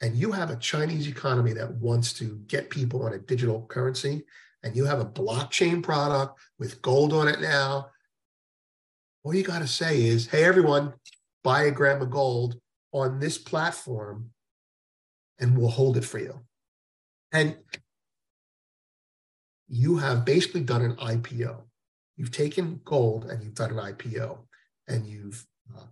And 0.00 0.14
you 0.14 0.30
have 0.32 0.50
a 0.50 0.56
Chinese 0.56 1.08
economy 1.08 1.52
that 1.54 1.74
wants 1.74 2.12
to 2.14 2.40
get 2.46 2.70
people 2.70 3.04
on 3.04 3.14
a 3.14 3.18
digital 3.18 3.66
currency 3.66 4.24
and 4.62 4.76
you 4.76 4.84
have 4.84 5.00
a 5.00 5.04
blockchain 5.04 5.82
product 5.82 6.38
with 6.58 6.82
gold 6.82 7.12
on 7.12 7.28
it 7.28 7.40
now, 7.40 7.90
all 9.22 9.34
you 9.34 9.42
got 9.42 9.60
to 9.60 9.66
say 9.66 10.02
is, 10.02 10.26
hey, 10.26 10.44
everyone, 10.44 10.94
buy 11.44 11.64
a 11.64 11.70
gram 11.70 12.02
of 12.02 12.10
gold 12.10 12.60
on 12.92 13.18
this 13.18 13.38
platform 13.38 14.30
and 15.38 15.56
we'll 15.56 15.68
hold 15.68 15.96
it 15.96 16.04
for 16.04 16.18
you. 16.18 16.40
And 17.32 17.56
you 19.68 19.98
have 19.98 20.24
basically 20.24 20.62
done 20.62 20.82
an 20.82 20.96
IPO. 20.96 21.62
You've 22.16 22.32
taken 22.32 22.80
gold 22.84 23.26
and 23.26 23.42
you've 23.42 23.54
done 23.54 23.78
an 23.78 23.94
IPO 23.94 24.38
and 24.88 25.06
you've 25.06 25.46
uh, 25.76 25.84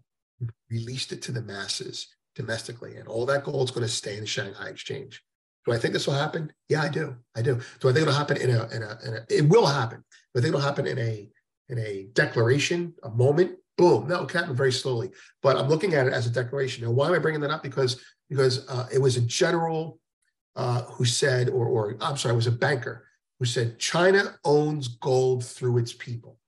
released 0.71 1.13
it 1.13 1.23
to 1.23 1.33
the 1.33 1.43
masses 1.43 2.09
domestically, 2.37 2.97
and 2.97 3.09
all 3.09 3.27
that 3.27 3.45
gold 3.45 3.69
is 3.69 3.75
going 3.75 3.87
to 3.87 3.93
stay 3.93 4.15
in 4.15 4.21
the 4.21 4.27
Shanghai 4.27 4.69
exchange. 4.69 5.23
Do 5.65 5.73
I 5.73 5.79
think 5.79 5.95
this 5.95 6.07
will 6.07 6.15
happen? 6.15 6.53
Yeah, 6.69 6.83
I 6.83 6.89
do. 6.89 7.17
I 7.35 7.43
do. 7.43 7.61
Do 7.81 7.89
I 7.89 7.93
think 7.93 8.03
it'll 8.03 8.15
happen 8.15 8.37
in 8.37 8.51
a, 8.51 8.69
in 8.69 8.83
a, 8.83 8.99
in 9.05 9.15
a 9.15 9.27
it 9.29 9.49
will 9.49 9.67
happen. 9.67 10.05
Do 10.33 10.39
I 10.39 10.43
think 10.43 10.55
it'll 10.55 10.61
happen 10.61 10.87
in 10.87 10.99
a, 10.99 11.29
in 11.69 11.79
a 11.79 12.07
declaration, 12.13 12.95
a 13.03 13.11
moment? 13.11 13.57
Boom. 13.77 14.07
No, 14.07 14.23
it 14.23 14.29
can 14.29 14.41
happen 14.41 14.57
very 14.57 14.73
slowly. 14.73 15.11
But 15.43 15.57
I'm 15.57 15.69
looking 15.69 15.95
at 15.95 16.07
it 16.07 16.13
as 16.13 16.27
a 16.27 16.31
declaration. 16.31 16.85
Now, 16.85 16.93
why 16.93 17.09
am 17.09 17.15
I 17.15 17.19
bringing 17.19 17.41
that 17.41 17.51
up? 17.51 17.63
Because, 17.63 18.01
because 18.31 18.67
uh, 18.69 18.87
it 18.93 18.99
was 18.99 19.17
a 19.17 19.23
general 19.23 19.99
uh, 20.55 20.83
who 20.83 21.05
said, 21.05 21.49
or, 21.49 21.67
or 21.67 21.97
I'm 22.01 22.17
sorry, 22.17 22.33
it 22.33 22.37
was 22.37 22.47
a 22.47 22.53
banker 22.53 23.05
who 23.39 23.45
said, 23.45 23.79
China 23.79 24.37
owns 24.45 24.89
gold 24.89 25.45
through 25.45 25.79
its 25.79 25.93
people. 25.93 26.39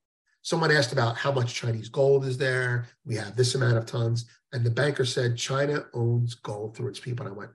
Someone 0.41 0.71
asked 0.71 0.93
about 0.93 1.17
how 1.17 1.31
much 1.31 1.53
Chinese 1.53 1.89
gold 1.89 2.25
is 2.25 2.37
there. 2.37 2.87
We 3.05 3.15
have 3.15 3.35
this 3.35 3.55
amount 3.55 3.77
of 3.77 3.85
tons. 3.85 4.25
And 4.53 4.65
the 4.65 4.71
banker 4.71 5.05
said, 5.05 5.37
China 5.37 5.85
owns 5.93 6.35
gold 6.35 6.75
through 6.75 6.89
its 6.89 6.99
people. 6.99 7.25
And 7.25 7.35
I 7.35 7.37
went, 7.37 7.51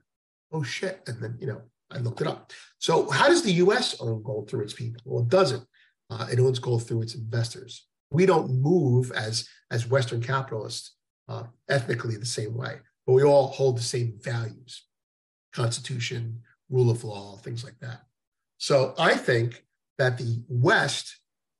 oh 0.51 0.63
shit. 0.63 1.01
And 1.07 1.21
then, 1.21 1.37
you 1.39 1.47
know, 1.47 1.61
I 1.91 1.97
looked 1.97 2.21
it 2.21 2.27
up. 2.27 2.51
So 2.79 3.09
how 3.09 3.27
does 3.27 3.43
the 3.43 3.53
US 3.53 3.99
own 3.99 4.23
gold 4.23 4.49
through 4.49 4.61
its 4.61 4.73
people? 4.73 5.01
Well, 5.05 5.23
it 5.23 5.29
doesn't. 5.29 5.65
Uh, 6.09 6.27
it 6.31 6.39
owns 6.39 6.59
gold 6.59 6.87
through 6.87 7.01
its 7.01 7.15
investors. 7.15 7.87
We 8.11 8.25
don't 8.25 8.61
move 8.61 9.11
as, 9.11 9.47
as 9.71 9.87
Western 9.87 10.21
capitalists 10.21 10.95
uh, 11.27 11.43
ethnically 11.69 12.17
the 12.17 12.25
same 12.25 12.55
way, 12.55 12.77
but 13.05 13.13
we 13.13 13.23
all 13.23 13.47
hold 13.47 13.77
the 13.77 13.83
same 13.83 14.17
values, 14.21 14.85
constitution, 15.53 16.41
rule 16.69 16.89
of 16.89 17.03
law, 17.03 17.37
things 17.37 17.63
like 17.63 17.79
that. 17.79 18.01
So 18.57 18.93
I 18.97 19.15
think 19.15 19.65
that 19.97 20.17
the 20.17 20.43
West, 20.47 21.17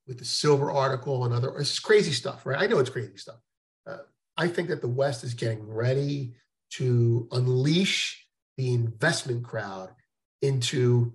with 0.07 0.19
the 0.19 0.25
silver 0.25 0.71
article 0.71 1.25
and 1.25 1.33
other, 1.33 1.57
it's 1.57 1.79
crazy 1.79 2.11
stuff, 2.11 2.45
right? 2.45 2.61
I 2.61 2.67
know 2.67 2.79
it's 2.79 2.89
crazy 2.89 3.17
stuff. 3.17 3.39
Uh, 3.87 3.97
I 4.37 4.47
think 4.47 4.69
that 4.69 4.81
the 4.81 4.87
West 4.87 5.23
is 5.23 5.33
getting 5.33 5.67
ready 5.67 6.33
to 6.71 7.27
unleash 7.31 8.27
the 8.57 8.73
investment 8.73 9.43
crowd 9.43 9.89
into 10.41 11.13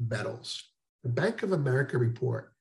metals. 0.00 0.64
The 1.02 1.08
Bank 1.08 1.42
of 1.42 1.52
America 1.52 1.98
report 1.98 2.52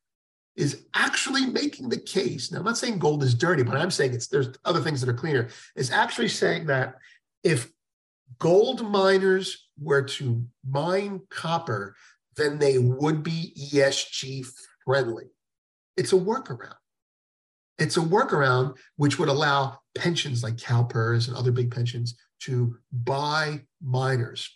is 0.56 0.86
actually 0.94 1.46
making 1.46 1.90
the 1.90 2.00
case. 2.00 2.52
Now, 2.52 2.60
I'm 2.60 2.66
not 2.66 2.78
saying 2.78 3.00
gold 3.00 3.24
is 3.24 3.34
dirty, 3.34 3.64
but 3.64 3.78
I'm 3.78 3.92
saying 3.92 4.14
it's 4.14 4.28
there's 4.28 4.50
other 4.66 4.82
things 4.82 5.02
that 5.02 5.10
are 5.10 5.14
cleaner. 5.14 5.50
Is 5.76 5.92
actually 5.92 6.28
saying 6.28 6.66
that 6.68 6.96
if 7.44 7.72
gold 8.40 8.90
miners 8.90 9.70
were 9.80 10.02
to 10.02 10.44
mine 10.68 11.22
copper, 11.30 11.96
then 12.36 12.60
they 12.60 12.78
would 12.78 13.24
be 13.24 13.54
ESG 13.72 14.46
friendly. 14.86 15.26
It's 16.02 16.14
a 16.14 16.16
workaround. 16.16 16.74
It's 17.78 17.96
a 17.96 18.00
workaround 18.00 18.76
which 18.96 19.20
would 19.20 19.30
allow 19.30 19.78
pensions 19.94 20.42
like 20.42 20.56
CalPERS 20.56 21.28
and 21.28 21.38
other 21.38 21.52
big 21.52 21.70
pensions 21.70 22.16
to 22.40 22.76
buy 22.92 23.62
miners. 23.84 24.50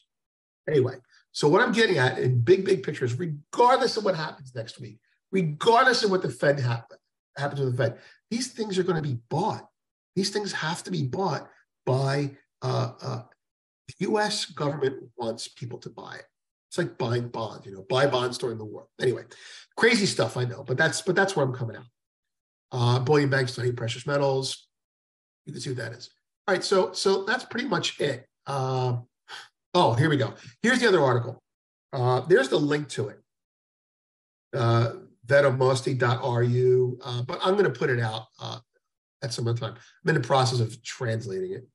Anyway, 0.68 0.96
so 1.34 1.48
what 1.48 1.62
I'm 1.62 1.72
getting 1.72 2.00
at 2.00 2.18
in 2.18 2.42
big, 2.42 2.66
big 2.66 2.82
pictures, 2.82 3.20
regardless 3.20 3.96
of 3.96 4.04
what 4.04 4.16
happens 4.16 4.56
next 4.56 4.82
week, 4.82 4.98
regardless 5.32 6.04
of 6.04 6.10
what 6.10 6.24
the 6.24 6.32
Fed 6.32 6.60
happen, 6.60 6.98
happens 7.38 7.62
with 7.62 7.78
the 7.78 7.78
Fed, 7.78 8.00
these 8.32 8.48
things 8.48 8.80
are 8.80 8.84
going 8.84 8.96
to 8.96 9.08
be 9.08 9.20
bought. 9.30 9.68
These 10.16 10.32
things 10.32 10.52
have 10.52 10.82
to 10.82 10.90
be 10.90 11.04
bought 11.04 11.48
by 11.86 12.32
uh, 12.64 12.94
uh, 13.00 13.22
the 13.88 13.94
U.S. 14.00 14.46
government 14.46 14.96
wants 15.16 15.48
people 15.48 15.78
to 15.78 15.92
buy 15.92 16.16
it. 16.16 16.26
It's 16.76 16.90
like 16.90 16.98
buying 16.98 17.30
bonds, 17.30 17.66
you 17.66 17.72
know, 17.72 17.86
buy 17.88 18.06
bonds 18.06 18.38
during 18.38 18.58
the 18.58 18.66
war. 18.66 18.88
Anyway, 19.00 19.24
crazy 19.78 20.06
stuff, 20.06 20.36
I 20.36 20.44
know, 20.44 20.62
but 20.62 20.76
that's 20.76 21.02
but 21.02 21.16
that's 21.16 21.34
where 21.34 21.46
I'm 21.46 21.54
coming 21.54 21.78
out. 21.78 21.86
Uh, 22.70 23.00
bullion 23.00 23.30
banks 23.30 23.54
study 23.54 23.72
precious 23.72 24.06
metals. 24.06 24.68
You 25.46 25.54
can 25.54 25.62
see 25.62 25.70
what 25.70 25.78
that 25.78 25.94
is. 25.94 26.10
All 26.46 26.54
right, 26.54 26.62
so 26.62 26.92
so 26.92 27.24
that's 27.24 27.46
pretty 27.46 27.70
much 27.70 27.98
it. 28.02 28.28
Uh, 28.46 28.98
oh, 29.74 29.94
here 29.94 30.10
we 30.10 30.18
go. 30.18 30.34
Here's 30.62 30.82
the 30.82 30.88
other 30.90 31.02
article. 31.02 31.42
Uh, 31.94 32.20
there's 32.28 32.50
the 32.50 32.60
link 32.60 32.90
to 32.90 33.08
it. 33.08 33.20
Uh, 34.54 34.96
vedomosti.ru, 35.28 37.00
uh, 37.06 37.22
but 37.22 37.40
I'm 37.42 37.54
going 37.54 37.72
to 37.72 37.80
put 37.80 37.90
it 37.90 38.02
out 38.02 38.26
uh, 38.42 38.60
at 39.24 39.32
some 39.32 39.48
other 39.48 39.58
time. 39.58 39.76
I'm 40.04 40.10
in 40.10 40.22
the 40.22 40.28
process 40.28 40.60
of 40.60 40.84
translating 40.84 41.54
it 41.54 41.66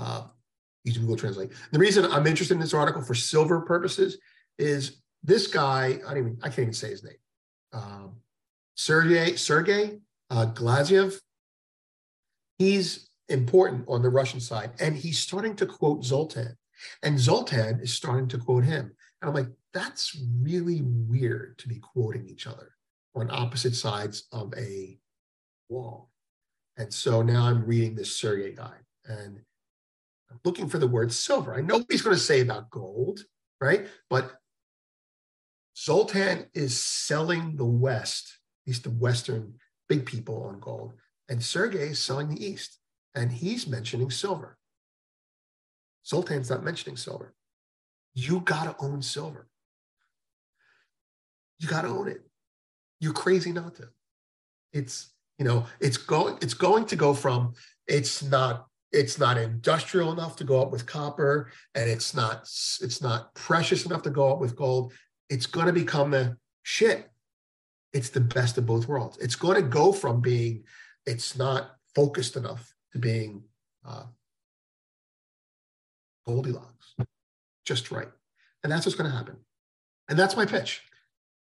uh, 0.00 0.24
using 0.82 1.02
Google 1.02 1.16
Translate. 1.16 1.52
The 1.70 1.78
reason 1.78 2.06
I'm 2.06 2.26
interested 2.26 2.54
in 2.54 2.60
this 2.60 2.74
article 2.74 3.02
for 3.02 3.14
silver 3.14 3.60
purposes 3.60 4.18
is 4.58 5.00
this 5.22 5.46
guy. 5.46 5.98
I 6.06 6.14
don't 6.14 6.18
even. 6.18 6.38
I 6.42 6.48
can't 6.48 6.60
even 6.60 6.72
say 6.72 6.90
his 6.90 7.04
name. 7.04 7.14
Um, 7.72 8.16
Sergey 8.76 9.36
Sergey 9.36 9.98
uh, 10.30 10.46
Glaziev. 10.46 11.18
He's 12.58 13.08
important 13.28 13.84
on 13.88 14.02
the 14.02 14.10
Russian 14.10 14.40
side, 14.40 14.72
and 14.80 14.96
he's 14.96 15.18
starting 15.18 15.54
to 15.56 15.66
quote 15.66 16.04
Zoltan, 16.04 16.56
and 17.02 17.18
Zoltan 17.18 17.80
is 17.80 17.92
starting 17.92 18.28
to 18.28 18.38
quote 18.38 18.64
him. 18.64 18.92
And 19.20 19.28
I'm 19.28 19.34
like, 19.34 19.48
that's 19.74 20.16
really 20.42 20.82
weird 20.82 21.58
to 21.58 21.68
be 21.68 21.78
quoting 21.78 22.28
each 22.28 22.46
other 22.46 22.72
on 23.14 23.30
opposite 23.30 23.74
sides 23.74 24.24
of 24.32 24.52
a 24.56 24.98
wall. 25.68 26.10
And 26.76 26.92
so 26.92 27.22
now 27.22 27.44
I'm 27.44 27.66
reading 27.66 27.94
this 27.94 28.16
Sergey 28.16 28.54
guy, 28.54 28.74
and 29.06 29.40
I'm 30.30 30.40
looking 30.44 30.68
for 30.68 30.78
the 30.78 30.86
word 30.86 31.12
silver. 31.12 31.54
I 31.54 31.60
know 31.60 31.78
what 31.78 31.86
he's 31.90 32.02
going 32.02 32.16
to 32.16 32.22
say 32.22 32.40
about 32.40 32.70
gold, 32.70 33.20
right? 33.60 33.86
But 34.08 34.37
Zoltan 35.84 36.46
is 36.54 36.82
selling 36.82 37.56
the 37.56 37.64
West, 37.64 38.38
at 38.64 38.70
least 38.70 38.84
the 38.84 38.90
Western 38.90 39.54
big 39.88 40.06
people 40.06 40.42
on 40.44 40.58
gold, 40.58 40.94
and 41.28 41.42
Sergey 41.42 41.90
is 41.90 42.00
selling 42.00 42.28
the 42.28 42.44
East, 42.44 42.78
and 43.14 43.30
he's 43.30 43.66
mentioning 43.66 44.10
silver. 44.10 44.58
Zoltan's 46.06 46.50
not 46.50 46.64
mentioning 46.64 46.96
silver. 46.96 47.34
You 48.14 48.40
got 48.40 48.64
to 48.64 48.84
own 48.84 49.02
silver. 49.02 49.46
You 51.60 51.68
got 51.68 51.82
to 51.82 51.88
own 51.88 52.08
it. 52.08 52.22
You're 53.00 53.12
crazy 53.12 53.52
not 53.52 53.76
to. 53.76 53.88
It's 54.72 55.12
you 55.38 55.44
know 55.44 55.66
it's 55.80 55.96
going 55.96 56.38
it's 56.42 56.54
going 56.54 56.86
to 56.86 56.96
go 56.96 57.14
from 57.14 57.54
it's 57.86 58.22
not 58.22 58.66
it's 58.90 59.18
not 59.18 59.38
industrial 59.38 60.12
enough 60.12 60.34
to 60.36 60.44
go 60.44 60.60
up 60.60 60.72
with 60.72 60.86
copper 60.86 61.50
and 61.74 61.88
it's 61.88 62.14
not 62.14 62.40
it's 62.80 63.00
not 63.00 63.34
precious 63.34 63.86
enough 63.86 64.02
to 64.02 64.10
go 64.10 64.32
up 64.32 64.40
with 64.40 64.56
gold 64.56 64.92
it's 65.28 65.46
going 65.46 65.66
to 65.66 65.72
become 65.72 66.10
the 66.10 66.36
shit. 66.62 67.10
It's 67.92 68.10
the 68.10 68.20
best 68.20 68.58
of 68.58 68.66
both 68.66 68.88
worlds. 68.88 69.18
It's 69.18 69.36
going 69.36 69.56
to 69.56 69.68
go 69.68 69.92
from 69.92 70.20
being, 70.20 70.64
it's 71.06 71.36
not 71.36 71.76
focused 71.94 72.36
enough 72.36 72.74
to 72.92 72.98
being 72.98 73.44
uh, 73.86 74.04
Goldilocks, 76.26 76.94
just 77.64 77.90
right. 77.90 78.08
And 78.62 78.70
that's 78.70 78.84
what's 78.84 78.96
going 78.96 79.10
to 79.10 79.16
happen. 79.16 79.36
And 80.08 80.18
that's 80.18 80.36
my 80.36 80.44
pitch. 80.44 80.82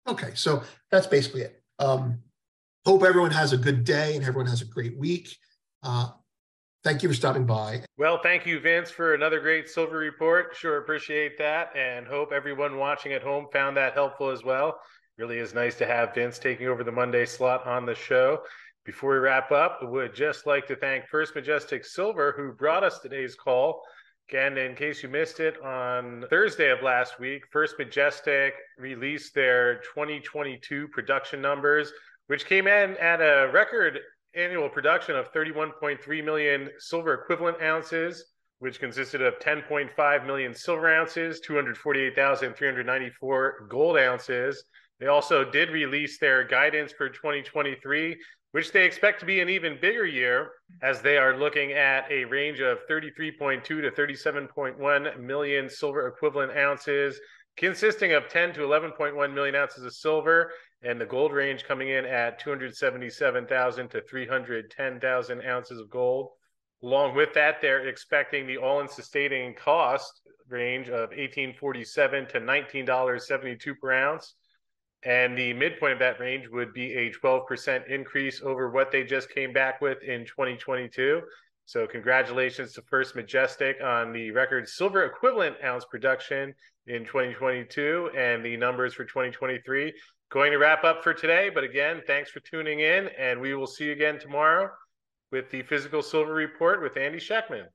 Okay, 0.08 0.32
so 0.36 0.64
that's 0.92 1.08
basically 1.08 1.42
it. 1.42 1.64
Um, 1.80 2.20
hope 2.86 3.04
everyone 3.04 3.32
has 3.32 3.54
a 3.54 3.58
good 3.58 3.84
day 3.84 4.16
and 4.16 4.24
everyone 4.24 4.50
has 4.50 4.62
a 4.62 4.66
great 4.66 4.98
week. 4.98 5.36
Uh, 5.82 6.10
Thank 6.86 7.02
you 7.02 7.10
for 7.10 7.16
stopping 7.16 7.48
by. 7.48 7.82
Well, 7.98 8.20
thank 8.22 8.46
you, 8.46 8.60
Vince, 8.60 8.92
for 8.92 9.16
another 9.16 9.40
great 9.40 9.68
silver 9.68 9.98
report. 9.98 10.56
Sure 10.56 10.78
appreciate 10.78 11.36
that 11.40 11.76
and 11.76 12.06
hope 12.06 12.32
everyone 12.32 12.78
watching 12.78 13.12
at 13.12 13.24
home 13.24 13.48
found 13.52 13.76
that 13.76 13.96
helpful 13.96 14.30
as 14.30 14.44
well. 14.44 14.80
Really 15.18 15.40
is 15.40 15.56
nice 15.56 15.74
to 15.78 15.88
have 15.88 16.14
Vince 16.14 16.38
taking 16.38 16.68
over 16.68 16.84
the 16.84 16.92
Monday 16.92 17.26
slot 17.26 17.66
on 17.66 17.88
the 17.88 17.96
show. 17.96 18.44
Before 18.86 19.14
we 19.14 19.18
wrap 19.18 19.52
up, 19.52 19.80
I 19.82 19.86
would 19.86 20.14
just 20.14 20.46
like 20.46 20.68
to 20.68 20.76
thank 20.76 21.08
First 21.08 21.34
Majestic 21.34 21.86
Silver, 21.86 22.36
who 22.38 22.52
brought 22.52 22.84
us 22.84 23.00
today's 23.00 23.34
call. 23.34 23.82
Again, 24.30 24.56
in 24.60 24.76
case 24.76 25.02
you 25.02 25.10
missed 25.10 25.40
it, 25.40 25.60
on 25.64 26.26
Thursday 26.30 26.70
of 26.70 26.84
last 26.84 27.20
week, 27.20 27.46
First 27.52 27.80
Majestic 27.80 28.54
released 28.78 29.34
their 29.34 29.80
2022 29.96 30.90
production 30.90 31.42
numbers, 31.42 31.92
which 32.28 32.46
came 32.46 32.68
in 32.68 32.96
at 32.98 33.22
a 33.22 33.50
record 33.52 34.02
annual 34.36 34.70
production 34.70 35.16
of 35.16 35.32
31.3 35.32 36.24
million 36.24 36.70
silver 36.78 37.14
equivalent 37.14 37.60
ounces, 37.62 38.34
which 38.60 38.80
consisted 38.80 39.22
of 39.22 39.40
10.5 39.40 40.26
million 40.26 40.54
silver 40.54 40.94
ounces, 40.94 41.40
248,394 41.42 43.68
gold 43.70 43.98
ounces. 43.98 44.64
They 45.00 45.08
also 45.08 45.50
did 45.50 45.72
release 45.72 46.20
their 46.20 46.44
guidance 46.44 46.92
for 46.92 47.10
2023, 47.10 48.18
which 48.52 48.72
they 48.72 48.86
expect 48.86 49.20
to 49.20 49.26
be 49.26 49.42
an 49.42 49.50
even 49.50 49.80
bigger 49.82 50.06
year 50.06 50.52
as 50.82 51.02
they 51.02 51.18
are 51.18 51.36
looking 51.38 51.74
at 51.74 52.10
a 52.10 52.24
range 52.26 52.62
of 52.62 52.80
33.2 52.90 53.64
to 53.64 53.92
37.1 53.92 55.20
million 55.20 55.70
silver 55.70 56.08
equivalent 56.08 56.58
ounces, 56.58 57.20
consisting 57.58 58.14
of 58.14 58.30
10 58.30 58.54
to 58.54 58.62
11.1 58.62 59.34
million 59.34 59.56
ounces 59.56 59.84
of 59.84 59.94
silver 59.94 60.52
and 60.84 61.00
the 61.00 61.06
gold 61.06 61.34
range 61.34 61.64
coming 61.64 61.90
in 61.90 62.06
at 62.06 62.40
277,000 62.40 63.90
to 63.90 64.02
310,000 64.02 65.42
ounces 65.44 65.80
of 65.80 65.90
gold. 65.90 66.30
Along 66.84 67.16
with 67.16 67.34
that, 67.34 67.62
they're 67.62 67.88
expecting 67.88 68.46
the 68.46 68.58
all-in 68.58 68.88
sustaining 68.88 69.56
cost 69.56 70.22
range 70.48 70.88
of 70.88 71.10
1847 71.10 72.28
to 72.28 72.40
$19.72 72.40 73.80
per 73.82 73.92
ounce. 73.92 74.36
And 75.04 75.38
the 75.38 75.54
midpoint 75.54 75.94
of 75.94 76.00
that 76.00 76.20
range 76.20 76.48
would 76.50 76.74
be 76.74 76.94
a 76.94 77.12
12% 77.12 77.88
increase 77.88 78.42
over 78.42 78.72
what 78.72 78.92
they 78.92 79.04
just 79.04 79.30
came 79.30 79.54
back 79.54 79.82
with 79.82 80.02
in 80.04 80.26
2022. 80.26 81.22
So 81.68 81.88
congratulations 81.88 82.74
to 82.74 82.84
First 82.84 83.16
Majestic 83.16 83.78
on 83.84 84.14
the 84.14 84.30
record 84.32 84.70
silver 84.70 85.06
equivalent 85.06 85.56
ounce 85.64 85.84
production 85.86 86.54
in 86.86 87.04
2022 87.06 88.12
and 88.16 88.46
the 88.46 88.56
numbers 88.56 88.94
for 88.94 89.04
2023. 89.04 89.92
Going 90.30 90.52
to 90.52 90.58
wrap 90.58 90.84
up 90.84 91.04
for 91.04 91.14
today, 91.14 91.50
but 91.50 91.64
again, 91.64 92.02
thanks 92.06 92.30
for 92.30 92.40
tuning 92.42 92.82
in, 92.82 93.10
and 93.18 93.42
we 93.42 93.56
will 93.56 93.66
see 93.68 93.86
you 93.86 93.94
again 93.94 94.20
tomorrow 94.20 94.70
with 95.32 95.50
the 95.50 95.64
Physical 95.64 96.04
Silver 96.04 96.34
Report 96.34 96.84
with 96.84 96.98
Andy 96.98 97.20
Schectman. 97.20 97.66